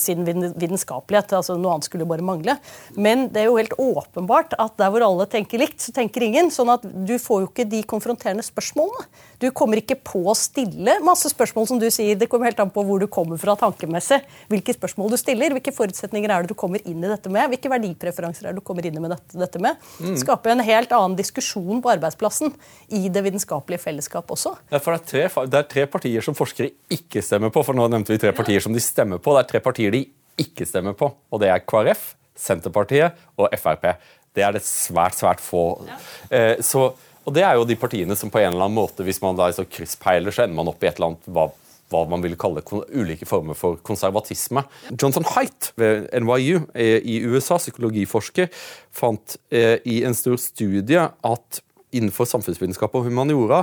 sin 0.00 0.24
vitenskapelighet. 0.24 1.34
Altså, 1.36 1.58
noe 1.60 1.74
annet 1.74 1.90
skulle 1.90 2.06
bare 2.08 2.24
mangle. 2.24 2.54
Men 2.96 3.26
det 3.28 3.42
er 3.42 3.50
jo 3.50 3.58
helt 3.58 3.76
åpenbart 3.76 4.56
at 4.56 4.78
der 4.80 4.88
hvor 4.94 5.04
alle 5.04 5.28
tenker 5.28 5.60
likt, 5.60 5.82
så 5.84 5.92
tenker 5.92 6.24
ingen. 6.24 6.48
sånn 6.54 6.72
at 6.72 6.86
du 6.88 7.18
får 7.20 7.42
jo 7.42 7.50
ikke 7.50 7.68
de 7.68 7.82
konfronterende 7.88 8.46
spørsmålene. 8.46 9.04
Du 9.38 9.48
kommer 9.54 9.78
ikke 9.78 9.98
på 10.02 10.24
å 10.26 10.34
stille 10.34 10.96
masse 11.06 11.30
spørsmål, 11.30 11.68
som 11.70 11.78
du 11.78 11.86
sier. 11.94 12.16
Det 12.18 12.26
kommer 12.30 12.50
helt 12.50 12.62
an 12.62 12.72
på 12.74 12.82
hvor 12.86 12.98
du 13.02 13.06
kommer 13.12 13.38
fra 13.40 13.54
tankemessig. 13.60 14.20
Hvilke 14.50 14.74
spørsmål 14.74 15.12
du 15.14 15.18
stiller. 15.20 15.54
Hvilke 15.54 15.74
forutsetninger 15.74 16.32
er 16.32 16.42
det 16.42 16.52
du 16.52 16.58
kommer 16.58 16.82
inn 16.82 17.04
i 17.04 17.10
dette 17.10 17.30
med? 17.32 17.46
Hvilke 17.52 17.70
verdipreferanser 17.70 18.48
er 18.48 18.56
det 18.56 18.62
du 18.62 18.66
kommer 18.66 18.86
inn 18.88 18.98
i 18.98 19.04
med 19.04 19.14
dette, 19.14 19.38
dette 19.38 19.62
med? 19.62 19.78
Mm. 20.02 20.16
Skape 20.24 20.54
en 20.54 20.64
helt 20.66 20.87
annen 20.96 21.16
diskusjon 21.18 21.82
på 21.84 21.90
arbeidsplassen 21.92 22.54
i 22.94 23.08
det 23.12 23.22
vitenskapelige 23.26 23.82
fellesskap 23.82 24.30
også. 24.34 24.54
Ja, 24.72 24.80
for 24.80 24.94
det 24.94 25.00
er, 25.00 25.08
tre, 25.10 25.46
det 25.50 25.60
er 25.60 25.66
tre 25.72 25.86
partier 25.90 26.24
som 26.24 26.36
forskere 26.38 26.72
ikke 26.94 27.22
stemmer 27.24 27.52
på. 27.54 27.64
for 27.66 27.76
nå 27.76 27.88
nevnte 27.92 28.14
vi 28.14 28.20
tre 28.22 28.32
partier 28.36 28.64
som 28.64 28.76
de 28.76 28.82
stemmer 28.84 29.20
på. 29.22 29.34
Det 29.36 29.44
er 29.44 29.50
tre 29.52 29.64
partier 29.64 29.94
de 29.94 30.04
ikke 30.38 30.66
stemmer 30.68 30.96
på. 30.98 31.10
Og 31.32 31.42
det 31.42 31.50
er 31.52 31.64
KrF, 31.66 32.14
Senterpartiet 32.38 33.18
og 33.36 33.52
Frp. 33.58 33.90
Det 34.36 34.44
er 34.46 34.54
det 34.54 34.62
svært, 34.64 35.18
svært 35.18 35.42
få. 35.42 35.66
Ja. 35.88 36.00
Eh, 36.30 36.56
så 36.64 36.92
og 37.28 37.34
det 37.36 37.42
er 37.44 37.58
jo 37.58 37.66
de 37.68 37.76
partiene 37.76 38.16
som 38.16 38.30
på 38.32 38.40
en 38.40 38.54
eller 38.54 38.64
annen 38.64 38.78
måte, 38.78 39.04
hvis 39.04 39.20
man 39.20 39.36
da 39.36 39.50
så 39.52 39.66
krysspeiler, 39.68 40.32
så 40.32 40.46
ender 40.46 40.56
man 40.56 40.70
opp 40.70 40.80
i 40.80 40.88
et 40.88 40.96
eller 40.96 41.10
annet 41.10 41.26
hva, 41.28 41.50
hva 41.88 42.04
man 42.10 42.24
vil 42.24 42.36
kalle 42.40 42.64
ulike 42.92 43.26
former 43.28 43.56
for 43.58 43.78
konservatisme. 43.86 44.64
Johnson 44.92 45.26
Height 45.34 45.72
ved 45.80 46.08
NYU 46.12 46.66
i 46.76 47.20
USA, 47.24 47.58
psykologiforsker, 47.60 48.50
fant 48.94 49.38
eh, 49.50 49.78
i 49.88 50.02
en 50.06 50.16
stor 50.16 50.38
studie 50.40 51.08
at 51.08 51.62
innenfor 51.96 52.28
samfunnsvitenskap 52.28 52.94
og 52.98 53.06
humaniora 53.08 53.62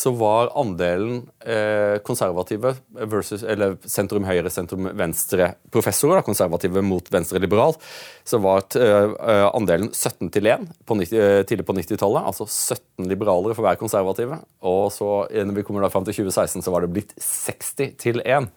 så 0.00 0.12
var 0.16 0.48
andelen 0.56 1.26
eh, 1.44 1.98
konservative 2.06 2.72
versus, 2.88 3.42
eller 3.44 3.76
sentrum 3.84 4.24
høyre, 4.24 4.48
sentrum 4.52 4.88
venstre 4.96 5.50
professorer, 5.72 6.20
da, 6.20 6.24
konservative 6.24 6.80
mot 6.86 7.10
venstre 7.12 7.42
liberal, 7.42 7.76
så 8.24 8.40
var 8.40 8.64
eh, 8.80 9.46
andelen 9.50 9.90
17 9.92 10.30
til 10.32 10.48
1 10.48 10.68
på 10.88 10.96
90, 11.02 11.20
eh, 11.20 11.40
tidlig 11.48 11.66
på 11.68 11.76
90-tallet. 11.76 12.30
Altså 12.32 12.48
17 12.48 13.10
liberalere 13.10 13.56
for 13.58 13.66
hver 13.66 13.80
konservative. 13.80 14.40
Og 14.64 14.86
så 14.94 15.10
når 15.28 15.60
vi 15.60 15.66
kommer 15.68 15.84
da 15.84 15.92
fram 15.92 16.08
til 16.08 16.22
2016, 16.22 16.64
så 16.64 16.72
var 16.72 16.86
det 16.86 16.94
blitt 16.96 17.12
60 17.20 17.98
til 18.00 18.24
1. 18.24 18.48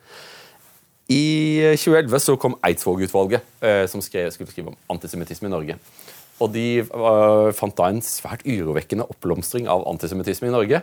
I 1.12 1.24
2011 1.76 2.20
så 2.24 2.36
kom 2.40 2.56
Eidsvåg-utvalget, 2.64 3.44
eh, 3.62 3.86
som 3.92 4.02
skrev, 4.02 4.32
skulle 4.32 4.52
skrive 4.52 4.72
om 4.72 4.78
antisemittisme 4.96 5.50
i 5.50 5.52
Norge. 5.52 5.76
Og 6.42 6.50
de 6.56 6.82
uh, 6.82 7.52
fant 7.56 7.76
da 7.78 7.90
en 7.92 8.02
svært 8.04 8.46
urovekkende 8.48 9.06
oppblomstring 9.12 9.68
av 9.70 9.86
antisemittisme 9.90 10.50
i 10.50 10.56
Norge. 10.56 10.82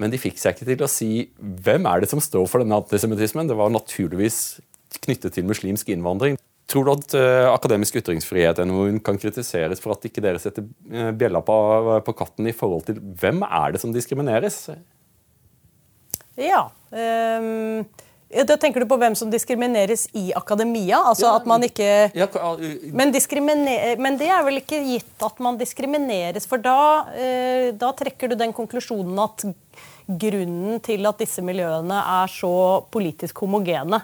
Men 0.00 0.12
de 0.12 0.20
fikk 0.20 0.38
seg 0.40 0.54
ikke 0.54 0.68
til 0.68 0.84
å 0.86 0.90
si 0.90 1.10
hvem 1.38 1.88
er 1.90 2.02
det 2.02 2.12
som 2.12 2.22
står 2.22 2.46
for 2.50 2.62
denne 2.62 2.78
antisemittismen. 2.78 3.50
Det 3.50 3.58
var 3.58 3.72
naturligvis 3.74 4.38
knyttet 5.02 5.34
til 5.36 5.48
muslimsk 5.48 5.90
innvandring. 5.92 6.38
Tror 6.70 6.86
du 6.86 6.92
at 6.94 7.16
uh, 7.18 7.50
akademisk 7.50 7.98
ytringsfrihet 8.00 8.62
NOU 8.68 9.00
kan 9.04 9.18
kritiseres 9.20 9.82
for 9.82 9.96
at 9.96 10.06
ikke 10.08 10.22
dere 10.24 10.40
setter 10.40 10.64
uh, 10.94 11.10
bjella 11.10 11.42
på, 11.44 11.58
på, 12.06 12.16
katten 12.16 12.48
i 12.48 12.56
forhold 12.56 12.86
til 12.88 13.02
hvem 13.20 13.42
er 13.48 13.74
det 13.74 13.82
som 13.82 13.92
diskrimineres? 13.92 14.64
Ja. 16.38 16.64
Um 16.94 17.84
Da 18.32 18.56
tenker 18.56 18.80
du 18.80 18.88
på 18.88 18.96
hvem 18.96 19.14
som 19.18 19.28
diskrimineres 19.32 20.06
i 20.16 20.30
akademia? 20.36 21.02
Altså 21.10 21.26
Ja, 21.26 21.32
at 21.36 21.48
man 21.48 21.64
ikke 21.66 21.88
Ja, 22.16 22.28
men, 22.92 23.12
men 24.00 24.16
det 24.20 24.28
er 24.32 24.44
vel 24.46 24.62
ikke 24.62 24.80
gitt 24.86 25.24
at 25.26 25.42
man 25.44 25.58
diskrimineres, 25.60 26.46
for 26.48 26.62
da, 26.62 27.08
eh, 27.12 27.72
da 27.76 27.92
trekker 27.92 28.32
du 28.32 28.38
den 28.40 28.54
konklusjonen 28.56 29.20
at 29.20 29.44
grunnen 30.06 30.80
til 30.82 31.06
at 31.06 31.20
disse 31.20 31.44
miljøene 31.44 31.98
er 32.22 32.32
så 32.32 32.82
politisk 32.92 33.44
homogene, 33.44 34.00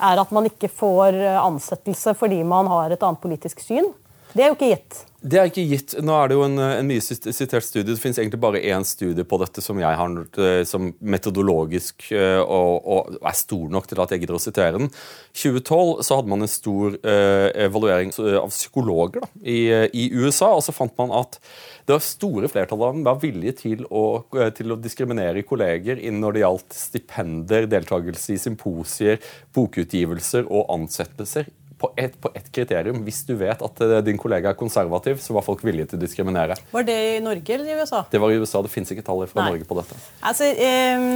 er 0.00 0.22
at 0.22 0.30
man 0.36 0.46
ikke 0.50 0.68
får 0.68 1.16
eh, 1.16 1.40
ansettelse 1.40 2.14
fordi 2.18 2.42
man 2.44 2.68
har 2.70 2.92
et 2.92 3.02
annet 3.02 3.22
politisk 3.24 3.64
syn. 3.64 3.88
Det 4.34 4.44
er 4.44 4.52
jo 4.52 4.58
ikke 4.58 4.74
gitt. 4.74 5.04
Det 5.20 5.36
er 5.36 5.50
ikke 5.50 5.66
gitt. 5.68 5.92
Nå 6.00 6.14
er 6.16 6.30
det 6.30 6.36
jo 6.38 6.44
en, 6.46 6.56
en 6.64 6.86
mye 6.88 7.02
sitert 7.04 7.64
studie. 7.66 7.90
Det 7.90 8.00
finnes 8.00 8.16
egentlig 8.22 8.40
bare 8.40 8.62
én 8.72 8.86
studie 8.88 9.26
på 9.28 9.36
dette 9.42 9.60
som 9.60 9.76
jeg 9.76 9.98
har 9.98 10.14
eh, 10.40 10.62
som 10.64 10.86
metodologisk 10.96 12.06
eh, 12.16 12.40
og, 12.40 12.86
og 12.88 13.18
er 13.18 13.36
stor 13.36 13.66
nok 13.74 13.90
til 13.90 14.00
at 14.00 14.14
jeg 14.14 14.22
gidder 14.22 14.38
å 14.38 14.40
sitere 14.40 14.78
den. 14.78 14.88
2012 15.36 16.06
så 16.08 16.16
hadde 16.16 16.32
man 16.32 16.46
en 16.46 16.50
stor 16.50 16.96
uh, 17.04 17.48
evaluering 17.66 18.10
av 18.40 18.48
psykologer 18.50 19.20
da, 19.22 19.28
i, 19.44 19.58
i 19.92 20.08
USA, 20.16 20.54
og 20.56 20.64
så 20.64 20.74
fant 20.74 20.96
man 20.98 21.12
at 21.20 21.36
det 21.84 21.94
var 21.94 22.02
store 22.04 22.50
flertallet 22.50 22.88
av 22.88 22.96
dem 22.96 23.06
var 23.06 23.20
villige 23.22 23.54
til 23.60 23.84
å, 23.86 24.24
til 24.56 24.72
å 24.72 24.80
diskriminere 24.80 25.44
kolleger 25.46 26.00
når 26.16 26.36
det 26.36 26.44
gjaldt 26.44 26.76
stipender, 26.76 27.68
deltakelse 27.70 28.34
i 28.34 28.42
symposier, 28.42 29.20
bokutgivelser 29.56 30.48
og 30.48 30.70
ansettelser 30.74 31.50
på 31.80 31.90
ett 31.96 32.16
et 32.36 32.50
kriterium. 32.52 33.00
Hvis 33.06 33.22
du 33.28 33.32
vet 33.40 33.62
at 33.64 33.82
eh, 33.84 33.96
din 34.04 34.18
kollega 34.20 34.52
er 34.52 34.58
konservativ, 34.58 35.20
så 35.24 35.34
var 35.36 35.46
folk 35.46 35.64
villige 35.64 35.90
til 35.90 36.00
å 36.00 36.02
diskriminere. 36.02 36.58
Var 36.74 36.86
det 36.86 36.98
i 37.16 37.18
Norge 37.24 37.56
eller 37.56 37.70
i 37.70 37.78
USA? 37.80 38.02
Det 38.10 38.20
var 38.20 38.32
i 38.32 38.38
USA. 38.40 38.62
Det 38.64 38.72
fins 38.72 38.92
ikke 38.92 39.04
tall 39.06 39.24
fra 39.30 39.42
Nei. 39.42 39.54
Norge 39.54 39.68
på 39.68 39.78
dette. 39.80 39.98
Altså, 40.28 40.50
eh, 40.50 41.06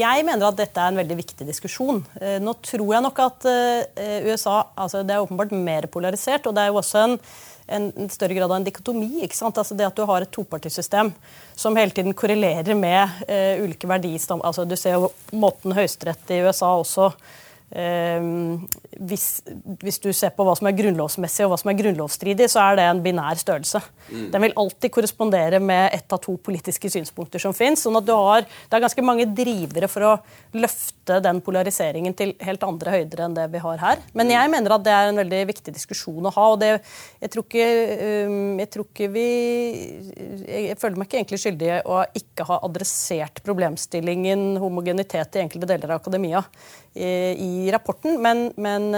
jeg 0.00 0.26
mener 0.28 0.48
at 0.50 0.60
dette 0.60 0.82
er 0.82 0.94
en 0.94 1.00
veldig 1.02 1.18
viktig 1.20 1.48
diskusjon. 1.48 2.02
Eh, 2.20 2.38
nå 2.42 2.54
tror 2.62 2.94
jeg 2.94 3.06
nok 3.06 3.22
at 3.26 3.48
eh, 3.50 4.28
USA 4.30 4.60
altså 4.78 5.02
Det 5.06 5.14
er 5.14 5.24
åpenbart 5.24 5.54
mer 5.56 5.86
polarisert, 5.90 6.46
og 6.46 6.54
det 6.56 6.64
er 6.64 6.70
jo 6.70 6.80
også 6.80 7.04
en, 7.04 7.16
en, 7.70 8.08
større 8.12 8.36
grad 8.36 8.50
av 8.50 8.58
en 8.58 8.66
dikotomi. 8.66 9.24
ikke 9.26 9.38
sant? 9.38 9.58
Altså 9.58 9.76
det 9.78 9.88
at 9.88 9.98
du 9.98 10.06
har 10.08 10.24
et 10.24 10.32
topartisystem 10.32 11.12
som 11.58 11.76
hele 11.78 11.94
tiden 11.94 12.16
korrelerer 12.16 12.78
med 12.78 13.22
eh, 13.28 13.60
ulike 13.62 13.90
verdistam... 13.90 14.42
Altså, 14.46 14.64
du 14.64 14.76
ser 14.78 14.98
jo 14.98 15.10
måten 15.32 15.74
Høyesterett 15.76 16.34
i 16.34 16.42
USA 16.46 16.74
også 16.78 17.10
hvis, 17.70 19.24
hvis, 19.78 19.98
du 20.02 20.08
ser 20.16 20.32
på 20.34 20.42
hva 20.46 20.56
som 20.58 20.66
er 20.66 20.74
grunnlovsmessig 20.74 21.44
og 21.46 21.52
hva 21.52 21.58
som 21.60 21.70
er 21.70 21.78
grunnlovsstridig, 21.78 22.48
så 22.50 22.64
er 22.64 22.80
det 22.80 22.86
en 22.90 23.02
binær 23.04 23.38
størrelse. 23.38 23.78
Den 24.10 24.42
vil 24.42 24.56
alltid 24.58 24.90
korrespondere 24.90 25.60
med 25.62 25.94
ett 25.94 26.10
av 26.12 26.18
to 26.24 26.34
politiske 26.42 26.90
synspunkter 26.90 27.42
som 27.42 27.54
fins. 27.54 27.84
Sånn 27.86 27.98
at 28.00 28.08
du 28.08 28.12
har, 28.16 28.42
det 28.42 28.76
er 28.76 28.82
ganske 28.82 29.04
mange 29.06 29.28
drivere 29.30 29.90
for 29.90 30.08
å 30.08 30.16
løfte 30.58 31.20
den 31.22 31.38
polariseringen 31.46 32.16
til 32.18 32.34
helt 32.42 32.66
andre 32.66 32.96
høyder 32.96 33.24
enn 33.26 33.38
det 33.38 33.46
vi 33.54 33.62
har 33.62 33.78
her. 33.84 34.02
Men 34.18 34.34
jeg 34.34 34.50
mener 34.50 34.74
at 34.74 34.86
det 34.86 34.96
er 34.96 35.12
en 35.12 35.22
veldig 35.22 35.44
viktig 35.52 35.74
diskusjon 35.76 36.26
å 36.26 36.34
ha. 36.34 36.48
og 36.50 36.58
det, 36.62 36.72
jeg, 37.22 37.32
tror 37.32 37.46
ikke, 37.46 37.70
eh, 37.94 38.36
jeg 38.64 38.72
tror 38.74 38.90
ikke 38.90 39.10
vi 39.14 39.28
jeg, 40.50 40.76
føler 40.80 40.98
meg 40.98 41.08
ikke 41.08 41.22
egentlig 41.22 41.42
skyldig 41.44 41.72
å 41.86 42.02
ikke 42.18 42.46
ha 42.50 42.60
adressert 42.66 43.42
problemstillingen 43.46 44.58
homogenitet 44.60 45.38
i 45.38 45.44
enkelte 45.44 45.70
deler 45.70 45.94
av 45.94 46.02
akademia 46.02 46.42
i, 46.94 47.59
i 47.60 47.72
rapporten, 47.74 48.18
men, 48.22 48.46
men 48.60 48.88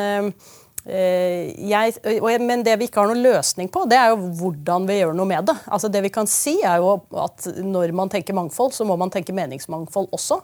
eh, 0.86 1.52
jeg, 1.70 1.96
og 2.18 2.28
men 2.42 2.64
det 2.66 2.76
vi 2.80 2.88
ikke 2.88 3.02
har 3.02 3.12
noen 3.12 3.22
løsning 3.22 3.70
på, 3.72 3.84
det 3.90 3.98
er 4.00 4.12
jo 4.12 4.20
hvordan 4.40 4.86
vi 4.88 5.00
gjør 5.00 5.16
noe 5.18 5.30
med 5.30 5.50
det. 5.50 5.58
Altså 5.70 5.90
Det 5.92 6.02
vi 6.04 6.12
kan 6.14 6.30
si, 6.30 6.58
er 6.66 6.82
jo 6.82 6.96
at 7.22 7.50
når 7.62 7.94
man 7.96 8.12
tenker 8.12 8.36
mangfold, 8.36 8.74
så 8.74 8.86
må 8.88 8.98
man 9.00 9.12
tenke 9.12 9.34
meningsmangfold 9.36 10.10
også. 10.14 10.42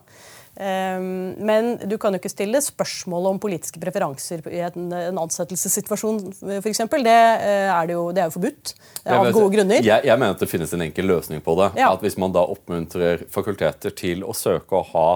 Eh, 0.58 1.00
Men 1.50 1.76
du 1.86 1.96
kan 1.98 2.14
jo 2.14 2.18
ikke 2.18 2.32
stille 2.32 2.60
spørsmål 2.62 3.30
om 3.32 3.40
politiske 3.42 3.80
preferanser 3.82 4.42
i 4.50 4.62
en, 4.66 4.92
ansettelsessituasjon, 5.22 6.20
f.eks. 6.58 6.82
Det, 6.90 7.14
eh, 7.14 7.70
er 7.70 7.92
jo, 7.94 8.08
det 8.14 8.24
er 8.24 8.30
jo 8.30 8.36
forbudt 8.38 8.74
av 9.06 9.30
gode 9.30 9.52
grunner. 9.54 9.82
Jeg, 9.82 10.06
jeg 10.06 10.18
mener 10.18 10.34
at 10.34 10.42
det 10.42 10.50
finnes 10.50 10.74
en 10.74 10.86
enkel 10.88 11.10
løsning 11.10 11.44
på 11.44 11.54
det. 11.60 11.72
Ja. 11.78 11.92
At 11.94 12.02
Hvis 12.02 12.18
man 12.18 12.34
da 12.34 12.42
oppmuntrer 12.46 13.26
fakulteter 13.30 13.94
til 13.94 14.26
å 14.26 14.34
søke 14.36 14.80
å 14.80 14.86
ha 14.94 15.08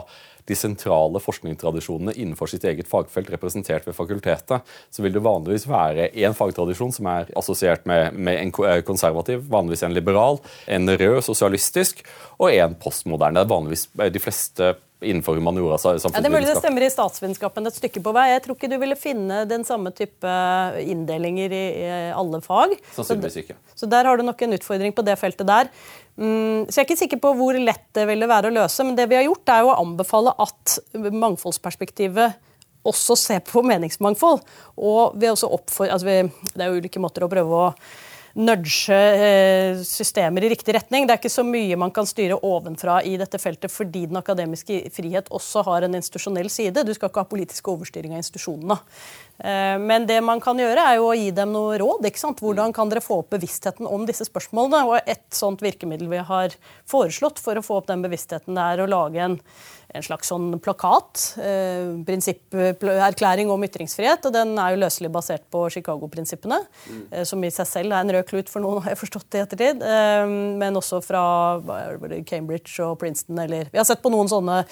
de 0.48 0.56
sentrale 0.58 1.20
forskningstradisjonene 1.22 2.14
innenfor 2.16 2.50
sitt 2.50 2.64
eget 2.68 2.88
fagfelt 2.90 3.30
representert 3.32 3.86
ved 3.88 3.96
fakultetet, 3.96 4.62
så 4.90 5.04
vil 5.04 5.14
det 5.14 5.24
vanligvis 5.24 5.68
være 5.70 6.10
én 6.12 6.36
fagtradisjon 6.36 6.94
som 6.94 7.10
er 7.12 7.32
assosiert 7.38 7.86
med, 7.88 8.16
med 8.16 8.40
en 8.40 8.54
eh, 8.68 8.80
konservativ, 8.86 9.44
vanligvis 9.52 9.86
en 9.86 9.96
liberal, 9.96 10.40
en 10.66 10.88
rød, 10.90 11.20
sosialistisk, 11.26 12.02
og 12.38 12.50
en 12.52 12.74
postmoderne. 12.78 13.38
Det 13.38 13.46
er 13.46 13.54
vanligvis 13.54 13.86
eh, 13.98 14.10
de 14.12 14.22
fleste 14.22 14.74
innenfor 15.02 15.34
humaniora 15.34 15.78
Ja, 15.82 15.96
det 15.98 16.28
er 16.28 16.32
mulig 16.32 16.46
det 16.46 16.58
stemmer 16.60 16.84
i 16.86 16.90
statsvitenskapen 16.92 17.66
et 17.66 17.76
stykke 17.76 18.02
på 18.04 18.12
vei. 18.14 18.28
Jeg 18.32 18.44
tror 18.44 18.58
ikke 18.58 18.70
du 18.70 18.76
ville 18.82 18.98
finne 18.98 19.42
den 19.50 19.66
samme 19.66 19.90
type 19.96 20.34
inndelinger 20.78 21.54
i, 21.54 21.64
i 21.82 21.88
alle 22.14 22.38
fag. 22.44 22.76
Sannsynligvis 22.94 23.40
ikke. 23.42 23.58
Så 23.74 23.88
der 23.90 24.06
har 24.08 24.18
du 24.18 24.24
nok 24.26 24.42
en 24.46 24.54
utfordring 24.58 24.94
på 24.94 25.04
det 25.06 25.18
feltet 25.20 25.48
der. 25.48 25.72
Mm, 26.20 26.68
så 26.68 26.76
jeg 26.76 26.82
er 26.82 26.88
ikke 26.90 27.00
sikker 27.00 27.20
på 27.22 27.32
hvor 27.38 27.56
lett 27.56 27.86
det 27.96 28.04
ville 28.10 28.28
være 28.28 28.50
å 28.50 28.56
løse, 28.58 28.84
men 28.84 28.96
det 28.98 29.08
vi 29.10 29.16
har 29.16 29.26
gjort, 29.26 29.52
er 29.54 29.66
å 29.66 29.76
anbefale 29.80 30.34
at 30.44 30.78
mangfoldsperspektivet 30.94 32.40
også 32.88 33.16
ser 33.18 33.42
på 33.46 33.62
meningsmangfold. 33.66 34.42
Og 34.82 35.18
vi 35.20 35.30
også 35.30 35.50
oppfor, 35.54 35.88
altså 35.88 36.08
vi, 36.08 36.16
det 36.52 36.64
er 36.64 36.72
jo 36.72 36.82
ulike 36.82 37.02
måter 37.02 37.24
å 37.24 37.30
prøve 37.32 37.60
å 37.68 37.68
nudge 38.34 38.88
eh, 38.92 39.80
systemer 39.84 40.44
i 40.44 40.50
riktig 40.52 40.74
retning. 40.74 41.06
Det 41.06 41.14
er 41.14 41.20
ikke 41.20 41.32
så 41.32 41.44
mye 41.46 41.78
man 41.80 41.92
kan 41.94 42.08
styre 42.08 42.38
ovenfra 42.46 43.00
i 43.04 43.16
dette 43.20 43.40
feltet 43.42 43.72
fordi 43.72 44.06
den 44.10 44.20
akademiske 44.20 44.78
frihet 44.94 45.28
også 45.34 45.64
har 45.68 45.86
en 45.86 45.98
institusjonell 45.98 46.48
side. 46.52 46.84
Du 46.86 46.94
skal 46.94 47.10
ikke 47.10 47.24
ha 47.24 47.28
politisk 47.28 47.68
overstyring 47.74 48.16
av 48.16 48.22
institusjonene. 48.22 48.78
Eh, 49.38 49.76
Men 49.82 50.06
det 50.08 50.20
man 50.24 50.40
kan 50.40 50.58
gjøre, 50.58 50.80
er 50.80 51.00
jo 51.00 51.10
å 51.10 51.18
gi 51.18 51.30
dem 51.34 51.52
noe 51.52 51.76
råd. 51.80 52.06
ikke 52.08 52.24
sant? 52.24 52.40
Hvordan 52.40 52.72
kan 52.72 52.88
dere 52.88 53.04
få 53.04 53.20
opp 53.22 53.30
bevisstheten 53.36 53.86
om 53.88 54.06
disse 54.08 54.26
spørsmålene? 54.28 54.84
Og 54.88 55.00
et 55.06 55.26
sånt 55.30 55.62
virkemiddel 55.62 56.08
vi 56.08 56.24
har 56.24 56.56
foreslått 56.88 57.42
for 57.42 57.58
å 57.58 57.64
få 57.64 57.80
opp 57.82 57.90
den 57.90 58.02
bevisstheten, 58.02 58.56
er 58.56 58.80
å 58.80 58.88
lage 58.88 59.20
en, 59.20 59.38
en 59.94 60.02
slags 60.04 60.30
sånn 60.32 60.58
plakat. 60.62 61.22
Eh, 61.38 61.92
Prinsipperklæring 62.08 63.50
om 63.52 63.62
ytringsfrihet. 63.66 64.24
og 64.26 64.32
Den 64.32 64.58
er 64.58 64.72
jo 64.74 64.80
løselig 64.84 65.10
basert 65.12 65.44
på 65.52 65.66
Chicago-prinsippene. 65.70 66.58
eh, 67.10 67.24
Som 67.24 67.44
i 67.44 67.50
seg 67.50 67.66
selv 67.66 67.92
er 67.92 68.00
en 68.00 68.10
rød 68.10 68.26
klut 68.26 68.48
for 68.48 68.60
noen, 68.60 68.82
har 68.82 68.94
jeg 68.94 69.02
forstått 69.02 69.34
i 69.34 69.42
ettertid. 69.44 69.82
Eh, 69.82 70.26
men 70.58 70.74
også 70.74 71.02
fra 71.04 71.58
det, 72.08 72.24
Cambridge 72.26 72.80
og 72.80 72.98
Princeton. 72.98 73.38
Eller, 73.38 73.68
vi 73.70 73.78
har 73.78 73.84
sett 73.84 74.02
på 74.02 74.10
noen 74.10 74.28
sånne 74.28 74.64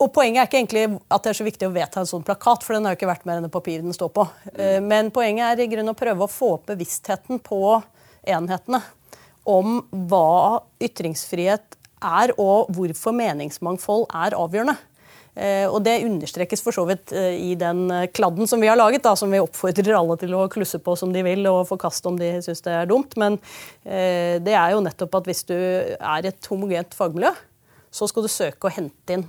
og 0.00 0.12
Poenget 0.12 0.40
er 0.42 0.46
ikke 0.48 0.58
egentlig 0.58 1.00
at 1.10 1.22
det 1.22 1.30
er 1.30 1.38
så 1.38 1.44
viktig 1.46 1.68
å 1.68 1.72
vedta 1.72 2.00
en 2.00 2.06
sånn 2.06 2.24
plakat, 2.24 2.64
for 2.64 2.74
den 2.74 2.84
har 2.84 2.94
jo 2.94 2.98
ikke 2.98 3.08
vært 3.12 3.26
mer 3.28 3.36
enn 3.38 3.44
det 3.46 3.52
papiret 3.52 3.84
den 3.84 3.94
står 3.94 4.10
på. 4.12 4.28
Eh, 4.58 4.80
Men 4.80 5.10
poenget 5.10 5.52
er 5.52 5.62
i 5.62 5.68
grunnen 5.68 5.94
å 5.94 5.98
prøve 5.98 6.26
å 6.26 6.30
få 6.30 6.54
opp 6.54 6.66
bevisstheten 6.66 7.38
på 7.40 7.82
enhetene 8.26 8.82
om 9.46 9.80
hva 9.92 10.60
ytringsfrihet 10.82 11.76
er, 12.02 12.34
og 12.38 12.70
hvorfor 12.74 13.16
meningsmangfold 13.16 14.08
er 14.14 14.36
avgjørende. 14.36 14.76
Eh, 15.36 15.68
Og 15.68 15.82
Det 15.84 16.04
understrekes 16.04 16.62
for 16.64 16.72
så 16.72 16.86
vidt 16.88 17.12
eh, 17.12 17.36
i 17.36 17.54
den 17.60 17.90
eh, 17.92 18.08
kladden 18.08 18.48
som 18.48 18.60
vi 18.62 18.70
har 18.70 18.78
laget, 18.78 19.04
da, 19.04 19.14
som 19.14 19.30
vi 19.32 19.42
oppfordrer 19.42 19.96
alle 19.98 20.16
til 20.20 20.32
å 20.34 20.46
klusse 20.48 20.80
på 20.80 20.96
som 20.96 21.12
de 21.12 21.24
vil, 21.26 21.44
og 21.50 21.68
forkaste 21.68 22.08
om 22.08 22.16
de 22.20 22.38
syns 22.44 22.64
det 22.64 22.72
er 22.72 22.88
dumt. 22.88 23.16
Men 23.20 23.38
det 23.84 24.54
er 24.56 24.72
jo 24.72 24.80
nettopp 24.82 25.20
at 25.20 25.28
hvis 25.28 25.44
du 25.46 25.56
er 25.56 26.26
et 26.26 26.48
homogent 26.50 26.94
fagmiljø, 26.96 27.30
så 27.96 28.08
skal 28.10 28.24
du 28.24 28.28
søke 28.28 28.68
å 28.68 28.72
hente 28.72 29.14
inn 29.14 29.24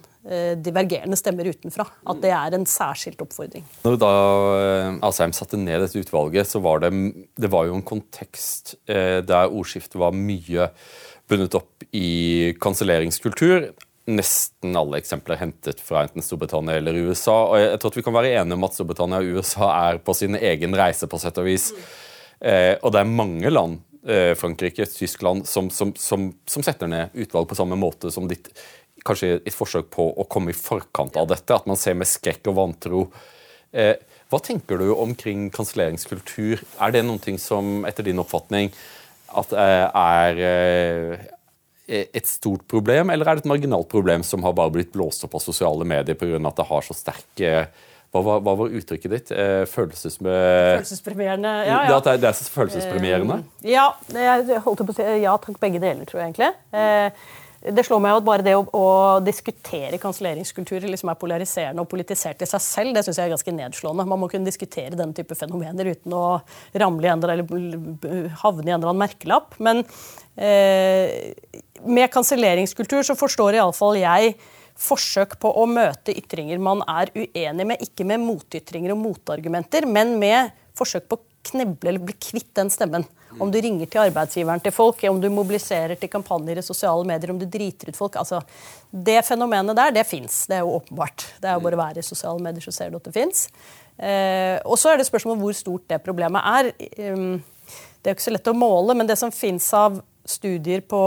divergerende 0.60 1.16
stemmer 1.16 1.48
utenfra. 1.48 1.86
At 2.10 2.20
det 2.24 2.34
er 2.36 2.56
en 2.58 2.66
særskilt 2.68 3.22
oppfordring. 3.24 3.64
Når 3.86 4.00
da 4.02 4.10
Asheim 5.08 5.32
satte 5.36 5.60
ned 5.62 5.86
dette 5.86 6.02
utvalget, 6.02 6.50
så 6.50 6.60
var 6.66 6.82
det, 6.84 6.92
det 7.40 7.52
var 7.54 7.70
jo 7.70 7.78
en 7.78 7.86
kontekst 7.88 8.76
der 8.88 9.54
ordskiftet 9.54 9.96
var 10.02 10.18
mye 10.18 10.68
bundet 11.28 11.56
opp 11.56 11.84
i 11.92 12.54
kanselleringskultur. 12.62 13.72
Nesten 14.08 14.78
alle 14.80 15.02
eksempler 15.02 15.40
hentet 15.42 15.82
fra 15.84 16.06
enten 16.06 16.24
Storbritannia 16.24 16.78
eller 16.80 16.96
USA. 16.96 17.36
og 17.50 17.60
jeg, 17.60 17.80
tror 17.80 17.92
at 17.92 18.00
vi 18.00 18.06
kan 18.06 18.16
være 18.16 18.34
enige 18.40 18.56
om 18.56 18.68
at 18.68 18.78
Storbritannia 18.78 19.20
og 19.20 19.38
USA 19.38 19.72
er 19.90 20.00
på 20.00 20.16
sin 20.16 20.40
egen 20.40 20.78
reise, 20.80 21.10
på 21.12 21.20
sett 21.20 21.40
og 21.42 21.50
vis. 21.50 21.74
Eh, 22.40 22.76
og 22.82 22.94
det 22.94 23.02
er 23.02 23.16
mange 23.20 23.52
land, 23.52 23.82
eh, 24.08 24.34
Frankrike, 24.40 24.88
Tyskland, 24.88 25.48
som, 25.48 25.70
som, 25.70 25.92
som, 26.00 26.30
som 26.48 26.64
setter 26.64 26.88
ned 26.92 27.16
utvalg 27.18 27.50
på 27.50 27.58
samme 27.60 27.80
måte 27.80 28.14
som 28.14 28.30
ditt 28.30 28.52
Kanskje 29.08 29.38
et 29.46 29.54
forsøk 29.54 29.92
på 29.94 30.04
å 30.20 30.24
komme 30.28 30.52
i 30.52 30.58
forkant 30.58 31.16
av 31.22 31.28
dette. 31.30 31.54
At 31.54 31.68
man 31.70 31.78
ser 31.80 31.94
med 31.96 32.10
skrekk 32.10 32.50
og 32.50 32.56
vantro. 32.58 33.04
Eh, 33.72 33.94
hva 34.28 34.40
tenker 34.44 34.82
du 34.82 34.90
omkring 34.92 35.46
kanselleringskultur? 35.54 36.64
Er 36.84 36.92
det 36.92 37.06
noe 37.06 37.36
som, 37.40 37.86
etter 37.88 38.04
din 38.04 38.20
oppfatning, 38.20 38.74
at 39.36 39.52
eh, 39.54 39.88
er 39.98 40.40
eh, 40.48 41.28
et 41.88 42.28
stort 42.28 42.66
problem, 42.68 43.10
eller 43.14 43.28
er 43.32 43.36
det 43.40 43.46
et 43.46 43.52
marginalt 43.52 43.88
problem 43.92 44.24
som 44.24 44.44
har 44.44 44.54
bare 44.54 44.72
blitt 44.76 44.92
blåst 44.92 45.24
opp 45.24 45.36
av 45.36 45.44
sosiale 45.44 45.86
medier 45.88 46.16
pga. 46.20 46.36
at 46.48 46.56
det 46.60 46.66
har 46.68 46.82
så 46.84 46.94
sterk 46.96 47.46
hva, 48.12 48.22
var- 48.24 48.40
hva 48.40 48.54
var 48.58 48.70
uttrykket 48.72 49.12
ditt? 49.12 49.32
Eh. 49.32 49.66
Følelsespremierende. 49.68 51.52
Ja, 51.68 51.80
Det, 51.84 51.90
ja. 51.92 52.00
det, 52.00 52.08
er- 52.14 52.18
det 52.24 52.30
er 52.30 52.34
følelsespremierende? 52.56 53.44
Ja, 53.68 53.90
jeg 54.16 54.62
holdt 54.64 54.80
på 54.88 54.94
å 54.96 54.96
si 54.96 55.04
ja 55.24 55.36
takk, 55.38 55.60
begge 55.60 55.80
deler, 55.84 56.06
tror 56.08 56.22
jeg 56.24 56.34
egentlig. 56.34 56.52
Det 57.58 57.84
slår 57.88 58.02
meg 58.04 58.20
at 58.20 58.26
bare 58.26 58.46
det 58.46 58.54
å, 58.54 58.66
å 58.78 58.88
diskutere 59.26 59.98
kanselleringskulturer 60.02 60.92
liksom 60.92 61.10
er 61.10 61.18
polariserende 61.18 61.82
og 61.82 61.90
politisert 61.90 62.44
i 62.46 62.50
seg 62.50 62.62
selv, 62.64 62.94
det 62.94 63.02
syns 63.06 63.18
jeg 63.18 63.30
er 63.30 63.34
ganske 63.34 63.54
nedslående. 63.56 64.06
Man 64.06 64.22
må 64.22 64.30
kunne 64.32 64.46
diskutere 64.48 64.94
denne 64.98 65.18
type 65.18 65.36
fenomener 65.38 65.90
uten 65.90 66.14
å 66.14 66.26
ramle 66.78 67.10
i 67.10 67.12
en, 67.12 67.26
eller 67.26 68.30
havne 68.44 68.70
i 68.70 68.76
en 68.76 68.78
eller 68.78 68.92
annen 68.92 69.02
merkelapp. 69.02 69.58
Men 69.64 69.82
eh, 70.38 71.34
med 71.88 72.14
kanselleringskultur 72.14 73.02
så 73.08 73.18
forstår 73.18 73.58
iallfall 73.58 73.98
jeg 74.04 74.38
forsøk 74.78 75.40
på 75.42 75.50
å 75.58 75.66
møte 75.70 76.14
ytringer 76.14 76.62
man 76.62 76.84
er 76.86 77.10
uenig 77.16 77.66
med, 77.66 77.82
ikke 77.82 78.06
med 78.06 78.22
motytringer 78.22 78.94
og 78.94 79.02
motargumenter, 79.02 79.90
men 79.90 80.14
med 80.22 80.54
forsøk 80.78 81.10
på 81.10 81.18
å 81.18 81.26
kneble 81.48 81.90
eller 81.90 82.06
bli 82.06 82.14
kvitt 82.22 82.52
den 82.60 82.70
stemmen. 82.74 83.08
Om 83.40 83.52
du 83.54 83.58
ringer 83.62 83.86
til 83.86 84.02
arbeidsgiveren 84.02 84.62
til 84.64 84.74
folk, 84.74 85.04
om 85.10 85.20
du 85.22 85.28
mobiliserer 85.34 85.98
til 86.00 86.10
kampanjer 86.10 86.58
i 86.58 86.66
sosiale 86.66 87.06
medier, 87.06 87.32
om 87.34 87.40
du 87.40 87.46
driter 87.46 87.92
ut 87.92 87.98
folk. 87.98 88.16
altså 88.18 88.42
Det 88.90 89.20
fenomenet 89.26 89.78
der, 89.78 89.94
det 89.94 90.08
fins. 90.10 90.46
Det 90.50 90.58
er 90.58 90.66
jo 90.66 90.78
åpenbart. 90.80 91.26
Det 91.42 91.50
er 91.50 91.60
jo 91.60 91.66
bare 91.66 91.78
å 91.78 91.84
være 91.84 92.02
i 92.02 92.08
sosiale 92.08 92.42
medier, 92.42 92.66
så 92.66 92.74
ser 92.74 92.90
du 92.90 92.98
at 92.98 93.06
det 93.06 93.14
fins. 93.14 93.48
Eh, 93.98 94.58
og 94.66 94.78
så 94.82 94.92
er 94.92 94.98
det 94.98 95.08
spørsmålet 95.10 95.44
hvor 95.44 95.58
stort 95.58 95.86
det 95.90 96.02
problemet 96.06 96.42
er. 96.50 96.72
Um, 97.14 97.38
det 98.02 98.10
er 98.10 98.14
jo 98.14 98.18
ikke 98.18 98.28
så 98.28 98.34
lett 98.34 98.50
å 98.50 98.58
måle, 98.58 98.96
men 98.98 99.10
det 99.10 99.18
som 99.20 99.34
fins 99.34 99.70
av 99.76 100.02
studier 100.28 100.82
på 100.84 101.02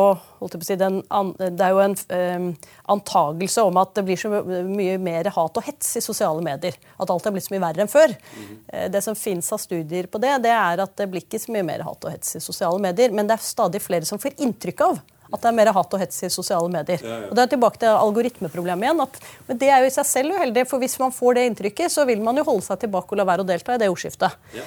si, 0.64 0.76
den, 0.80 1.00
Det 1.38 1.64
er 1.64 1.74
jo 1.74 1.82
en 1.84 1.96
um, 1.96 2.48
antagelse 2.94 3.64
om 3.68 3.80
at 3.82 3.92
det 3.98 4.04
blir 4.08 4.20
så 4.20 4.40
mye 4.66 4.96
mer 5.02 5.28
hat 5.34 5.60
og 5.60 5.66
hets 5.66 5.92
i 6.00 6.04
sosiale 6.04 6.42
medier. 6.44 6.78
At 6.96 7.12
alt 7.12 7.28
er 7.28 7.34
blitt 7.36 7.46
så 7.48 7.54
mye 7.54 7.64
verre 7.66 7.84
enn 7.84 7.92
før. 7.92 8.16
Mm. 8.16 8.56
Det 8.94 9.04
som 9.04 9.18
fins 9.18 9.52
av 9.52 9.60
studier 9.62 10.08
på 10.10 10.20
det, 10.22 10.32
det 10.46 10.54
er 10.56 10.84
at 10.86 10.96
det 10.98 11.10
blir 11.12 11.24
ikke 11.26 11.42
så 11.42 11.52
mye 11.54 11.66
mer 11.68 11.84
hat 11.86 12.04
og 12.04 12.14
hets 12.16 12.38
i 12.38 12.44
sosiale 12.44 12.80
medier, 12.82 13.12
men 13.14 13.28
det 13.28 13.36
er 13.36 13.44
stadig 13.44 13.82
flere 13.84 14.08
som 14.08 14.20
får 14.22 14.38
inntrykk 14.40 14.86
av 14.88 15.00
at 15.30 15.44
det 15.44 15.50
er 15.50 15.56
mer 15.56 15.70
hat 15.74 15.92
og 15.94 16.02
hets 16.02 16.24
i 16.26 16.30
sosiale 16.32 16.70
medier. 16.72 17.02
Ja, 17.04 17.18
ja. 17.22 17.26
Og 17.30 17.36
Det 17.38 17.42
er 17.44 17.50
tilbake 17.52 17.78
til 17.82 17.90
algoritmeproblemet 17.94 18.88
igjen. 18.88 19.02
At, 19.04 19.18
men 19.46 19.58
Det 19.58 19.68
er 19.70 19.84
jo 19.84 19.90
i 19.90 19.94
seg 19.94 20.08
selv 20.08 20.34
uheldig, 20.34 20.64
for 20.66 20.82
hvis 20.82 20.98
man 20.98 21.14
får 21.14 21.38
det 21.38 21.44
inntrykket, 21.50 21.92
så 21.92 22.06
vil 22.08 22.22
man 22.24 22.40
jo 22.40 22.46
holde 22.48 22.66
seg 22.66 22.80
tilbake 22.82 23.14
og 23.14 23.20
la 23.20 23.28
være 23.28 23.44
å 23.44 23.46
delta 23.46 23.76
i 23.76 23.82
det 23.82 23.90
ordskiftet. 23.92 24.34
Ja. 24.56 24.66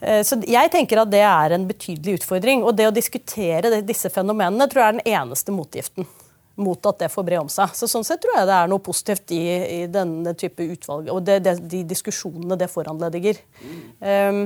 Eh, 0.00 0.22
så 0.26 0.40
jeg 0.48 0.72
tenker 0.72 1.02
at 1.02 1.12
det 1.12 1.22
er 1.26 1.56
en 1.56 1.66
betydelig 1.68 2.20
utfordring. 2.20 2.64
Og 2.64 2.74
det 2.76 2.88
å 2.88 2.94
diskutere 2.94 3.82
disse 3.86 4.10
fenomenene 4.12 4.68
tror 4.70 4.84
jeg 4.84 4.88
er 4.88 4.98
den 4.98 5.14
eneste 5.20 5.54
motgiften 5.54 6.08
mot 6.60 6.86
at 6.90 6.98
det 7.00 7.10
får 7.12 7.24
bre 7.24 7.38
om 7.40 7.50
seg. 7.52 7.72
Så 7.76 7.88
Sånn 7.88 8.04
sett 8.06 8.20
tror 8.22 8.36
jeg 8.36 8.48
det 8.50 8.56
er 8.56 8.70
noe 8.70 8.84
positivt 8.84 9.32
i, 9.32 9.42
i 9.80 9.80
denne 9.90 10.34
type 10.36 10.64
utvalg 10.74 11.08
og 11.12 11.22
det, 11.24 11.38
det, 11.46 11.56
de 11.72 11.84
diskusjonene 11.88 12.58
det 12.60 12.68
foranlediger. 12.72 13.40
Mm. 13.62 13.78
Um, 14.00 14.42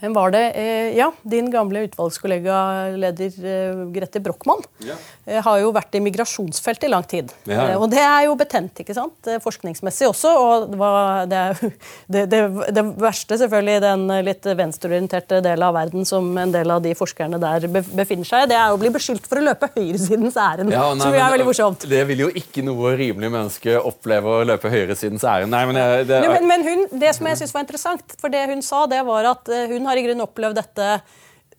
hvem 0.00 0.12
var 0.12 0.32
det? 0.34 0.44
Eh, 0.60 0.96
ja, 0.96 1.08
din 1.24 1.48
gamle 1.50 1.86
utvalgskollega 1.86 2.56
leder 3.00 3.36
eh, 3.48 3.78
Grete 3.94 4.20
Brochmann 4.20 4.60
ja. 4.84 4.96
Eh, 5.24 5.40
har 5.42 5.60
jo 5.62 5.70
vært 5.72 5.96
i 5.96 6.02
migrasjonsfeltet 6.04 6.88
i 6.88 6.90
lang 6.92 7.06
tid. 7.08 7.32
Ja. 7.48 7.78
Og 7.80 7.88
det 7.92 8.02
er 8.02 8.26
jo 8.26 8.34
betent, 8.36 8.82
ikke 8.82 8.96
sant? 8.96 9.30
Forskningsmessig 9.42 10.10
også. 10.10 10.32
Og 10.36 10.66
det, 10.72 10.80
var, 10.80 11.24
det, 11.32 12.26
det, 12.32 12.42
det, 12.76 12.84
verste 13.00 13.38
selvfølgelig 13.40 13.78
i 13.78 13.84
den 13.86 14.04
litt 14.26 14.48
venstreorienterte 14.58 15.40
delen 15.44 15.64
av 15.64 15.76
verden 15.78 16.04
som 16.08 16.28
en 16.40 16.52
del 16.52 16.74
av 16.74 16.84
de 16.84 16.92
forskerne 16.96 17.40
der 17.40 17.66
befinner 17.72 18.28
seg 18.28 18.46
det 18.50 18.58
er 18.58 18.74
å 18.74 18.80
bli 18.80 18.92
beskyldt 18.92 19.24
for 19.26 19.40
å 19.40 19.46
løpe 19.46 19.70
høyresidens 19.74 20.36
ærend. 20.38 20.74
Ja, 20.74 20.84
som 21.00 21.14
jo 21.14 21.22
er 21.22 21.32
veldig 21.32 21.48
morsomt. 21.48 21.88
Det 21.88 22.02
vil 22.10 22.26
jo 22.26 22.30
ikke 22.36 22.64
noe 22.66 22.92
rimelig 23.00 23.32
menneske 23.32 23.78
oppleve 23.80 24.40
å 24.42 24.44
løpe 24.46 24.70
høyresidens 24.72 25.24
ærend. 25.24 25.54
Nei, 25.56 25.64
men, 25.70 25.80
jeg, 25.80 26.06
det, 26.12 26.20
men, 26.28 26.48
men 26.52 26.68
hun, 26.68 26.86
det 27.00 27.16
som 27.16 27.28
jeg 27.30 27.40
syns 27.40 27.56
var 27.56 27.64
interessant, 27.64 28.16
for 28.20 28.32
det 28.32 28.44
hun 28.52 28.62
sa, 28.64 28.84
det 28.90 29.00
var 29.08 29.32
at 29.32 29.50
hun 29.72 29.85
har 29.88 29.98
i 29.98 30.04
grunnen 30.06 30.26
opplevd 30.26 30.60
dette 30.60 30.90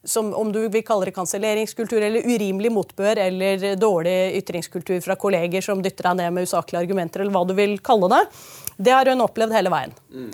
som 0.08 0.30
om 0.38 0.52
du 0.52 0.62
vil 0.72 0.84
kalle 0.88 1.10
det 1.10 1.16
kanselleringskultur 1.16 2.00
eller 2.00 2.28
urimelig 2.28 2.72
motbør 2.72 3.20
eller 3.26 3.66
dårlig 3.80 4.38
ytringskultur 4.40 5.02
fra 5.04 5.18
kolleger 5.20 5.64
som 5.66 5.82
dytter 5.84 6.10
deg 6.10 6.22
ned 6.22 6.36
med 6.36 6.48
usaklige 6.48 6.86
argumenter, 6.86 7.24
eller 7.24 7.36
hva 7.36 7.44
du 7.48 7.56
vil 7.58 7.76
kalle 7.84 8.08
det. 8.14 8.22
Det 8.78 8.94
har 8.96 9.10
hun 9.12 9.26
opplevd 9.26 9.58
hele 9.58 9.74
veien. 9.74 9.96
Mm. 10.14 10.32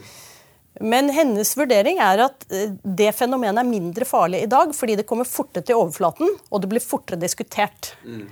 Men 0.93 1.09
hennes 1.13 1.53
vurdering 1.57 1.99
er 2.01 2.25
at 2.25 2.45
eh, 2.51 2.71
det 2.83 3.11
fenomenet 3.17 3.61
er 3.61 3.69
mindre 3.69 4.07
farlig 4.09 4.43
i 4.43 4.49
dag 4.49 4.73
fordi 4.75 4.97
det 4.99 5.07
kommer 5.09 5.29
fortere 5.29 5.65
til 5.65 5.79
overflaten, 5.79 6.31
og 6.49 6.63
det 6.63 6.69
blir 6.71 6.83
fortere 6.83 7.21
diskutert. 7.21 7.93
Mm. 8.05 8.25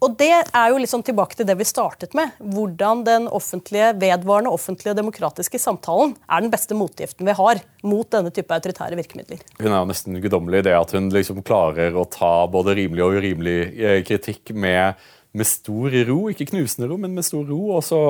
Og 0.00 0.14
det 0.16 0.32
er 0.32 0.70
jo 0.72 0.78
liksom 0.80 1.02
tilbake 1.04 1.36
til 1.36 1.44
det 1.48 1.58
vi 1.60 1.66
startet 1.68 2.14
med. 2.16 2.32
Hvordan 2.40 3.02
den 3.04 3.26
offentlige, 3.28 3.90
vedvarende 4.00 4.52
offentlige 4.52 4.94
og 4.94 5.00
demokratiske 5.02 5.60
samtalen 5.60 6.14
er 6.24 6.40
den 6.40 6.52
beste 6.52 6.76
motgiften 6.78 7.28
vi 7.28 7.36
har 7.36 7.60
mot 7.84 8.08
denne 8.12 8.32
type 8.32 8.54
autoritære 8.56 8.96
virkemidler. 8.96 9.42
Hun 9.60 9.68
er 9.68 9.76
jo 9.76 9.90
nesten 9.90 10.16
guddommelig 10.24 10.62
i 10.62 10.68
det 10.70 10.76
at 10.78 10.96
hun 10.96 11.10
liksom 11.12 11.44
klarer 11.44 11.96
å 11.96 12.06
ta 12.08 12.32
både 12.50 12.78
rimelig 12.80 13.04
og 13.04 13.20
urimelig 13.20 13.58
eh, 13.76 13.98
kritikk 14.08 14.54
med, 14.56 14.96
med 15.36 15.48
stor 15.48 15.92
ro. 16.08 16.20
Ikke 16.32 16.48
knusende 16.48 16.88
ro, 16.88 16.96
men 17.00 17.16
med 17.16 17.28
stor 17.28 17.44
ro. 17.44 17.62
Og 17.76 17.84
så 17.84 18.00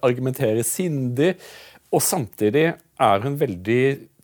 argumentere 0.00 0.64
sindig. 0.64 1.34
Og 1.92 2.04
samtidig 2.04 2.70
er 2.72 3.24
hun 3.24 3.36
veldig 3.40 3.82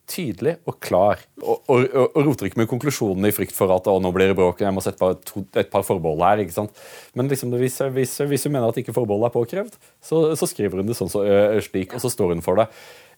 tydelig 0.09 0.55
og 0.69 0.77
klar. 0.83 1.21
Og, 1.41 1.63
og, 1.71 1.85
og, 2.01 2.19
roter 2.27 2.49
ikke 2.49 2.61
med 2.61 2.69
konklusjonene 2.71 3.31
i 3.31 3.35
frykt 3.35 3.55
for 3.57 3.73
at 3.75 3.87
å, 3.89 3.97
nå 4.01 4.11
blir 4.15 4.29
det 4.31 4.37
bråk. 4.37 4.61
jeg 4.61 4.75
må 4.75 4.83
sette 4.83 5.09
et 5.11 5.31
et 5.61 5.71
par 5.71 5.85
forbehold 5.87 6.23
her. 6.25 6.43
ikke 6.43 6.55
sant? 6.55 6.83
Men 7.17 7.31
liksom, 7.31 7.53
hvis, 7.61 7.79
hvis, 7.95 8.17
hvis, 8.29 8.45
hun 8.45 8.55
mener 8.55 8.69
at 8.69 8.77
ikke 8.81 8.95
forbeholdet 8.95 9.31
er 9.31 9.35
påkrevd, 9.35 9.79
så, 10.03 10.21
så, 10.37 10.49
skriver 10.49 10.81
hun 10.81 10.91
det 10.91 10.97
sånn 10.97 11.11
så, 11.11 11.25
slik, 11.65 11.95
og 11.95 12.03
så 12.03 12.11
står 12.13 12.35
hun 12.35 12.45
for 12.45 12.61
det. 12.61 12.69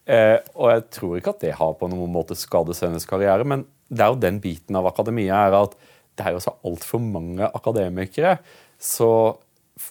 Eh, 0.08 0.38
og 0.56 0.72
jeg 0.72 0.86
tror 0.96 1.18
ikke 1.20 1.36
at 1.36 1.44
det 1.44 1.58
har 1.60 1.76
på 1.80 1.92
noen 1.92 2.14
måte 2.14 2.38
skadet 2.40 2.78
hennes 2.80 3.08
karriere, 3.10 3.44
men 3.48 3.66
det 3.92 4.04
er 4.04 4.14
jo 4.14 4.24
den 4.24 4.40
biten 4.44 4.80
av 4.80 4.88
akademia 4.88 5.48
er 5.48 5.60
at 5.60 5.76
det 6.18 6.26
er 6.26 6.36
jo 6.36 6.44
så 6.44 6.56
altfor 6.66 7.04
mange 7.04 7.46
akademikere. 7.46 8.38
Så 8.80 9.10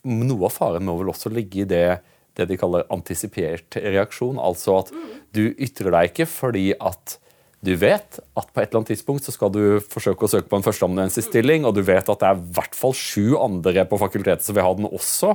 noe 0.08 0.48
av 0.48 0.54
faren 0.54 0.86
må 0.88 0.96
vel 0.98 1.12
også 1.12 1.30
ligge 1.32 1.62
i 1.62 1.68
det 1.68 2.00
det 2.36 2.48
de 2.50 2.58
kaller 2.60 2.86
antisipert 2.92 3.78
reaksjon. 3.80 4.40
Altså 4.40 4.80
at 4.80 4.92
du 5.36 5.48
ytrer 5.52 5.92
deg 5.94 6.12
ikke 6.12 6.28
fordi 6.30 6.70
at 6.76 7.18
du 7.66 7.72
vet 7.80 8.18
at 8.20 8.50
på 8.52 8.60
et 8.60 8.68
eller 8.68 8.82
annet 8.82 8.92
tidspunkt 8.92 9.26
så 9.26 9.32
skal 9.34 9.50
du 9.50 9.78
forsøke 9.90 10.26
å 10.26 10.30
søke 10.30 10.50
på 10.50 10.58
en 10.58 10.66
førsteamanuensisstilling, 10.66 11.64
og 11.66 11.74
du 11.74 11.82
vet 11.86 12.04
at 12.04 12.20
det 12.20 12.28
er 12.28 12.38
i 12.38 12.52
hvert 12.58 12.76
fall 12.78 12.94
sju 12.94 13.34
andre 13.40 13.86
på 13.88 13.98
fakultetet 13.98 14.46
som 14.46 14.54
vil 14.56 14.66
ha 14.66 14.74
den 14.76 14.86
også, 14.90 15.32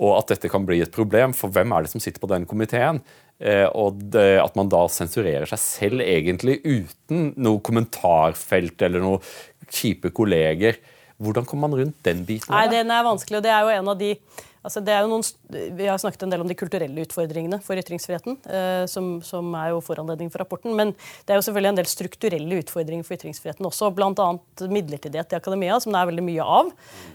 og 0.00 0.14
at 0.16 0.32
dette 0.32 0.48
kan 0.50 0.64
bli 0.66 0.80
et 0.80 0.94
problem, 0.94 1.34
for 1.36 1.52
hvem 1.52 1.74
er 1.76 1.84
det 1.84 1.92
som 1.92 2.02
sitter 2.02 2.22
på 2.22 2.30
den 2.30 2.46
komiteen? 2.48 3.02
Eh, 3.40 3.66
og 3.68 4.00
det, 4.12 4.40
at 4.40 4.56
man 4.56 4.70
da 4.72 4.82
sensurerer 4.92 5.48
seg 5.48 5.60
selv 5.60 6.04
egentlig 6.04 6.58
uten 6.64 7.34
noe 7.40 7.60
kommentarfelt 7.64 8.80
eller 8.84 9.04
noen 9.04 9.30
kjipe 9.70 10.10
kolleger. 10.16 10.80
Hvordan 11.20 11.46
kommer 11.48 11.68
man 11.68 11.82
rundt 11.82 11.98
den 12.04 12.24
biten? 12.28 12.52
Nei, 12.52 12.66
Den 12.72 12.92
er 12.92 13.04
vanskelig, 13.04 13.40
og 13.40 13.44
det 13.44 13.52
er 13.52 13.66
jo 13.66 13.74
en 13.76 13.92
av 13.92 14.00
de 14.00 14.14
Altså, 14.60 14.82
noen, 14.84 15.24
vi 15.48 15.86
har 15.88 15.96
snakket 16.00 16.26
en 16.26 16.32
del 16.34 16.42
om 16.44 16.48
de 16.50 16.56
kulturelle 16.58 17.04
utfordringene 17.06 17.62
for 17.64 17.80
ytringsfriheten, 17.80 18.36
eh, 18.44 18.82
som, 18.92 19.14
som, 19.24 19.48
er 19.56 19.70
jo 19.72 19.80
foranledning 19.84 20.28
for 20.32 20.42
rapporten. 20.42 20.74
Men 20.76 20.92
det 21.24 21.32
er 21.32 21.40
jo 21.40 21.46
selvfølgelig 21.46 21.72
en 21.72 21.78
del 21.78 21.88
strukturelle 21.88 22.58
utfordringer 22.60 23.06
for 23.06 23.16
ytringsfriheten 23.16 23.64
også. 23.64 23.88
Bl.a. 23.96 24.28
midlertidighet 24.68 25.32
i 25.32 25.38
akademia, 25.38 25.78
som 25.80 25.96
det 25.96 26.02
er 26.02 26.10
veldig 26.10 26.26
mye 26.26 26.48
av. 26.58 26.68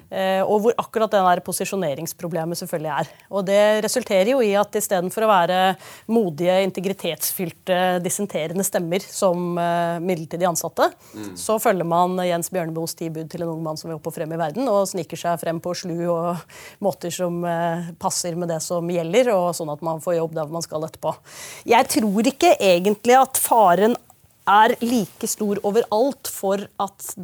Eh, 0.09 0.41
og 0.41 0.63
hvor 0.63 0.77
akkurat 0.81 1.13
det 1.13 1.43
posisjoneringsproblemet 1.45 2.57
selvfølgelig 2.63 2.91
er. 2.95 3.11
Og 3.29 3.45
det 3.45 3.61
resulterer 3.85 4.33
jo 4.33 4.41
i 4.41 4.55
at 4.57 4.79
istedenfor 4.81 5.27
å 5.27 5.29
være 5.29 5.59
modige, 6.09 6.57
integritetsfylte, 6.65 7.79
dissenterende 8.05 8.65
stemmer 8.65 9.05
som 9.05 9.53
eh, 9.61 10.01
midlertidig 10.01 10.49
ansatte, 10.49 10.89
mm. 11.13 11.31
så 11.37 11.59
følger 11.61 11.85
man 11.85 12.17
Jens 12.25 12.49
Bjørneboes 12.53 12.97
tilbud 12.97 13.29
til 13.29 13.45
en 13.45 13.53
ung 13.53 13.63
mann 13.65 13.77
som 13.77 13.91
vil 13.91 13.99
opp 13.99 14.09
og 14.09 14.17
frem 14.17 14.33
i 14.33 14.41
verden, 14.41 14.65
og 14.71 14.89
sniker 14.89 15.19
seg 15.19 15.37
frem 15.41 15.61
på 15.61 15.77
slu 15.77 15.97
og 16.09 16.41
måter 16.85 17.13
som 17.13 17.34
som 17.35 17.45
eh, 17.45 17.93
passer 17.99 18.35
med 18.35 18.49
det 18.49 18.61
som 18.61 18.89
gjelder, 18.89 19.31
og 19.35 19.55
sånn 19.55 19.71
at 19.73 19.81
man 19.83 20.01
får 20.01 20.19
jobb 20.19 20.35
der 20.35 20.51
man 20.51 20.63
skal 20.63 20.85
etterpå. 20.85 21.15
Jeg 21.65 21.87
tror 21.91 22.27
ikke 22.27 22.55
egentlig 22.59 23.17
at 23.19 23.37
faren 23.37 23.95
er 24.45 24.75
like 24.81 25.27
stor 25.27 25.59
overalt 25.65 26.29
for 26.29 26.67
at 26.79 27.15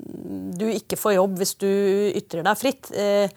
du 0.00 0.64
ikke 0.70 0.96
får 0.96 1.18
jobb 1.18 1.36
hvis 1.38 1.54
du 1.60 1.68
ytrer 2.16 2.46
deg 2.46 2.58
fritt. 2.58 2.90
Eh, 2.90 3.28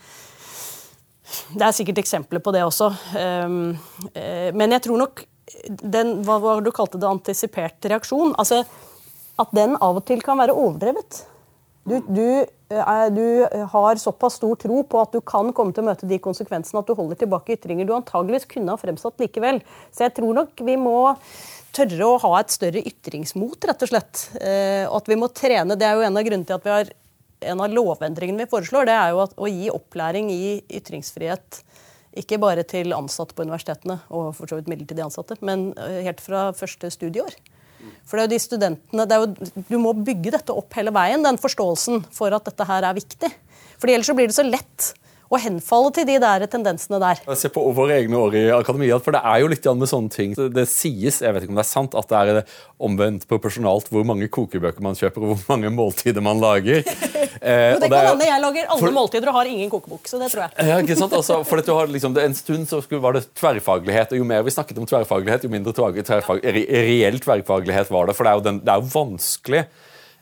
det 1.54 1.66
er 1.66 1.76
sikkert 1.76 2.00
eksempler 2.04 2.42
på 2.44 2.54
det 2.54 2.64
også. 2.64 2.90
Ehm, 3.20 3.76
eh, 4.14 4.50
men 4.54 4.72
jeg 4.72 4.86
tror 4.86 5.02
nok 5.02 5.26
den, 5.82 6.22
hva 6.24 6.60
du 6.64 6.72
kalte 6.72 7.00
det, 7.02 7.10
antisipert 7.10 7.84
reaksjon, 7.90 8.36
altså 8.40 8.64
at 9.42 9.54
den 9.56 9.76
av 9.82 9.98
og 9.98 10.06
til 10.08 10.22
kan 10.24 10.40
være 10.40 10.56
overdrevet. 10.56 11.24
Du, 11.84 11.98
du, 12.08 12.28
eh, 12.72 13.06
du, 13.12 13.26
har 13.72 14.00
såpass 14.00 14.38
stor 14.40 14.56
tro 14.56 14.84
på 14.88 15.02
at 15.02 15.12
du 15.12 15.20
kan 15.20 15.52
komme 15.56 15.76
til 15.76 15.84
å 15.84 15.90
møte 15.90 16.08
de 16.08 16.20
konsekvensene 16.24 16.80
at 16.80 16.88
du 16.88 16.96
holder 16.96 17.20
tilbake 17.20 17.58
ytringer 17.58 17.88
du 17.90 17.96
antageligvis 17.98 18.48
kunne 18.54 18.72
ha 18.72 18.80
fremsatt 18.80 19.20
likevel. 19.20 19.60
Så 19.92 20.08
jeg 20.08 20.16
tror 20.20 20.40
nok 20.40 20.64
vi 20.64 20.78
må 20.80 20.98
tørre 21.76 22.08
å 22.08 22.20
ha 22.24 22.34
et 22.40 22.54
større 22.54 22.84
ytringsmot, 22.86 23.66
rett 23.68 23.84
og 23.84 23.92
slett. 23.92 24.28
Eh, 24.40 24.86
og 24.88 25.02
at 25.02 25.12
vi 25.12 25.20
må 25.20 25.30
trene. 25.36 25.76
Det 25.80 25.90
er 25.90 25.98
jo 25.98 26.08
en 26.08 26.20
av 26.20 26.28
grunnene 26.28 26.48
til 26.48 26.60
at 26.60 26.68
vi 26.68 26.76
har 26.76 26.94
en 27.44 27.60
av 27.60 27.74
lovendringene 27.76 28.46
vi 28.46 28.52
foreslår, 28.52 28.88
det 28.88 28.96
er 28.96 29.10
jo 29.12 29.24
å 29.28 29.50
gi 29.52 29.72
opplæring 29.74 30.30
i 30.32 30.46
ytringsfrihet. 30.80 31.60
Ikke 32.22 32.38
bare 32.40 32.64
til 32.68 32.94
ansatte 32.96 33.36
på 33.36 33.44
universitetene 33.44 33.98
og 34.14 34.30
for 34.38 34.50
så 34.50 34.60
vidt 34.60 34.70
midlertidig 34.72 35.04
ansatte, 35.04 35.36
men 35.44 35.72
eh, 35.82 36.04
helt 36.08 36.22
fra 36.24 36.52
første 36.56 36.92
studieår. 36.94 37.36
For 38.08 38.18
det 38.18 38.24
er 38.24 38.28
jo 38.28 38.34
de 38.34 38.44
studentene, 38.44 39.08
jo, 39.20 39.62
Du 39.70 39.78
må 39.82 39.94
bygge 39.98 40.34
dette 40.36 40.56
opp 40.56 40.76
hele 40.78 40.94
veien, 40.96 41.24
den 41.26 41.40
forståelsen 41.42 42.06
for 42.14 42.36
at 42.36 42.46
dette 42.50 42.68
her 42.70 42.88
er 42.88 42.98
viktig. 42.98 43.32
Fordi 43.82 43.96
Ellers 43.96 44.10
så 44.12 44.16
blir 44.18 44.30
det 44.30 44.38
så 44.38 44.46
lett 44.48 44.94
å 45.34 45.42
henfalle 45.42 45.92
til 45.96 46.08
de 46.08 46.20
der 46.22 46.46
tendensene 46.52 47.00
der. 47.02 47.22
Jeg 47.26 47.40
ser 47.42 47.54
på 47.56 47.64
våre 47.76 47.98
egne 47.98 48.20
år 48.20 48.38
i 48.38 48.44
akademia, 48.54 49.00
for 49.04 49.16
det 49.16 49.24
er 49.26 49.42
jo 49.42 49.50
litt 49.52 49.66
med 49.74 49.90
sånne 49.90 50.14
ting. 50.14 50.36
Det 50.54 50.66
sies, 50.70 51.22
jeg 51.24 51.34
vet 51.34 51.46
ikke 51.46 51.56
om 51.56 51.60
det 51.60 51.66
er 51.66 51.70
sant, 51.72 51.98
at 51.98 52.12
det 52.12 52.20
er 52.20 52.58
omvendt 52.84 53.26
proporsjonalt 53.30 53.90
hvor 53.94 54.06
mange 54.08 54.28
kokebøker 54.34 54.84
man 54.86 54.98
kjøper, 55.00 55.24
og 55.24 55.34
hvor 55.34 55.56
mange 55.56 55.72
måltider 55.74 56.24
man 56.24 56.42
lager. 56.44 56.84
Eh, 57.44 57.74
jo, 57.74 57.80
det 57.82 57.90
kan 57.90 58.06
hende. 58.06 58.28
Jeg 58.28 58.40
lager 58.40 58.68
alle 58.72 58.80
for, 58.80 58.94
måltider 58.96 59.30
og 59.32 59.36
har 59.36 59.48
ingen 59.50 59.68
kokebok. 59.72 60.06
så 60.08 60.20
det 60.22 60.30
tror 60.32 60.46
jeg. 60.46 60.68
Ja, 60.70 60.78
ikke 60.80 60.96
sant? 60.96 61.16
Altså, 61.18 61.40
for 61.48 61.60
du 61.60 61.72
har 61.76 61.90
liksom, 61.92 62.14
En 62.22 62.36
stund 62.38 62.70
så 62.70 62.80
var 63.04 63.18
det 63.18 63.26
tverrfaglighet, 63.36 64.14
og 64.14 64.22
jo 64.22 64.28
mer 64.30 64.46
vi 64.46 64.54
snakket 64.54 64.80
om 64.80 64.88
tverrfaglighet, 64.88 65.44
jo 65.44 65.52
mindre 65.52 65.74
tverrfag, 65.76 66.40
reell 66.46 67.18
tverrfaglighet 67.20 67.92
var 67.92 68.08
det. 68.08 68.16
For 68.16 68.24
det 68.24 68.32
er 68.32 68.40
jo, 68.40 68.46
den, 68.46 68.62
det 68.64 68.72
er 68.72 68.80
jo 68.80 68.94
vanskelig 68.94 69.64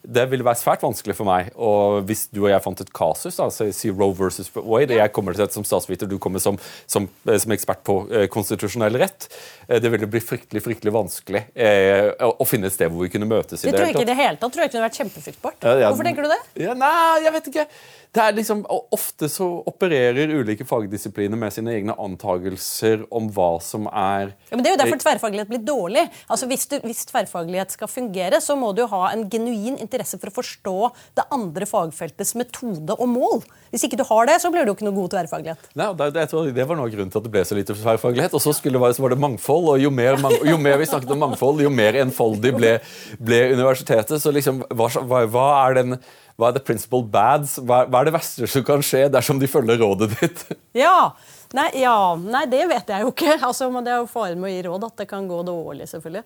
det 0.02 0.26
ville 0.32 0.46
være 0.46 0.60
svært 0.60 0.84
vanskelig 0.86 1.16
for 1.18 1.30
meg. 1.30 1.52
Og 1.56 2.02
hvis 2.10 2.26
du 2.34 2.42
og 2.44 2.50
jeg 2.52 2.64
fant 2.66 2.84
et 2.84 2.92
kasus, 2.96 3.38
altså 3.38 3.68
så 3.68 3.76
si 3.76 3.92
Roe 3.94 4.16
versus 4.18 4.50
Wade, 4.56 4.96
og 4.96 5.02
jeg 5.02 5.14
kommer 5.14 5.36
til 5.36 5.44
dette 5.44 5.58
som 5.58 5.68
statsviter, 5.68 6.10
du 6.10 6.18
kommer 6.22 6.42
som, 6.44 6.58
som, 6.90 7.08
eh, 7.28 7.38
som 7.42 7.56
ekspert 7.56 7.84
på 7.88 7.98
eh, 8.10 8.28
konstitusjonell 8.32 8.98
rett, 9.02 9.30
eh, 9.68 9.80
det 9.84 9.94
ville 9.94 10.10
bli 10.10 10.24
fryktelig 10.24 10.64
fryktelig 10.66 10.94
vanskelig 10.96 11.44
eh, 11.54 12.12
å 12.18 12.48
finne 12.48 12.72
et 12.72 12.76
sted 12.76 12.92
hvor 12.92 13.06
vi 13.06 13.14
kunne 13.14 13.30
møtes. 13.30 13.62
Det 13.62 13.74
tror 13.74 13.88
jeg 13.88 13.96
ikke 13.96 14.08
i 14.08 14.12
det 14.12 14.20
hele 14.20 14.38
tatt. 14.42 14.54
tror 14.54 14.66
jeg 14.66 14.76
kunne 14.76 14.88
vært 14.88 15.02
kjempefruktbart. 15.04 15.60
Ja, 15.66 15.78
ja, 15.86 15.90
Hvorfor 15.92 16.08
tenker 16.08 16.28
du 16.28 16.34
det? 16.34 16.42
Ja, 16.66 16.78
nei, 16.78 16.94
jeg 17.26 17.36
vet 17.38 17.52
ikke 17.54 17.68
det 18.12 18.20
er 18.20 18.34
liksom, 18.36 18.66
Ofte 18.92 19.30
så 19.32 19.46
opererer 19.70 20.34
ulike 20.36 20.66
fagdisipliner 20.68 21.40
med 21.40 21.54
sine 21.56 21.72
egne 21.78 21.96
antagelser 21.96 23.06
om 23.14 23.30
hva 23.32 23.54
som 23.64 23.88
er 23.88 24.34
ja, 24.50 24.58
men 24.58 24.66
Det 24.66 24.72
er 24.72 24.76
jo 24.76 24.82
derfor 24.82 25.00
tverrfaglighet 25.06 25.52
blir 25.52 25.62
dårlig. 25.64 26.04
Altså 26.28 26.50
hvis, 26.52 26.66
du, 26.68 26.78
hvis, 26.84 27.06
tverrfaglighet 27.08 27.72
skal 27.78 27.88
fungere, 27.92 28.42
så 28.44 28.58
må 28.60 28.74
du 28.76 28.84
ha 28.92 29.02
en 29.14 29.24
genuin 29.32 29.80
interesse 29.92 30.20
for 30.22 30.32
å 30.32 30.36
forstå 30.40 30.76
det 31.20 31.26
andre 31.36 31.68
fagfeltets 31.68 32.34
metode 32.40 32.96
og 32.96 33.12
mål. 33.12 33.44
Hvis 33.74 33.86
ikke 33.88 34.00
du 34.00 34.06
har 34.08 34.32
det, 34.32 34.40
så 34.44 34.52
blir 34.54 34.66
du 34.68 34.72
ikke 34.74 34.88
noe 34.88 34.96
god 34.96 35.12
til 35.12 35.20
tverrfaglighet. 35.20 35.68
Nei, 35.80 35.90
det, 36.00 36.26
det, 36.56 36.66
var 36.70 36.80
noe 36.80 36.88
av 36.88 36.96
grunnen 36.96 37.12
til 37.12 37.22
at 37.22 37.28
det 37.28 37.34
ble 37.36 37.44
så 37.48 37.60
lite 37.60 37.76
tverrfaglighet. 37.76 38.38
Og 38.38 38.44
så, 38.44 38.56
skulle, 38.56 38.82
så 38.96 39.06
var 39.06 39.16
det 39.16 39.22
mangfold, 39.22 39.70
og 39.76 39.84
jo 39.84 39.92
mer, 39.94 40.18
jo 40.48 40.58
mer, 40.62 40.80
vi 40.80 40.90
snakket 40.90 41.14
om 41.16 41.24
mangfold, 41.28 41.62
jo 41.66 41.74
mer 41.74 42.00
enfoldig 42.06 42.56
ble, 42.56 42.74
ble 43.20 43.44
universitetet. 43.54 44.18
Så 44.24 44.34
liksom, 44.34 44.64
hva, 44.72 44.92
hva 45.28 45.48
er 45.68 45.80
den 45.82 46.02
hva 46.40 46.50
er 46.50 46.56
the 46.56 46.64
principal 46.66 47.04
bads? 47.06 47.60
Hva, 47.62 47.84
er 47.86 48.08
det 48.08 48.16
verste 48.16 48.48
som 48.50 48.64
kan 48.66 48.82
skje 48.86 49.04
dersom 49.14 49.38
de 49.38 49.50
følger 49.52 49.78
rådet 49.84 50.10
ditt? 50.16 50.48
Ja, 50.86 51.12
Nei, 51.52 51.68
ja. 51.82 52.16
Nei 52.16 52.46
det 52.48 52.64
vet 52.70 52.92
jeg 52.94 53.04
jo 53.04 53.12
ikke. 53.12 53.36
Altså, 53.44 53.68
det 53.84 53.94
er 53.94 54.02
jo 54.02 54.10
faren 54.10 54.40
med 54.40 54.52
å 54.52 54.54
gi 54.54 54.68
råd 54.68 54.86
at 54.88 55.02
det 55.04 55.08
kan 55.10 55.28
gå 55.28 55.42
dårlig. 55.48 55.90
selvfølgelig. 55.92 56.24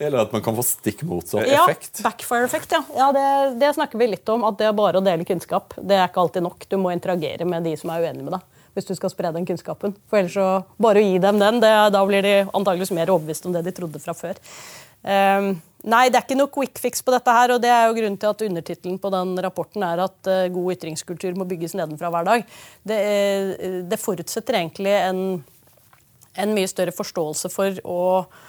Eller 0.00 0.22
at 0.24 0.32
man 0.32 0.42
kan 0.42 0.56
få 0.56 0.64
stikk 0.64 1.02
motsatt 1.04 1.44
ja, 1.44 1.66
effekt. 1.66 2.00
Backfire-effekt, 2.04 2.72
ja. 2.72 2.80
ja 2.96 3.10
det, 3.12 3.24
det, 3.60 3.74
snakker 3.76 4.00
vi 4.00 4.06
litt 4.14 4.28
om. 4.32 4.46
At 4.48 4.56
det 4.56 4.70
er 4.70 4.76
bare 4.76 5.00
å 5.00 5.04
dele 5.04 5.26
kunnskap. 5.28 5.76
Det 5.76 5.98
er 5.98 6.08
ikke 6.08 6.22
alltid 6.24 6.46
nok. 6.46 6.64
Du 6.70 6.78
må 6.80 6.94
interagere 6.94 7.44
med 7.48 7.68
de 7.68 7.74
som 7.76 7.92
er 7.92 8.06
uenige 8.06 8.24
med 8.24 8.38
deg. 8.38 8.60
Hvis 8.78 8.88
du 8.88 8.94
skal 8.96 9.12
spre 9.12 9.32
den 9.34 9.44
kunnskapen. 9.44 9.92
For 10.08 10.22
ellers 10.22 10.38
så 10.38 10.46
bare 10.80 11.02
å 11.02 11.04
gi 11.04 11.18
dem 11.20 11.42
den, 11.42 11.60
det, 11.60 11.72
da 11.92 12.04
blir 12.08 12.24
de 12.24 12.36
antageligvis 12.46 12.94
mer 12.96 13.12
overbevist 13.12 13.48
om 13.50 13.56
det 13.56 13.66
de 13.66 13.74
trodde 13.76 14.00
fra 14.00 14.16
før. 14.16 14.40
Um, 15.04 15.58
Nei, 15.80 16.10
det 16.12 16.18
er 16.18 16.24
ikke 16.26 16.36
noe 16.36 16.52
quick 16.52 16.76
fix 16.76 17.00
på 17.00 17.12
dette. 17.14 17.32
her, 17.32 17.54
og 17.54 17.62
det 17.62 17.70
er 17.72 17.86
jo 17.88 17.94
grunnen 17.96 18.18
til 18.20 18.28
at 18.28 18.42
Undertittelen 18.44 18.98
på 19.00 19.12
den 19.14 19.32
rapporten 19.40 19.84
er 19.86 20.02
at 20.04 20.28
uh, 20.28 20.48
god 20.52 20.74
ytringskultur 20.74 21.38
må 21.38 21.46
bygges 21.48 21.72
nedenfra 21.78 22.10
hver 22.12 22.26
dag. 22.28 22.44
Det, 22.84 22.98
uh, 23.00 23.78
det 23.88 24.00
forutsetter 24.00 24.58
egentlig 24.60 24.92
en, 24.98 25.22
en, 26.36 26.52
mye 26.56 26.68
større 26.68 26.92
forståelse 26.92 27.52
for 27.52 27.80
og 27.88 28.40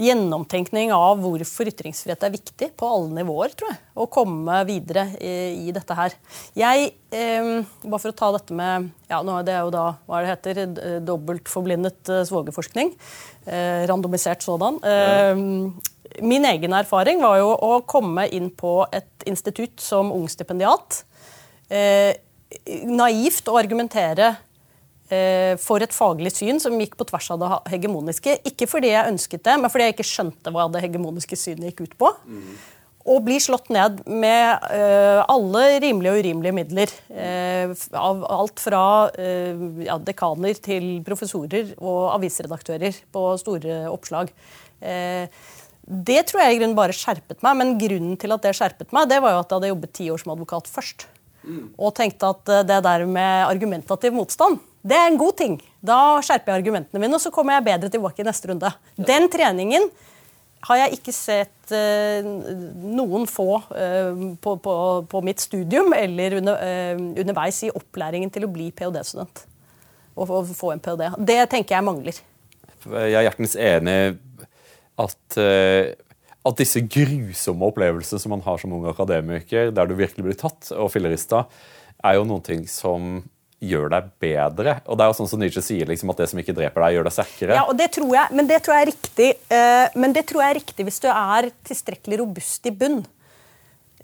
gjennomtenkning 0.00 0.94
av 0.96 1.20
hvorfor 1.20 1.68
ytringsfrihet 1.70 2.24
er 2.26 2.32
viktig 2.34 2.70
på 2.78 2.88
alle 2.88 3.20
nivåer. 3.20 3.52
tror 3.56 3.72
jeg, 3.72 3.80
Å 4.00 4.08
komme 4.10 4.62
videre 4.68 5.06
i, 5.20 5.34
i 5.68 5.74
dette 5.76 5.96
her. 5.98 6.16
Jeg, 6.58 6.94
eh, 7.12 7.52
Bare 7.84 8.00
for 8.00 8.12
å 8.12 8.16
ta 8.16 8.32
dette 8.38 8.56
med 8.56 8.90
ja, 9.10 9.20
nå 9.26 9.38
er 9.38 9.46
Det 9.46 9.58
jo 9.58 9.70
da 9.74 9.86
hva 10.06 10.22
det 10.22 10.32
heter, 10.32 11.00
dobbeltforblindet 11.04 12.12
uh, 12.12 12.22
svogerforskning. 12.28 12.92
randomisert 13.90 14.42
sådan. 14.42 14.78
Eh, 14.84 15.36
min 16.22 16.44
egen 16.44 16.74
erfaring 16.74 17.22
var 17.22 17.38
jo 17.40 17.52
å 17.54 17.80
komme 17.88 18.26
inn 18.34 18.50
på 18.50 18.82
et 18.92 19.26
institutt 19.30 19.80
som 19.82 20.10
ung 20.14 20.26
stipendiat. 20.30 21.04
Eh, 21.70 22.16
naivt 22.90 23.48
å 23.48 23.58
argumentere 23.60 24.30
eh, 24.32 24.38
for 25.60 25.82
et 25.82 25.94
faglig 25.94 26.30
syn 26.36 26.60
som 26.62 26.76
gikk 26.78 26.92
på 26.98 27.06
tvers 27.08 27.30
av 27.34 27.40
det 27.42 27.48
hegemoniske. 27.72 28.36
Ikke 28.46 28.68
fordi 28.70 28.92
jeg 28.92 29.10
ønsket 29.10 29.42
det, 29.46 29.56
men 29.58 29.72
fordi 29.72 29.88
jeg 29.88 29.96
ikke 29.96 30.06
skjønte 30.06 30.52
hva 30.54 30.68
det 30.70 30.84
hegemoniske 30.84 31.38
synet 31.38 31.72
gikk 31.72 31.88
ut 31.88 31.96
på. 31.98 32.12
Mm. 32.30 32.52
Og 33.08 33.22
blir 33.24 33.40
slått 33.40 33.70
ned 33.72 34.02
med 34.06 34.66
uh, 34.68 35.22
alle 35.24 35.62
rimelige 35.80 36.12
og 36.12 36.20
urimelige 36.20 36.56
midler. 36.56 36.92
Uh, 37.08 37.72
av 37.96 38.26
alt 38.28 38.60
fra 38.60 38.82
uh, 39.14 39.62
ja, 39.86 39.96
dekaner 40.04 40.60
til 40.60 40.90
professorer 41.06 41.72
og 41.78 42.10
avisredaktører 42.18 43.00
på 43.12 43.24
store 43.40 43.86
oppslag. 43.90 44.34
Det 44.80 46.20
tror 46.28 46.40
jeg 46.40 46.54
i 46.54 46.58
grunnen 46.60 46.76
bare 46.78 46.94
skjerpet 46.96 47.42
meg, 47.44 47.56
men 47.58 47.74
grunnen 47.80 48.14
til 48.20 48.32
at 48.32 48.44
det 48.46 48.54
skjerpet 48.56 48.94
meg, 48.96 49.10
det 49.10 49.18
var 49.20 49.34
jo 49.34 49.40
at 49.42 49.50
jeg 49.50 49.58
hadde 49.58 49.72
jobbet 49.74 49.92
ti 49.98 50.06
år 50.12 50.22
som 50.22 50.32
advokat 50.32 50.70
først. 50.72 51.04
Mm. 51.44 51.64
Og 51.78 51.94
tenkte 51.96 52.30
at 52.34 52.52
eh, 52.52 52.66
det 52.68 52.78
der 52.84 53.06
med 53.08 53.46
argumentativ 53.46 54.14
motstand, 54.14 54.60
det 54.80 54.96
er 54.96 55.10
en 55.10 55.18
god 55.20 55.36
ting. 55.36 55.58
Da 55.84 56.20
skjerper 56.24 56.52
jeg 56.52 56.62
argumentene 56.62 57.02
mine, 57.02 57.16
og 57.16 57.22
så 57.22 57.32
kommer 57.34 57.56
jeg 57.56 57.66
bedre 57.68 57.90
tilbake 57.92 58.22
i 58.22 58.28
neste 58.28 58.50
runde. 58.50 58.70
Ja. 58.96 59.08
Den 59.12 59.28
treningen 59.32 59.90
har 60.68 60.76
jeg 60.76 60.98
ikke 60.98 61.12
sett 61.16 61.72
uh, 61.72 62.26
noen 62.92 63.22
få 63.28 63.46
uh, 63.60 64.24
på, 64.44 64.54
på, 64.60 64.74
på, 65.08 65.22
mitt 65.24 65.40
studium 65.40 65.94
eller 65.96 66.36
under, 66.36 66.60
uh, 66.60 67.00
underveis 67.22 67.62
i 67.64 67.70
opplæringen 67.72 68.32
til 68.32 68.44
å 68.44 68.50
bli 68.52 68.68
ph.d.-student. 68.76 69.46
Og, 70.16 70.26
og 70.28 70.52
få 70.56 70.74
en 70.74 70.82
ph.d. 70.84 71.14
Det 71.24 71.38
tenker 71.52 71.78
jeg 71.78 71.86
mangler. 71.86 72.20
Jeg 72.84 73.16
er 73.16 73.24
hjertens 73.28 73.56
enig 73.56 73.96
at, 75.00 75.36
eh, 75.40 75.92
at 76.46 76.56
disse 76.56 76.80
grusomme 76.88 77.68
opplevelsene 77.68 78.22
som 78.22 78.32
man 78.32 78.44
har 78.46 78.60
som 78.60 78.72
ung 78.72 78.86
akademiker, 78.88 79.74
der 79.76 79.90
du 79.90 79.96
virkelig 79.98 80.24
blir 80.24 80.38
tatt 80.40 80.70
og 80.72 80.88
fillerista, 80.94 81.44
er 82.00 82.16
jo 82.16 82.24
noen 82.28 82.44
ting 82.44 82.64
som 82.70 83.20
gjør 83.60 83.90
deg 83.92 84.08
bedre. 84.22 84.78
Og 84.88 84.96
det 84.96 85.04
er 85.04 85.10
jo 85.10 85.16
sånn 85.18 85.28
som 85.28 85.42
Nietzsche 85.42 85.62
sier, 85.64 85.88
liksom, 85.88 86.12
at 86.12 86.22
det 86.22 86.30
som 86.30 86.40
ikke 86.40 86.56
dreper 86.56 86.80
deg, 86.80 86.96
gjør 86.96 87.06
deg 87.06 87.16
sterkere. 87.16 87.58
Ja, 87.58 87.66
og 87.68 87.76
det 87.76 87.90
tror 87.92 88.14
jeg, 88.16 88.32
Men 88.32 88.48
det 88.48 88.62
tror 88.64 88.76
jeg 88.76 88.86
er 88.86 88.90
riktig 88.90 89.28
uh, 89.52 89.98
Men 90.00 90.16
det 90.16 90.24
tror 90.30 90.42
jeg 90.42 90.54
er 90.54 90.58
riktig 90.62 90.86
hvis 90.88 91.02
du 91.04 91.08
er 91.12 91.50
tilstrekkelig 91.68 92.20
robust 92.22 92.70
i 92.70 92.72
bunn. 92.72 93.02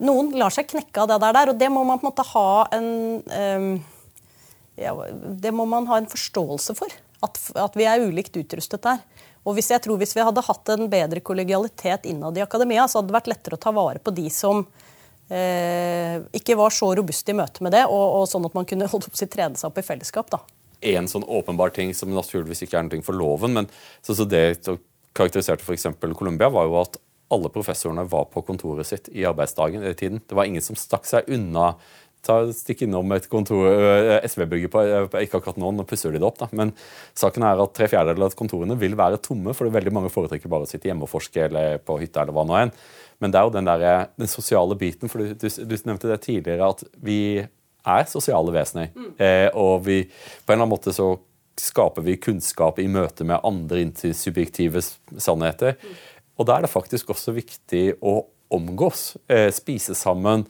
Noen 0.05 0.35
lar 0.37 0.53
seg 0.53 0.69
knekke 0.69 1.07
av 1.07 1.09
det 1.09 1.21
der, 1.25 1.55
og 1.55 1.57
det 1.57 1.71
må 1.73 1.87
man 1.89 2.03
på 2.03 2.05
en 2.05 2.11
måte 2.11 2.27
ha 2.35 2.51
en 2.77 2.91
um, 3.25 3.71
ja, 4.77 4.93
Det 5.41 5.55
må 5.57 5.65
man 5.65 5.89
ha 5.89 6.03
en 6.03 6.11
forståelse 6.13 6.77
for. 6.77 6.93
At, 7.25 7.41
at 7.57 7.81
vi 7.81 7.89
er 7.89 8.05
ulikt 8.05 8.37
utrustet 8.37 8.85
der. 8.85 9.01
Og 9.47 9.55
hvis 9.55 9.71
jeg 9.71 9.83
tror 9.85 10.01
hvis 10.01 10.17
vi 10.17 10.25
hadde 10.27 10.43
hatt 10.43 10.75
en 10.75 10.89
bedre 10.91 11.23
kollegialitet 11.23 12.09
innad 12.11 12.39
i 12.39 12.45
akademia, 12.45 12.89
så 12.91 12.99
hadde 12.99 13.13
det 13.13 13.19
vært 13.21 13.31
lettere 13.31 13.59
å 13.59 13.63
ta 13.63 13.73
vare 13.75 14.03
på 14.03 14.15
de 14.15 14.27
som 14.35 14.65
eh, 15.31 16.19
ikke 16.35 16.59
var 16.59 16.75
så 16.75 16.91
robuste 16.99 17.31
i 17.31 17.39
møte 17.39 17.63
med 17.63 17.77
det, 17.77 17.85
og, 17.87 18.21
og 18.21 18.27
sånn 18.31 18.49
at 18.49 18.59
man 18.59 18.69
kunne 18.69 18.89
holdt 18.93 19.09
opp 19.11 19.19
sitt 19.19 19.33
trene 19.35 19.59
seg 19.59 19.71
opp 19.71 19.79
i 19.83 19.87
fellesskap. 19.87 20.33
da. 20.35 20.43
En 20.87 21.09
sånn 21.09 21.25
åpenbar 21.25 21.73
ting 21.75 21.95
som 21.97 22.13
naturligvis 22.13 22.67
ikke 22.67 22.83
er 22.83 22.89
noe 22.91 23.07
for 23.07 23.17
loven, 23.17 23.55
men 23.57 23.71
så, 24.03 24.19
så 24.19 24.27
det 24.29 24.45
karakteriserte 25.17 25.65
f.eks. 25.65 25.89
Colombia, 26.19 26.51
var 26.53 26.67
jo 26.69 26.81
at 26.83 26.99
alle 27.33 27.51
professorene 27.51 28.05
var 28.07 28.29
på 28.31 28.43
kontoret 28.47 28.87
sitt 28.87 29.09
i 29.11 29.25
arbeidsdagen. 29.27 29.83
i 29.83 29.95
tiden. 29.95 30.21
Det 30.27 30.37
var 30.37 30.45
ingen 30.45 30.63
som 30.63 30.77
stakk 30.79 31.07
seg 31.09 31.27
unna 31.27 31.75
ta, 32.27 32.39
stikk 32.55 32.85
innom 32.87 33.15
et 33.17 33.29
kontor, 33.31 33.65
eh, 33.71 34.27
SV-bygget 34.27 34.73
på, 34.73 34.83
eh, 34.83 35.19
ikke 35.25 35.41
akkurat 35.41 35.61
nå, 35.63 35.73
nå 35.77 35.87
pusser 35.89 36.13
de 36.13 36.21
det 36.21 36.29
opp, 36.29 36.41
da. 36.43 36.51
men 36.53 36.73
saken 37.15 37.47
er 37.47 37.63
at 37.63 37.75
tre 37.77 37.89
fjerdedeler 37.93 38.29
av 38.29 38.39
kontorene 38.39 38.79
vil 38.79 38.97
være 38.99 39.23
tomme, 39.23 39.55
fordi 39.57 39.75
veldig 39.79 39.95
mange 39.95 40.13
foretrekker 40.13 40.51
bare 40.53 40.67
å 40.67 40.71
sitte 40.71 40.91
hjemme 40.91 41.07
og 41.07 41.13
forske 41.13 41.47
eller 41.49 41.79
på 41.87 41.99
hytta 42.03 42.25
eller 42.25 42.37
hva 42.37 42.47
nå 42.49 42.59
enn. 42.65 42.75
Men 43.23 43.33
det 43.33 43.41
er 43.41 43.47
jo 43.49 43.55
den, 43.55 43.69
der, 43.69 43.85
eh, 43.87 44.07
den 44.21 44.31
sosiale 44.31 44.77
biten, 44.79 45.09
for 45.09 45.23
du, 45.23 45.33
du, 45.35 45.49
du, 45.49 45.77
nevnte 45.89 46.11
det 46.11 46.21
tidligere, 46.27 46.69
at 46.75 46.85
vi 47.01 47.21
er 47.87 48.11
sosiale 48.11 48.53
vesener. 48.53 48.91
Mm. 48.93 49.11
Eh, 49.23 49.49
og 49.55 49.87
vi, 49.87 50.03
på 50.07 50.53
en 50.53 50.59
eller 50.59 50.67
annen 50.67 50.75
måte 50.75 50.95
så 50.97 51.15
skaper 51.57 52.05
vi 52.05 52.19
kunnskap 52.21 52.81
i 52.83 52.89
møte 52.93 53.25
med 53.25 53.41
andre 53.47 53.87
subjektive 54.13 54.83
sannheter. 54.85 55.79
Mm. 55.81 56.01
Og 56.37 56.49
da 56.49 56.59
er 56.59 56.67
det 56.67 56.73
faktisk 56.73 57.15
også 57.15 57.33
viktig 57.37 57.87
å 58.05 58.19
omgås, 58.53 59.17
eh, 59.29 59.51
spise 59.51 59.95
sammen, 59.95 60.45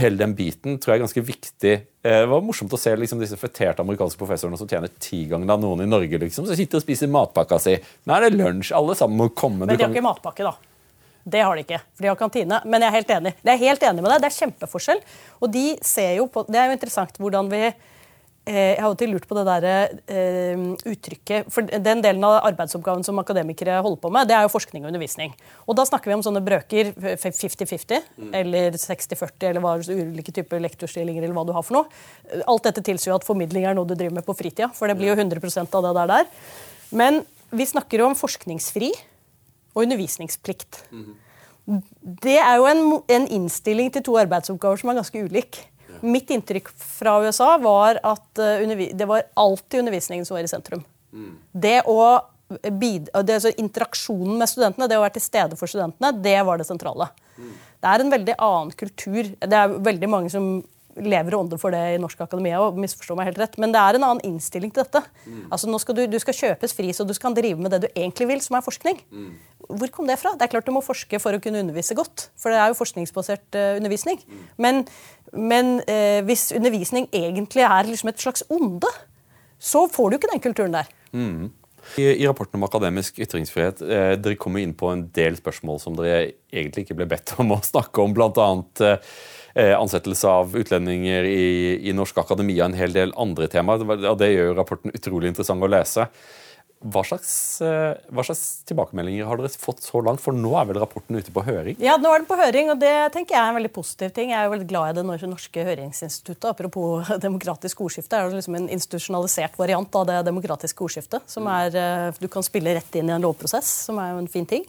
hele 0.00 0.20
den 0.20 0.34
biten 0.36 0.78
tror 0.78 0.92
jeg 0.92 1.00
er 1.00 1.04
ganske 1.04 1.24
viktig. 1.24 1.72
Eh, 2.04 2.20
det 2.22 2.30
var 2.30 2.44
morsomt 2.44 2.72
å 2.72 2.80
se 2.80 2.92
liksom, 2.96 3.20
disse 3.22 3.38
feterte 3.40 3.84
amerikanske 3.84 4.20
professorene 4.20 4.58
som 4.60 4.68
tjener 4.70 4.92
ti 5.02 5.24
ganger 5.30 5.56
av 5.56 5.62
noen 5.62 5.84
i 5.84 5.88
Norge. 5.90 6.20
Liksom, 6.22 6.46
som 6.48 6.58
sitter 6.58 6.80
og 6.80 6.84
spiser 6.84 7.10
matpakka 7.12 7.58
si. 7.62 7.76
Nå 8.06 8.16
er 8.16 8.26
det 8.26 8.38
lunsj. 8.38 8.72
Alle 8.76 8.96
sammen 8.98 9.20
må 9.20 9.28
komme. 9.34 9.64
Men 9.64 9.74
de 9.74 9.78
har 9.78 9.86
kan... 9.88 9.96
ikke 9.96 10.06
matpakke, 10.06 10.46
da. 10.46 10.54
Det 11.26 11.42
har 11.42 11.58
de 11.58 11.64
ikke, 11.64 11.80
for 11.96 12.04
de 12.04 12.10
har 12.12 12.18
kantine. 12.20 12.60
Men 12.70 12.84
jeg 12.84 12.88
er 12.88 12.96
helt 13.00 13.12
enig. 13.16 13.34
Jeg 13.42 13.52
er 13.56 13.62
helt 13.64 13.86
enig 13.88 14.04
med 14.04 14.12
deg. 14.12 14.22
Det 14.22 14.30
er 14.30 14.36
kjempeforskjell. 14.36 15.04
Og 15.42 15.52
de 15.56 15.66
ser 15.82 16.12
jo 16.20 16.28
på, 16.30 16.46
Det 16.46 16.60
er 16.62 16.70
jo 16.70 16.76
interessant 16.78 17.18
hvordan 17.18 17.50
vi 17.50 17.62
jeg 18.46 18.78
har 18.78 18.86
alltid 18.86 19.10
lurt 19.10 19.24
på 19.26 19.34
det 19.34 19.44
der, 19.48 19.64
eh, 20.06 20.60
uttrykket 20.86 21.48
For 21.50 21.66
den 21.66 22.02
delen 22.02 22.22
av 22.24 22.44
arbeidsoppgaven 22.46 23.02
som 23.04 23.18
akademikere 23.18 23.80
holder 23.82 24.00
på 24.00 24.10
med, 24.12 24.28
det 24.28 24.36
er 24.36 24.46
jo 24.46 24.52
forskning 24.52 24.84
og 24.84 24.92
undervisning. 24.92 25.34
Og 25.66 25.74
da 25.74 25.82
snakker 25.82 26.06
vi 26.06 26.14
om 26.14 26.22
sånne 26.22 26.44
brøker 26.46 26.92
50-50 26.94 28.06
mm. 28.16 28.30
eller 28.38 28.78
60-40 28.78 29.48
eller 29.50 29.64
hva, 29.64 29.74
ulike 29.82 30.32
typer 30.32 30.62
lektorstillinger 30.62 31.24
eller 31.24 31.34
hva 31.34 31.46
du 31.48 31.52
har 31.56 31.66
for 31.66 31.80
noe. 31.80 32.40
Alt 32.46 32.70
dette 32.70 32.86
tilsier 32.86 33.10
jo 33.12 33.18
at 33.18 33.26
formidling 33.26 33.66
er 33.66 33.74
noe 33.74 33.88
du 33.88 33.96
driver 33.96 34.20
med 34.20 34.26
på 34.26 34.36
fritida, 34.38 34.70
for 34.70 34.86
det 34.86 34.96
blir 35.00 35.10
jo 35.10 35.18
100% 35.18 35.74
av 35.74 35.88
det 35.88 35.94
der 35.98 36.14
der. 36.14 36.32
Men 36.94 37.24
vi 37.50 37.66
snakker 37.66 37.98
jo 37.98 38.10
om 38.12 38.18
forskningsfri 38.18 38.92
og 39.74 39.82
undervisningsplikt. 39.88 40.84
Mm. 40.94 41.14
Det 42.22 42.38
er 42.38 42.60
jo 42.60 42.68
en, 42.70 42.84
en 43.10 43.26
innstilling 43.40 43.90
til 43.90 44.06
to 44.06 44.14
arbeidsoppgaver 44.22 44.78
som 44.78 44.92
er 44.92 45.00
ganske 45.00 45.24
ulike. 45.26 45.66
Mitt 46.04 46.30
inntrykk 46.34 46.70
fra 46.76 47.18
USA 47.24 47.54
var 47.62 48.00
at 48.04 48.40
uh, 48.40 48.76
det 48.76 49.08
var 49.08 49.26
alltid 49.34 49.80
undervisningen 49.80 50.26
som 50.26 50.36
var 50.36 50.46
i 50.46 50.50
sentrum. 50.50 50.84
Mm. 51.12 51.36
Det 51.52 51.78
å 51.88 52.00
det, 52.46 53.40
så 53.42 53.50
Interaksjonen 53.58 54.36
med 54.38 54.46
studentene, 54.46 54.86
det 54.86 54.98
å 54.98 55.02
være 55.02 55.16
til 55.16 55.24
stede 55.24 55.56
for 55.58 55.70
studentene, 55.70 56.12
det 56.22 56.38
var 56.46 56.60
det 56.60 56.68
sentrale. 56.68 57.08
Mm. 57.34 57.54
Det 57.82 57.90
er 57.90 58.02
en 58.02 58.12
veldig 58.12 58.36
annen 58.46 58.70
kultur. 58.78 59.32
Det 59.34 59.58
er 59.58 59.74
veldig 59.88 60.10
mange 60.12 60.30
som 60.30 60.46
lever 61.04 61.34
og 61.36 61.44
ånder 61.44 61.60
for 61.60 61.74
det 61.74 61.80
i 61.94 61.98
norsk 62.00 62.20
akademia. 62.24 62.60
og 62.60 62.78
misforstår 62.80 63.18
meg 63.18 63.30
helt 63.30 63.40
rett, 63.42 63.58
Men 63.58 63.72
det 63.72 63.80
er 63.80 63.96
en 63.96 64.06
annen 64.06 64.24
innstilling 64.24 64.72
til 64.72 64.84
dette. 64.84 65.02
Mm. 65.26 65.48
Altså 65.50 65.68
nå 65.68 65.80
skal 65.82 65.94
du, 65.94 66.06
du, 66.06 66.18
skal 66.18 66.34
kjøpes 66.34 66.72
fri, 66.72 66.92
så 66.92 67.04
du 67.04 67.14
skal 67.14 67.34
drive 67.34 67.60
med 67.60 67.70
det 67.70 67.82
du 67.84 67.88
egentlig 67.94 68.28
vil, 68.28 68.40
som 68.40 68.56
er 68.56 68.64
forskning. 68.64 69.02
Mm. 69.10 69.34
Hvor 69.66 69.92
kom 69.92 70.06
det 70.06 70.18
fra? 70.18 70.34
Det 70.36 70.46
er 70.46 70.52
klart 70.54 70.66
Du 70.66 70.72
må 70.72 70.84
forske 70.84 71.20
for 71.20 71.36
å 71.36 71.42
kunne 71.42 71.60
undervise 71.60 71.96
godt. 71.98 72.30
For 72.38 72.50
det 72.50 72.60
er 72.60 72.72
jo 72.72 72.78
forskningsbasert 72.78 73.58
uh, 73.58 73.76
undervisning. 73.76 74.22
Mm. 74.24 74.46
Men, 74.56 74.82
men 75.32 75.76
uh, 75.84 76.22
hvis 76.26 76.52
undervisning 76.56 77.10
egentlig 77.12 77.66
er 77.66 77.90
liksom 77.90 78.12
et 78.12 78.22
slags 78.22 78.46
onde, 78.48 78.90
så 79.58 79.86
får 79.90 80.10
du 80.10 80.18
ikke 80.18 80.32
den 80.32 80.44
kulturen 80.44 80.76
der. 80.76 80.90
Mm. 81.12 81.52
I, 81.96 82.02
I, 82.02 82.26
rapporten 82.26 82.58
om 82.58 82.66
akademisk 82.66 83.20
ytringsfrihet 83.22 83.78
eh, 83.86 84.12
dere 84.18 84.38
kommer 84.42 84.58
inn 84.58 84.72
på 84.74 84.88
en 84.90 85.04
del 85.14 85.36
spørsmål 85.38 85.78
som 85.78 85.94
dere 85.94 86.32
egentlig 86.50 86.82
ikke 86.82 86.96
ble 86.98 87.06
bedt 87.12 87.36
om 87.38 87.54
å 87.54 87.60
snakke 87.62 88.02
om, 88.02 88.10
Blant 88.16 88.40
annet 88.42 88.82
Eh, 88.82 88.98
ansettelse 89.56 90.28
av 90.28 90.56
utlendinger 90.58 91.24
i, 91.24 91.46
i 91.88 91.92
norsk 91.96 92.18
akademia 92.20 92.64
og 92.64 92.70
en 92.70 92.80
hel 92.80 92.92
del 92.92 93.14
andre 93.16 93.48
temaer. 93.48 93.84
og 93.96 94.18
Det 94.20 94.28
gjør 94.32 94.56
rapporten 94.58 94.92
utrolig 94.92 95.30
interessant 95.32 95.64
å 95.64 95.70
lese. 95.70 96.04
Hva 96.84 97.00
slags, 97.08 97.30
eh, 97.64 97.96
hva 98.12 98.22
slags, 98.26 98.60
tilbakemeldinger 98.68 99.24
har 99.24 99.40
dere 99.40 99.48
fått 99.48 99.80
så 99.80 100.02
langt? 100.04 100.20
For 100.20 100.36
nå 100.36 100.52
er 100.60 100.66
vel 100.68 100.78
rapporten 100.82 101.16
ute 101.16 101.32
på 101.32 101.42
høring? 101.46 101.78
Ja, 101.80 101.96
nå 101.96 102.12
er 102.12 102.20
den 102.20 102.28
på 102.28 102.36
høring, 102.36 102.68
og 102.70 102.78
det 102.82 102.92
tenker 103.14 103.34
jeg 103.34 103.40
er 103.40 103.48
en 103.48 103.56
veldig 103.56 103.72
positiv 103.72 104.12
ting. 104.12 104.30
Jeg 104.30 104.38
er 104.38 104.44
jo 104.44 104.52
veldig 104.52 104.68
glad 104.68 104.92
i 104.92 104.98
det 105.00 105.06
norske 105.06 105.64
høringsinstituttet. 105.66 106.50
Apropos 106.52 107.08
demokratisk 107.26 107.80
ordskifte. 107.80 108.12
Det 108.12 108.20
er 108.20 108.36
liksom 108.36 108.60
en 108.60 108.68
institusjonalisert 108.76 109.56
variant 109.56 109.98
av 109.98 110.06
det 110.12 110.20
demokratiske 110.28 110.84
ordskiftet. 110.84 111.24
Som 111.32 111.48
er, 111.48 111.72
eh, 111.72 112.20
du 112.20 112.28
kan 112.28 112.44
spille 112.44 112.76
rett 112.76 113.00
inn 113.00 113.08
i 113.08 113.16
en 113.16 113.24
lovprosess, 113.24 113.72
som 113.88 113.98
er 114.02 114.12
jo 114.12 114.20
en 114.20 114.32
fin 114.36 114.46
ting. 114.46 114.68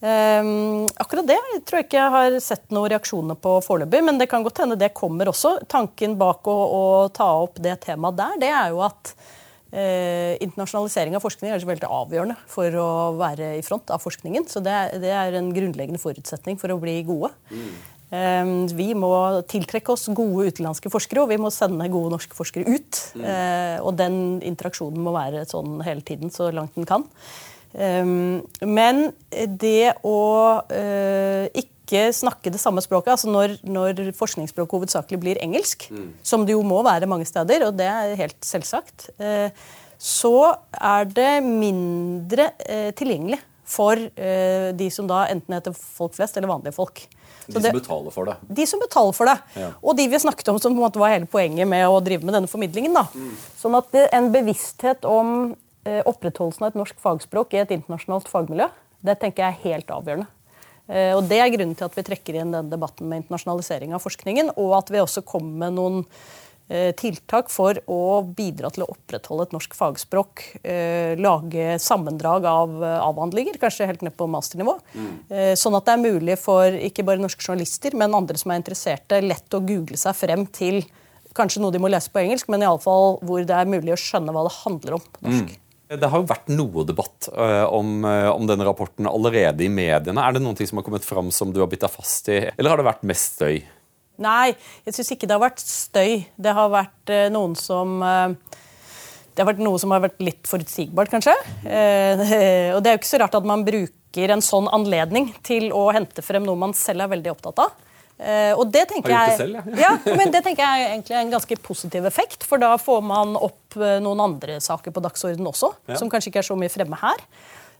Um, 0.00 0.86
akkurat 0.96 1.26
det 1.28 1.36
jeg 1.36 1.58
tror 1.68 1.76
jeg 1.76 1.86
ikke 1.90 1.98
jeg 1.98 2.12
har 2.14 2.36
sett 2.40 2.70
noen 2.72 2.88
reaksjoner 2.88 3.36
på 3.36 3.58
foreløpig, 3.66 4.00
men 4.06 4.16
det 4.16 4.30
kan 4.32 4.44
godt 4.46 4.62
hende 4.62 4.78
det 4.80 4.94
kommer 4.96 5.28
også. 5.28 5.58
Tanken 5.68 6.16
bak 6.20 6.48
å, 6.48 6.56
å 6.56 6.84
ta 7.12 7.28
opp 7.42 7.60
det 7.60 7.76
temaet 7.84 8.16
der, 8.16 8.38
det 8.40 8.48
er 8.48 8.72
jo 8.72 8.80
at 8.86 9.12
uh, 9.12 10.32
internasjonalisering 10.40 11.18
av 11.18 11.24
forskning 11.24 11.52
er 11.52 11.68
veldig 11.68 11.90
avgjørende 12.00 12.38
for 12.48 12.80
å 12.80 12.88
være 13.20 13.52
i 13.58 13.64
front 13.66 13.92
av 13.92 14.00
forskningen. 14.00 14.48
Så 14.48 14.64
det, 14.64 14.78
det 15.04 15.12
er 15.12 15.36
en 15.36 15.52
grunnleggende 15.52 16.00
forutsetning 16.00 16.56
for 16.60 16.72
å 16.72 16.80
bli 16.80 16.96
gode. 17.04 17.34
Mm. 17.52 17.70
Um, 18.10 18.54
vi 18.74 18.88
må 18.98 19.12
tiltrekke 19.52 19.92
oss 19.92 20.08
gode 20.16 20.48
utenlandske 20.48 20.90
forskere, 20.90 21.22
og 21.22 21.30
vi 21.30 21.38
må 21.38 21.52
sende 21.54 21.92
gode 21.92 22.16
norske 22.16 22.34
forskere 22.34 22.72
ut. 22.72 23.04
Mm. 23.20 23.28
Uh, 23.28 23.76
og 23.84 23.94
den 24.00 24.16
interaksjonen 24.48 25.04
må 25.04 25.12
være 25.14 25.44
sånn 25.52 25.78
hele 25.84 26.02
tiden, 26.08 26.32
så 26.32 26.48
langt 26.56 26.80
den 26.80 26.88
kan. 26.88 27.04
Ehm, 27.78 28.40
men 28.66 29.10
det 29.30 29.94
å 30.06 30.20
eh, 30.74 31.46
ikke 31.62 32.08
snakke 32.14 32.52
det 32.54 32.60
samme 32.62 32.82
språket, 32.82 33.12
altså 33.14 33.30
når, 33.30 33.58
når 33.66 34.02
forskningsspråket 34.18 34.78
hovedsakelig 34.78 35.20
blir 35.22 35.42
engelsk, 35.42 35.86
mm. 35.90 36.08
som 36.26 36.46
det 36.46 36.56
jo 36.56 36.64
må 36.66 36.82
være 36.86 37.10
mange 37.10 37.28
steder, 37.28 37.66
og 37.68 37.78
det 37.78 37.86
er 37.90 38.18
helt 38.18 38.40
selvsagt, 38.46 39.10
eh, 39.22 39.54
så 40.00 40.34
er 40.72 41.08
det 41.12 41.32
mindre 41.44 42.52
eh, 42.64 42.90
tilgjengelig 42.96 43.42
for 43.70 43.94
de 43.94 44.86
som 44.90 45.06
da 45.06 45.20
enten 45.30 45.54
heter 45.54 45.70
folk 45.78 46.16
flest 46.16 46.34
eller 46.34 46.50
vanlige 46.50 46.74
folk. 46.74 47.04
De 47.46 47.60
som 47.62 47.76
betaler 47.76 48.14
for 48.14 48.26
det. 48.26 48.34
De 48.58 48.64
som 48.66 48.80
betaler 48.82 49.14
for 49.14 49.30
det. 49.30 49.36
Ja. 49.54 49.68
Og 49.78 49.94
de 49.94 50.08
vi 50.10 50.18
snakket 50.18 50.50
om 50.50 50.58
som 50.58 50.74
var 50.74 51.12
hele 51.12 51.28
poenget 51.30 51.70
med 51.70 51.86
å 51.86 52.00
drive 52.02 52.26
med 52.26 52.34
denne 52.34 52.50
formidlingen. 52.50 52.98
da. 52.98 53.04
Mm. 53.14 53.36
Sånn 53.60 53.76
at 53.78 53.92
det, 53.94 54.08
en 54.16 54.32
bevissthet 54.34 55.06
om 55.06 55.52
opprettholdelsen 55.84 56.66
av 56.66 56.72
et 56.72 56.76
norsk 56.76 56.98
fagspråk 57.00 57.54
i 57.56 57.62
et 57.62 57.70
internasjonalt 57.72 58.28
fagmiljø, 58.28 58.66
det 59.06 59.16
tenker 59.22 59.46
jeg 59.46 59.56
er 59.56 59.64
helt 59.70 59.92
avgjørende. 59.94 60.28
Eh, 60.90 61.14
og 61.14 61.24
Det 61.30 61.38
er 61.38 61.54
grunnen 61.54 61.78
til 61.78 61.86
at 61.86 61.96
vi 61.96 62.06
trekker 62.06 62.40
inn 62.40 62.54
den 62.54 62.70
debatten 62.72 63.08
med 63.08 63.24
internasjonalisering 63.24 63.96
av 63.96 64.04
forskningen, 64.04 64.54
og 64.58 64.76
at 64.80 64.92
vi 64.92 65.02
også 65.02 65.22
kommer 65.26 65.64
med 65.64 65.76
noen 65.78 65.98
eh, 66.68 66.90
tiltak 66.98 67.50
for 67.52 67.78
å 67.90 68.20
bidra 68.26 68.72
til 68.74 68.84
å 68.84 68.90
opprettholde 68.90 69.48
et 69.48 69.56
norsk 69.56 69.76
fagspråk. 69.78 70.44
Lage 71.20 71.78
sammendrag 71.82 72.46
av 72.50 72.76
avhandlinger, 72.82 73.58
kanskje 73.62 73.88
helt 73.90 74.04
ned 74.06 74.16
på 74.18 74.28
masternivå. 74.30 74.76
Mm. 74.94 75.10
Sånn 75.58 75.76
at 75.78 75.86
det 75.86 75.96
er 75.96 76.04
mulig 76.04 76.38
for 76.42 76.78
ikke 76.90 77.06
bare 77.06 77.22
norske 77.22 77.44
journalister, 77.44 77.94
men 77.98 78.16
andre 78.16 78.38
som 78.40 78.52
er 78.52 78.62
interesserte, 78.62 79.22
lett 79.24 79.56
å 79.56 79.62
google 79.62 79.98
seg 80.00 80.18
frem 80.18 80.46
til 80.50 80.82
kanskje 81.36 81.62
noe 81.62 81.70
de 81.74 81.78
må 81.78 81.90
lese 81.90 82.10
på 82.10 82.22
engelsk, 82.24 82.48
men 82.50 82.64
iallfall 82.66 83.20
hvor 83.22 83.44
det 83.46 83.54
er 83.54 83.68
mulig 83.70 83.94
å 83.94 84.00
skjønne 84.00 84.34
hva 84.34 84.48
det 84.48 84.56
handler 84.64 84.96
om 84.98 85.04
på 85.04 85.26
norsk. 85.28 85.52
Mm. 85.52 85.66
Det 85.90 86.06
har 86.06 86.20
jo 86.22 86.28
vært 86.30 86.50
noe 86.54 86.84
debatt 86.86 87.26
uh, 87.34 87.66
om, 87.74 88.04
uh, 88.06 88.30
om, 88.30 88.44
denne 88.46 88.62
rapporten 88.66 89.08
allerede 89.10 89.64
i 89.66 89.70
mediene. 89.72 90.22
Er 90.22 90.36
det 90.36 90.42
noen 90.44 90.54
ting 90.54 90.68
som 90.70 90.78
har 90.78 90.86
kommet 90.86 91.06
fram 91.06 91.32
som 91.34 91.50
du 91.50 91.58
har 91.58 91.70
bitt 91.70 91.82
deg 91.82 91.90
fast 91.90 92.30
i, 92.30 92.44
eller 92.52 92.70
har 92.70 92.78
det 92.78 92.86
vært 92.86 93.08
mest 93.10 93.40
støy? 93.40 93.58
Nei, 94.22 94.52
jeg 94.86 94.94
syns 94.94 95.10
ikke 95.16 95.26
det 95.26 95.34
har 95.34 95.42
vært 95.42 95.64
støy. 95.64 96.20
Det 96.38 96.54
har 96.54 96.70
vært 96.70 97.10
uh, 97.10 97.26
noen 97.34 97.58
som 97.58 97.98
Det 98.04 99.42
har 99.42 99.48
vært 99.48 99.64
noe 99.64 99.80
som 99.82 99.90
har 99.96 100.04
vært 100.04 100.22
litt 100.22 100.46
forutsigbart, 100.46 101.10
kanskje. 101.10 101.34
og 102.76 102.82
det 102.82 102.90
er 102.90 102.94
jo 102.94 103.00
ikke 103.00 103.10
så 103.10 103.22
rart 103.24 103.38
at 103.38 103.46
man 103.48 103.66
bruker 103.66 104.34
en 104.34 104.42
sånn 104.44 104.70
anledning 104.70 105.32
til 105.46 105.72
å 105.74 105.88
hente 105.96 106.22
frem 106.22 106.46
noe 106.46 106.58
man 106.60 106.74
selv 106.76 107.06
er 107.06 107.14
veldig 107.16 107.34
opptatt 107.34 107.62
av. 107.66 107.89
Uh, 108.20 108.52
og 108.60 108.66
det 108.68 108.82
tenker 108.90 109.14
gjort 109.14 109.30
det 109.30 109.36
selv, 109.38 109.68
ja. 109.80 109.94
ja. 110.04 110.14
men 110.18 110.28
det 110.28 110.42
tenker 110.44 110.60
jeg 110.60 110.98
er 111.00 111.22
en 111.22 111.32
ganske 111.32 111.56
positiv 111.64 112.04
effekt. 112.04 112.44
For 112.44 112.60
da 112.60 112.74
får 112.76 113.00
man 113.06 113.32
opp 113.38 113.78
uh, 113.80 113.96
noen 114.04 114.20
andre 114.20 114.58
saker 114.60 114.92
på 114.92 115.02
dagsordenen 115.06 115.48
også, 115.48 115.72
ja. 115.88 115.96
som 115.96 116.10
kanskje 116.12 116.28
ikke 116.28 116.42
er 116.42 116.48
så 116.50 116.58
mye 116.60 116.72
fremme 116.72 116.98
her. 117.00 117.24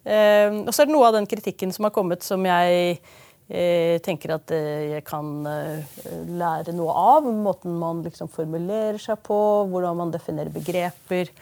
Uh, 0.01 0.63
og 0.65 0.73
så 0.73 0.81
er 0.81 0.89
det 0.89 0.97
noe 0.97 1.11
av 1.11 1.19
den 1.19 1.29
kritikken 1.29 1.77
som 1.77 1.89
har 1.89 1.93
kommet, 1.97 2.25
som 2.27 2.47
jeg 2.49 3.03
tenker 3.51 4.31
at 4.31 4.53
jeg 4.55 5.01
kan 5.03 5.27
lære 5.43 6.71
noe 6.71 6.93
av. 6.95 7.25
Måten 7.27 7.73
man 7.81 7.99
liksom 8.05 8.29
formulerer 8.31 9.01
seg 9.03 9.19
på, 9.27 9.39
hvordan 9.73 9.99
man 9.99 10.13
definerer 10.15 10.53
begreper. 10.55 11.33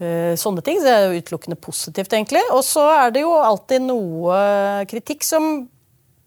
Sånne 0.00 0.64
ting. 0.64 0.80
Så 0.80 0.86
det 0.86 0.94
er 0.94 1.04
jo 1.04 1.20
utelukkende 1.20 1.58
positivt, 1.60 2.16
egentlig. 2.16 2.40
Og 2.56 2.64
så 2.64 2.86
er 3.02 3.12
det 3.12 3.26
jo 3.26 3.34
alltid 3.36 3.84
noe 3.84 4.40
kritikk 4.88 5.28
som 5.28 5.50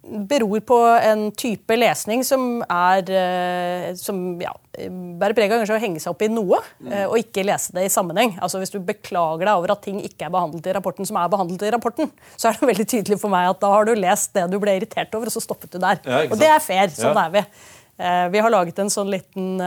beror 0.04 0.60
på 0.60 0.78
en 1.04 1.30
type 1.32 1.76
lesning 1.78 2.24
som 2.28 2.62
er 2.68 3.10
eh, 3.16 3.86
som 3.96 4.18
ja, 4.42 4.52
bærer 4.74 5.36
preg 5.38 5.54
av 5.54 5.62
kanskje 5.62 5.78
å 5.78 5.82
henge 5.84 6.02
seg 6.04 6.12
opp 6.12 6.26
i 6.26 6.30
noe, 6.32 6.60
mm. 6.84 6.96
og 7.06 7.16
ikke 7.22 7.46
lese 7.48 7.76
det 7.76 7.86
i 7.88 7.92
sammenheng. 7.94 8.36
Altså 8.44 8.60
Hvis 8.60 8.74
du 8.74 8.82
beklager 8.84 9.46
deg 9.48 9.54
over 9.54 9.76
at 9.76 9.84
ting 9.86 10.02
ikke 10.04 10.28
er 10.28 10.34
behandlet 10.34 10.68
i 10.68 10.76
rapporten, 10.76 11.08
som 11.08 11.20
er 11.22 11.32
behandlet 11.32 11.64
i 11.68 11.72
rapporten, 11.76 12.12
så 12.36 12.50
er 12.50 12.60
det 12.60 12.70
veldig 12.74 12.88
tydelig 12.96 13.20
for 13.22 13.32
meg 13.32 13.52
at 13.54 13.62
da 13.64 13.72
har 13.72 13.88
du 13.88 13.94
lest 13.96 14.34
det 14.36 14.48
du 14.52 14.58
ble 14.64 14.76
irritert 14.80 15.16
over, 15.16 15.32
og 15.32 15.38
så 15.38 15.44
stoppet 15.46 15.72
du 15.72 15.80
der. 15.80 16.02
Ja, 16.04 16.26
og 16.28 16.36
det 16.42 16.52
er 16.52 16.60
fair. 16.64 16.92
Sånn 16.92 17.16
ja. 17.16 17.28
er 17.28 17.38
vi. 17.38 17.46
Vi 18.34 18.42
har 18.44 18.52
laget 18.52 18.82
en 18.82 18.92
sånn 18.92 19.12
liten 19.14 19.64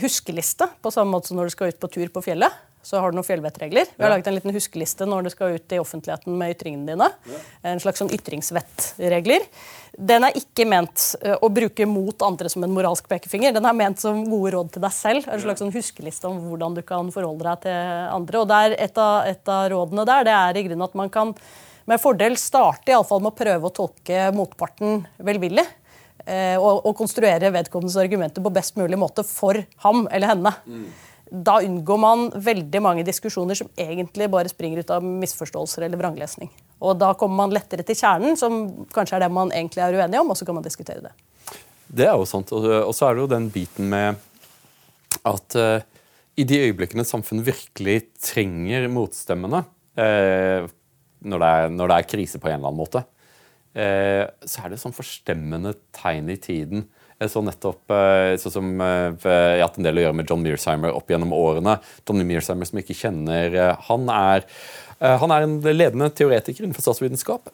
huskeliste, 0.00 0.68
på 0.80 0.92
samme 0.94 1.12
måte 1.12 1.28
som 1.28 1.40
når 1.40 1.50
du 1.50 1.56
skal 1.56 1.74
ut 1.74 1.80
på 1.82 1.90
tur 1.92 2.08
på 2.14 2.24
fjellet 2.24 2.67
så 2.88 3.02
har 3.02 3.12
du 3.12 3.18
noen 3.18 3.26
fjellvettregler. 3.26 3.90
Vi 3.96 4.00
har 4.02 4.08
laget 4.14 4.30
en 4.30 4.36
liten 4.38 4.54
huskeliste 4.54 5.04
når 5.04 5.26
du 5.26 5.30
skal 5.34 5.58
ut 5.58 5.72
i 5.76 5.80
offentligheten 5.80 6.36
med 6.40 6.54
ytringene 6.54 6.88
dine. 6.88 7.08
En 7.68 7.80
slags 7.82 8.00
sånn 8.00 8.12
ytringsvettregler. 8.16 9.44
Den 9.92 10.24
er 10.24 10.38
ikke 10.38 10.64
ment 10.68 11.04
eh, 11.20 11.34
å 11.36 11.50
bruke 11.52 11.84
mot 11.90 12.24
andre 12.24 12.48
som 12.48 12.64
en 12.64 12.72
moralsk 12.72 13.10
pekefinger. 13.10 13.52
Den 13.52 13.66
er 13.68 13.76
ment 13.76 14.00
som 14.00 14.22
gode 14.24 14.54
råd 14.54 14.70
til 14.72 14.86
deg 14.86 14.94
selv. 14.96 15.28
En 15.28 15.42
slags 15.42 15.60
sånn 15.60 15.74
huskeliste 15.74 16.30
om 16.30 16.38
hvordan 16.46 16.78
du 16.78 16.80
kan 16.88 17.10
forholde 17.12 17.44
deg 17.44 17.66
til 17.66 18.06
andre. 18.14 18.40
Og 18.40 18.48
der, 18.54 18.76
et, 18.86 19.00
av, 19.04 19.28
et 19.28 19.52
av 19.52 19.66
rådene 19.74 20.06
der 20.08 20.24
det 20.30 20.36
er 20.38 20.60
i 20.60 20.62
grunnen 20.70 20.86
at 20.86 20.96
man 20.96 21.12
kan 21.12 21.34
med 21.88 22.00
fordel 22.00 22.38
starte 22.40 22.92
i 22.92 22.96
alle 22.96 23.08
fall 23.08 23.20
med 23.24 23.34
å 23.34 23.40
prøve 23.42 23.68
å 23.68 23.74
tolke 23.82 24.30
motparten 24.36 25.02
velvillig. 25.28 25.66
Eh, 26.24 26.56
og, 26.56 26.86
og 26.88 26.96
konstruere 26.96 27.52
vedkommendes 27.52 28.00
argumenter 28.00 28.44
på 28.44 28.54
best 28.56 28.80
mulig 28.80 28.96
måte 29.00 29.26
for 29.28 29.60
ham 29.84 30.06
eller 30.08 30.32
henne. 30.32 30.54
Mm 30.64 30.88
da 31.30 31.58
unngår 31.64 31.98
man 32.00 32.28
veldig 32.34 32.80
mange 32.82 33.04
diskusjoner 33.06 33.58
som 33.58 33.68
egentlig 33.76 34.28
bare 34.32 34.50
springer 34.50 34.80
ut 34.82 34.92
av 34.94 35.04
misforståelser 35.04 35.84
eller 35.86 36.00
vranglesning. 36.00 36.50
Og 36.80 36.96
da 37.00 37.12
kommer 37.18 37.44
man 37.44 37.54
lettere 37.54 37.84
til 37.86 37.98
kjernen, 37.98 38.38
som 38.40 38.86
kanskje 38.94 39.18
er 39.18 39.26
det 39.26 39.32
man 39.34 39.52
egentlig 39.52 39.84
er 39.84 39.98
uenig 39.98 40.20
om, 40.20 40.32
og 40.32 40.38
så 40.38 40.48
kan 40.48 40.56
man 40.56 40.66
diskutere 40.66 41.04
det. 41.04 41.12
Det 41.88 42.06
er 42.06 42.16
jo 42.16 42.26
sant. 42.28 42.52
Og 42.52 42.92
så 42.96 43.08
er 43.08 43.16
det 43.16 43.24
jo 43.24 43.30
den 43.32 43.48
biten 43.52 43.88
med 43.92 44.18
at 45.28 45.58
uh, 45.58 45.80
i 46.38 46.46
de 46.46 46.60
øyeblikkene 46.68 47.04
samfunnet 47.06 47.46
virkelig 47.48 47.98
trenger 48.22 48.88
motstemmene, 48.92 49.64
uh, 49.98 50.68
når, 51.18 51.42
det 51.42 51.48
er, 51.48 51.72
når, 51.74 51.90
det 51.90 51.96
er, 51.96 52.10
krise 52.12 52.40
på 52.40 52.50
en 52.50 52.60
eller 52.60 52.70
annen 52.70 52.80
måte, 52.80 53.02
uh, 53.76 54.24
så 54.44 54.64
er 54.64 54.72
det 54.72 54.80
sånn 54.80 54.96
forstemmende 54.96 55.74
tegn 55.96 56.30
i 56.32 56.38
tiden. 56.40 56.86
Jeg 57.18 57.32
så 57.32 57.42
nettopp 57.42 57.90
sånn 58.38 58.54
som 58.54 58.68
Jeg 58.78 59.16
har 59.24 59.64
hatt 59.64 59.78
en 59.80 59.86
del 59.88 59.98
å 59.98 60.04
gjøre 60.04 60.18
med 60.20 60.30
John 60.30 60.44
Mearsheimer 60.44 60.94
opp 60.94 61.10
gjennom 61.10 61.34
årene. 61.34 61.74
John 62.06 62.22
Mearsheimer 62.22 62.68
som 62.68 62.78
ikke 62.78 62.94
kjenner 62.94 63.56
Han 63.88 64.06
er, 64.14 64.46
han 65.02 65.34
er 65.34 65.46
en 65.46 65.58
ledende 65.66 66.12
teoretiker 66.14 66.62
innenfor 66.62 66.86
statsvitenskap 66.86 67.50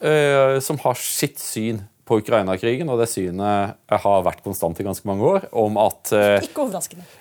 som 0.64 0.82
har 0.84 1.00
sitt 1.00 1.40
syn 1.40 1.80
på 2.04 2.18
Ukraina-krigen, 2.20 2.88
og 2.92 3.00
det 3.00 3.08
synet 3.08 3.76
har 4.04 4.24
vært 4.26 4.42
konstant 4.44 4.78
i 4.80 4.84
ganske 4.86 5.08
mange 5.08 5.24
år, 5.24 5.46
om 5.56 5.78
at, 5.80 6.12
eh, 6.12 6.36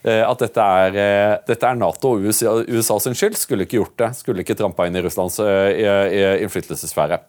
eh, 0.03 0.23
at 0.27 0.39
dette, 0.43 0.59
er, 0.59 0.97
eh, 0.99 1.37
dette, 1.47 1.63
er, 1.63 1.75
Nato 1.79 2.13
og 2.13 2.27
USA, 2.27 2.57
USA, 2.67 2.99
sin 2.99 3.15
skyld. 3.15 3.37
Skulle 3.37 3.65
ikke 3.65 3.79
gjort 3.79 3.97
det. 3.97 4.15
Skulle 4.15 4.43
ikke 4.43 4.57
trampa 4.59 4.87
inn 4.87 4.95
i 4.95 5.01
Russlands 5.01 5.39
innflytelsessfære. 5.39 7.19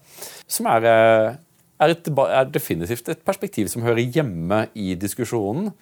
Som 0.46 0.66
er, 0.66 1.38
er, 1.82 1.94
et, 1.94 2.08
er 2.08 2.52
definitivt 2.52 3.10
et 3.12 3.24
perspektiv 3.26 3.70
som 3.72 3.84
hører 3.86 4.04
hjemme 4.04 4.66
i 4.74 4.94
diskusjonen. 4.98 5.72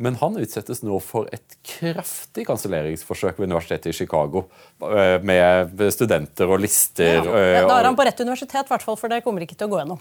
Men 0.00 0.16
han 0.16 0.38
utsettes 0.40 0.80
nå 0.80 0.96
for 1.04 1.28
et 1.34 1.58
kraftig 1.66 2.46
kanselleringsforsøk 2.48 3.36
ved 3.36 3.50
universitetet 3.50 3.92
i 3.92 3.98
Chicago. 3.98 4.46
Med 4.80 5.74
studenter 5.92 6.48
og 6.48 6.62
lister. 6.62 7.20
Ja, 7.20 7.66
da 7.68 7.76
er 7.82 7.90
han 7.90 7.98
på 7.98 8.06
rett 8.08 8.22
universitet, 8.24 8.70
hvert 8.70 8.86
fall, 8.86 8.96
for 8.96 9.12
det 9.12 9.20
kommer 9.26 9.44
ikke 9.44 9.58
til 9.58 9.68
å 9.68 9.74
gå 9.74 9.82
gjennom 9.82 10.00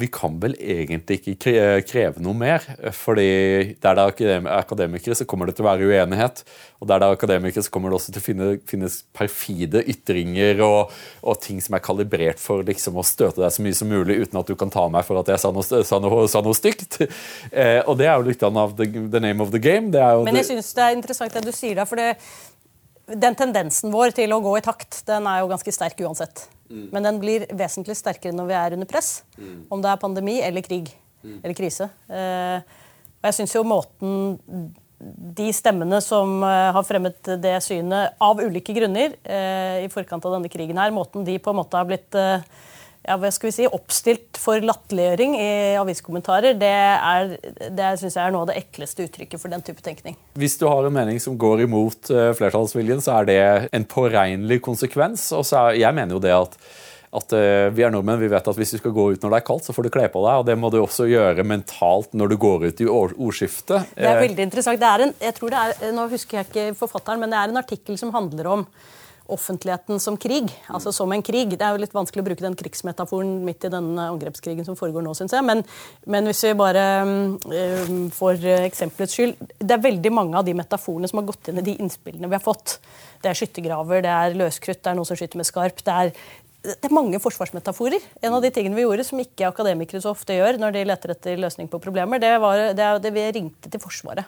vi 0.00 0.08
kan 0.10 0.36
vel 0.42 0.56
egentlig 0.58 1.20
ikke 1.34 1.82
kreve 1.86 2.22
noe 2.22 2.34
mer. 2.34 2.64
fordi 2.92 3.76
der 3.82 3.94
det 3.94 4.26
er 4.26 4.48
akademikere, 4.50 5.14
så 5.14 5.24
kommer 5.24 5.46
det 5.46 5.56
til 5.56 5.64
å 5.64 5.68
være 5.68 5.86
uenighet. 5.86 6.42
Og 6.80 6.88
der 6.88 6.98
det 6.98 7.06
er 7.06 7.16
akademikere, 7.16 7.62
så 7.62 7.70
kommer 7.70 7.90
det 7.90 7.98
også 8.00 8.14
til 8.14 8.22
å 8.22 8.24
finne, 8.24 8.48
finnes 8.66 8.96
perfide 9.14 9.84
ytringer 9.86 10.62
og, 10.66 10.94
og, 11.22 11.38
ting 11.44 11.60
som 11.62 11.76
er 11.78 11.84
kalibrert 11.84 12.42
for 12.42 12.64
liksom, 12.66 12.98
å 12.98 13.06
støte 13.06 13.42
deg 13.42 13.54
så 13.54 13.64
mye 13.64 13.78
som 13.78 13.90
mulig 13.90 14.18
uten 14.24 14.40
at 14.40 14.50
du 14.50 14.56
kan 14.58 14.72
ta 14.72 14.86
meg 14.90 15.06
for 15.06 15.20
at 15.20 15.30
jeg 15.30 15.42
sa 15.42 15.52
noe, 15.54 15.84
sa 15.86 16.00
noe, 16.02 16.26
sa 16.30 16.42
noe 16.44 16.58
stygt. 16.58 17.00
Eh, 17.54 17.80
og 17.86 17.98
det 18.00 18.08
er 18.08 18.18
jo 18.18 18.26
litt 18.26 18.42
av 18.42 18.74
the, 18.76 18.86
the 19.12 19.20
name 19.22 19.42
of 19.42 19.52
the 19.54 19.60
game. 19.62 19.92
Men 19.94 20.40
jeg 20.40 20.48
syns 20.48 20.72
det 20.74 20.84
er 20.84 20.96
interessant 20.96 21.34
det 21.36 21.44
du 21.46 21.54
sier 21.54 21.78
da, 21.78 21.86
for 21.86 22.00
det, 22.00 22.16
den 23.06 23.36
tendensen 23.36 23.92
vår 23.92 24.14
til 24.16 24.32
å 24.32 24.40
gå 24.44 24.54
i 24.58 24.64
takt, 24.64 25.02
den 25.08 25.26
er 25.28 25.42
jo 25.42 25.50
ganske 25.50 25.74
sterk 25.74 25.98
uansett. 26.06 26.46
Mm. 26.70 26.86
Men 26.92 27.08
den 27.08 27.18
blir 27.22 27.44
vesentlig 27.52 27.96
sterkere 27.98 28.36
når 28.36 28.48
vi 28.48 28.56
er 28.58 28.76
under 28.78 28.88
press. 28.88 29.18
Mm. 29.36 29.58
Om 29.72 29.84
det 29.84 29.90
er 29.90 30.00
pandemi 30.00 30.38
eller 30.44 30.64
krig 30.64 30.88
mm. 31.22 31.42
eller 31.42 31.58
krise. 31.58 31.90
Eh, 32.08 32.80
og 33.20 33.28
jeg 33.28 33.38
syns 33.40 33.54
jo 33.56 33.64
måten 33.68 34.72
de 35.04 35.48
stemmene 35.52 35.98
som 36.04 36.38
eh, 36.46 36.70
har 36.72 36.86
fremmet 36.86 37.34
det 37.42 37.56
synet 37.64 38.16
av 38.22 38.40
ulike 38.40 38.74
grunner 38.76 39.16
eh, 39.22 39.84
i 39.84 39.90
forkant 39.92 40.24
av 40.24 40.38
denne 40.38 40.50
krigen 40.52 40.80
her, 40.80 40.94
måten 40.94 41.26
de 41.26 41.36
på 41.42 41.52
en 41.52 41.60
måte 41.60 41.76
har 41.76 41.88
blitt 41.88 42.16
eh, 42.16 42.44
ja, 43.04 43.16
hva 43.20 43.30
skal 43.34 43.50
vi 43.50 43.54
si, 43.58 43.66
oppstilt 43.68 44.38
for 44.40 44.64
latterliggjøring 44.64 45.34
i 45.36 45.48
aviskommentarer, 45.76 46.56
det, 46.56 46.70
er, 46.70 47.34
det 47.68 47.90
synes 48.00 48.16
jeg 48.16 48.22
er 48.22 48.32
noe 48.32 48.46
av 48.46 48.52
det 48.52 48.56
ekleste 48.62 49.04
uttrykket 49.04 49.42
for 49.42 49.52
den 49.52 49.64
type 49.64 49.84
tenkning. 49.84 50.16
Hvis 50.40 50.56
du 50.60 50.64
har 50.70 50.88
en 50.88 50.96
mening 50.96 51.20
som 51.20 51.36
går 51.40 51.66
imot 51.66 52.08
uh, 52.14 52.30
flertallsviljen, 52.38 53.04
så 53.04 53.18
er 53.18 53.28
det 53.28 53.42
en 53.76 53.84
påregnelig 53.88 54.62
konsekvens. 54.64 55.26
Og 55.36 55.44
så 55.44 55.66
er, 55.66 55.82
jeg 55.82 55.96
mener 55.96 56.16
jo 56.16 56.22
det 56.24 56.32
at, 56.32 56.56
at 57.20 57.36
uh, 57.36 57.68
vi 57.76 57.84
er 57.84 57.92
nordmenn, 57.92 58.22
vi 58.24 58.32
vet 58.32 58.48
at 58.48 58.60
hvis 58.62 58.72
du 58.72 58.80
skal 58.80 58.96
gå 58.96 59.10
ut 59.12 59.20
når 59.20 59.36
det 59.36 59.42
er 59.42 59.46
kaldt, 59.52 59.68
så 59.68 59.76
får 59.76 59.84
du 59.84 59.92
kle 59.98 60.08
på 60.08 60.24
deg. 60.24 60.40
Og 60.40 60.48
det 60.48 60.56
må 60.64 60.72
du 60.72 60.80
også 60.80 61.10
gjøre 61.10 61.44
mentalt 61.44 62.16
når 62.16 62.32
du 62.32 62.38
går 62.40 62.68
ut 62.70 62.84
i 62.86 62.88
ordskiftet. 62.88 63.94
Det 64.00 64.08
er 64.14 64.24
veldig 64.24 64.48
interessant. 64.48 64.80
Det 64.80 64.90
er 64.94 65.08
en, 65.10 65.16
jeg 65.28 65.36
tror 65.36 65.52
det 65.52 65.62
er, 65.68 65.94
nå 66.00 66.08
husker 66.16 66.40
jeg 66.40 66.50
ikke 66.50 66.68
forfatteren, 66.80 67.20
men 67.20 67.36
det 67.36 67.42
er 67.42 67.52
en 67.52 67.64
artikkel 67.66 68.00
som 68.00 68.16
handler 68.16 68.54
om 68.56 68.68
offentligheten 69.26 70.00
som 70.00 70.16
krig. 70.16 70.50
altså 70.68 70.92
som 70.92 71.12
en 71.12 71.22
krig. 71.22 71.56
Det 71.58 71.64
er 71.64 71.72
jo 71.72 71.80
litt 71.80 71.94
vanskelig 71.94 72.22
å 72.22 72.26
bruke 72.26 72.44
den 72.44 72.56
krigsmetaforen 72.58 73.44
midt 73.44 73.64
i 73.64 73.72
denne 73.72 74.08
angrepskrigen 74.12 74.66
som 74.66 74.76
foregår 74.76 75.04
nå, 75.04 75.14
syns 75.16 75.32
jeg. 75.32 75.44
Men, 75.44 75.64
men, 76.06 76.28
hvis 76.28 76.44
vi 76.44 76.52
bare 76.58 76.84
um, 77.02 78.10
for 78.14 78.34
eksempelets 78.34 79.16
skyld 79.16 79.40
Det 79.58 79.72
er 79.72 79.82
veldig 79.82 80.12
mange 80.12 80.38
av 80.38 80.44
de 80.44 80.54
metaforene 80.56 81.08
som 81.08 81.22
har 81.22 81.28
gått 81.30 81.48
inn 81.48 81.60
i 81.62 81.66
de 81.66 81.76
innspillene 81.80 82.28
vi 82.28 82.38
har 82.38 82.44
fått. 82.44 82.78
Det 83.22 83.32
er 83.32 83.40
skyttergraver, 83.40 84.04
det 84.04 84.12
er 84.12 84.38
løskrutt, 84.38 84.82
det 84.82 84.92
er 84.92 84.98
noen 84.98 85.08
som 85.08 85.18
skyter 85.18 85.40
med 85.40 85.48
skarp. 85.48 85.84
det 85.84 86.00
er 86.04 86.16
det 86.64 86.88
er 86.88 86.94
mange 86.96 87.18
forsvarsmetaforer. 87.20 88.00
En 88.24 88.38
av 88.38 88.40
de 88.40 88.48
tingene 88.48 88.78
vi 88.78 88.86
gjorde 88.86 89.04
som 89.04 89.20
ikke 89.20 89.50
akademikere 89.50 90.00
så 90.00 90.14
ofte 90.14 90.32
gjør 90.32 90.56
når 90.62 90.72
de 90.72 90.86
leter 90.88 91.12
etter 91.12 91.36
løsning 91.36 91.68
på 91.68 91.76
problemer, 91.76 92.22
det 92.22 92.38
var 92.40 92.70
det, 92.72 92.86
det 93.04 93.12
vi 93.12 93.26
ringte 93.36 93.68
til 93.68 93.82
Forsvaret 93.82 94.24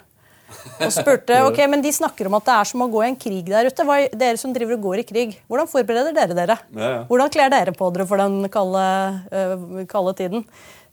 og 0.76 0.92
spurte 0.94 1.40
ok, 1.48 1.58
men 1.70 1.82
de 1.82 1.92
snakker 1.94 2.28
om 2.28 2.36
at 2.38 2.46
det 2.46 2.54
er 2.54 2.68
som 2.70 2.84
å 2.84 2.88
gå 2.92 3.02
i 3.02 3.08
en 3.10 3.18
krig 3.18 3.48
der 3.48 3.68
ute. 3.70 3.86
Hva, 3.86 3.98
dere 4.12 4.40
som 4.40 4.54
driver 4.54 4.76
og 4.76 4.88
går 4.88 5.02
i 5.02 5.06
krig, 5.08 5.36
Hvordan 5.50 5.70
forbereder 5.70 6.16
dere 6.16 6.36
dere? 6.36 6.58
Ja, 6.76 6.90
ja. 6.92 7.04
Hvordan 7.08 7.32
kler 7.34 7.52
dere 7.52 7.74
på 7.76 7.90
dere 7.94 8.08
for 8.08 8.22
den 8.22 8.50
kalde, 8.52 8.86
uh, 9.32 9.84
kalde 9.90 10.14
tiden? 10.18 10.46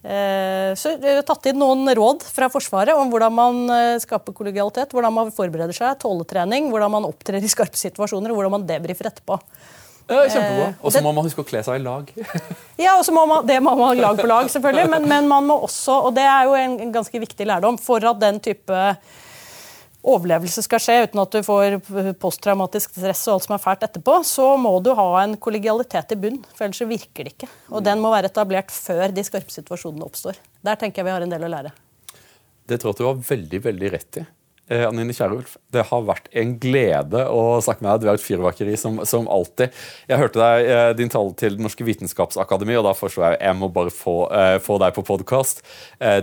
Uh, 0.03 0.73
så 0.79 0.97
Vi 0.99 1.13
har 1.13 1.23
tatt 1.27 1.47
inn 1.47 1.61
noen 1.61 1.87
råd 1.95 2.25
fra 2.27 2.49
Forsvaret 2.51 2.97
om 2.97 3.11
hvordan 3.11 3.35
man 3.35 3.61
uh, 3.71 4.01
skaper 4.03 4.35
kollegialitet, 4.35 4.91
hvordan 4.95 5.15
man 5.15 5.31
forbereder 5.35 5.75
seg, 5.75 5.95
tåletrening, 6.01 6.67
hvordan 6.73 6.97
man 6.97 7.07
opptrer 7.07 7.43
i 7.43 7.51
skarpe 7.51 7.79
situasjoner, 7.79 8.33
og 8.33 8.41
hvordan 8.41 8.57
man 8.57 8.67
debrifer 8.67 9.11
etterpå. 9.11 9.39
Ja, 10.03 10.25
kjempebra. 10.27 10.67
Og 10.83 10.91
så 10.91 10.99
må 11.03 11.13
man 11.15 11.23
huske 11.23 11.43
å 11.43 11.47
kle 11.47 11.61
seg 11.63 11.79
i 11.79 11.83
lag. 11.83 12.09
ja, 12.83 12.97
og 12.97 13.05
så 13.07 13.13
må 13.15 13.23
man, 13.29 13.45
Det 13.47 13.59
må 13.63 13.71
man 13.79 13.95
lag 13.99 14.19
på 14.19 14.27
lag, 14.27 14.49
selvfølgelig. 14.51 14.89
Men, 14.91 15.07
men, 15.07 15.29
man 15.31 15.47
må 15.47 15.61
også, 15.63 16.01
og 16.09 16.17
det 16.17 16.25
er 16.27 16.49
jo 16.49 16.57
en 16.59 16.91
ganske 16.91 17.21
viktig 17.23 17.47
lærdom, 17.47 17.79
for 17.79 18.03
at 18.11 18.19
den 18.19 18.41
type 18.43 18.81
overlevelse 20.03 20.63
skal 20.65 20.81
skje 20.83 20.97
uten 21.05 21.21
at 21.23 21.35
du 21.35 21.39
får 21.45 21.77
posttraumatisk 22.21 22.97
stress 22.97 23.23
og 23.27 23.37
alt 23.37 23.47
som 23.47 23.55
er 23.55 23.63
fælt 23.63 23.85
etterpå, 23.87 24.19
så 24.27 24.47
må 24.59 24.75
du 24.83 24.91
ha 24.97 25.07
en 25.23 25.37
kollegialitet 25.41 26.13
i 26.15 26.19
bunn. 26.19 26.41
For 26.53 26.67
ellers 26.67 26.83
virker 26.89 27.27
det 27.27 27.35
ikke. 27.37 27.49
Og 27.71 27.85
den 27.87 28.03
må 28.03 28.11
være 28.13 28.31
etablert 28.31 28.73
før 28.73 29.15
de 29.15 29.25
skarpe 29.25 29.53
situasjonene 29.53 30.05
oppstår. 30.07 30.39
Der 30.63 30.79
tenker 30.79 31.01
jeg 31.01 31.09
vi 31.09 31.15
har 31.15 31.25
en 31.25 31.33
del 31.33 31.47
å 31.47 31.51
lære. 31.55 31.73
Det 32.67 32.79
tror 32.79 32.93
jeg 32.93 33.01
du 33.01 33.09
har 33.09 33.27
veldig, 33.31 33.63
veldig 33.67 33.91
rett 33.95 34.21
i. 34.21 34.25
Eh, 34.71 34.85
Anine 34.87 35.11
Kierulf, 35.11 35.57
det 35.75 35.83
har 35.89 36.05
vært 36.07 36.29
en 36.39 36.53
glede 36.61 37.25
å 37.27 37.59
snakke 37.63 37.83
med 37.83 37.91
deg. 37.91 38.03
Du 38.03 38.11
er 38.11 38.19
et 38.19 38.23
fyrverkeri 38.23 38.77
som, 38.79 39.01
som 39.07 39.27
alltid. 39.27 39.73
Jeg 40.07 40.21
hørte 40.21 40.39
deg, 40.39 40.69
eh, 40.71 40.91
din 40.99 41.11
tale 41.11 41.35
til 41.39 41.57
Det 41.57 41.65
norske 41.65 41.87
vitenskapsakademi, 41.87 42.77
og 42.79 42.87
da 42.87 42.93
foreslo 42.95 43.25
jeg 43.27 43.41
jeg 43.43 43.57
må 43.59 43.67
bare 43.75 43.91
få, 43.91 44.17
eh, 44.31 44.59
få 44.63 44.79
deg 44.79 44.95
på 44.95 45.03
podkast. 45.07 45.59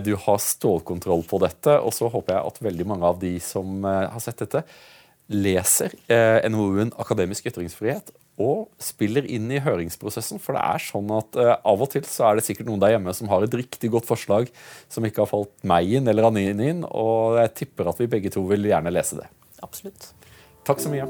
Du 0.05 0.15
har 0.15 0.39
stålkontroll 0.41 1.23
på 1.29 1.39
dette, 1.41 1.77
og 1.81 1.93
så 1.93 2.09
håper 2.09 2.35
jeg 2.35 2.47
at 2.49 2.63
veldig 2.65 2.85
mange 2.89 3.05
av 3.05 3.19
de 3.21 3.35
som 3.43 3.83
har 3.85 4.19
sett 4.23 4.41
dette, 4.41 4.63
leser 5.31 5.93
eh, 6.11 6.41
NOU-en 6.51 6.91
Akademisk 6.99 7.47
ytringsfrihet 7.47 8.11
og 8.41 8.69
spiller 8.81 9.27
inn 9.29 9.49
i 9.53 9.61
høringsprosessen. 9.63 10.41
For 10.41 10.57
det 10.57 10.63
er 10.65 10.85
sånn 10.85 11.11
at 11.15 11.39
eh, 11.39 11.53
av 11.55 11.85
og 11.85 11.91
til 11.93 12.05
så 12.09 12.29
er 12.29 12.39
det 12.39 12.45
sikkert 12.47 12.69
noen 12.69 12.81
der 12.81 12.95
hjemme 12.95 13.13
som 13.17 13.29
har 13.31 13.45
et 13.45 13.59
riktig 13.61 13.91
godt 13.93 14.09
forslag 14.09 14.49
som 14.91 15.05
ikke 15.07 15.23
har 15.23 15.31
falt 15.31 15.53
meg 15.67 15.93
inn 15.99 16.09
eller 16.09 16.31
Anine 16.31 16.71
inn, 16.73 16.85
og 16.87 17.39
jeg 17.41 17.55
tipper 17.63 17.91
at 17.91 18.01
vi 18.01 18.09
begge 18.11 18.33
to 18.33 18.45
vil 18.49 18.65
gjerne 18.71 18.93
lese 18.93 19.21
det. 19.21 19.29
Absolutt. 19.61 20.11
Takk 20.67 20.81
så 20.81 20.91
mye. 20.93 21.07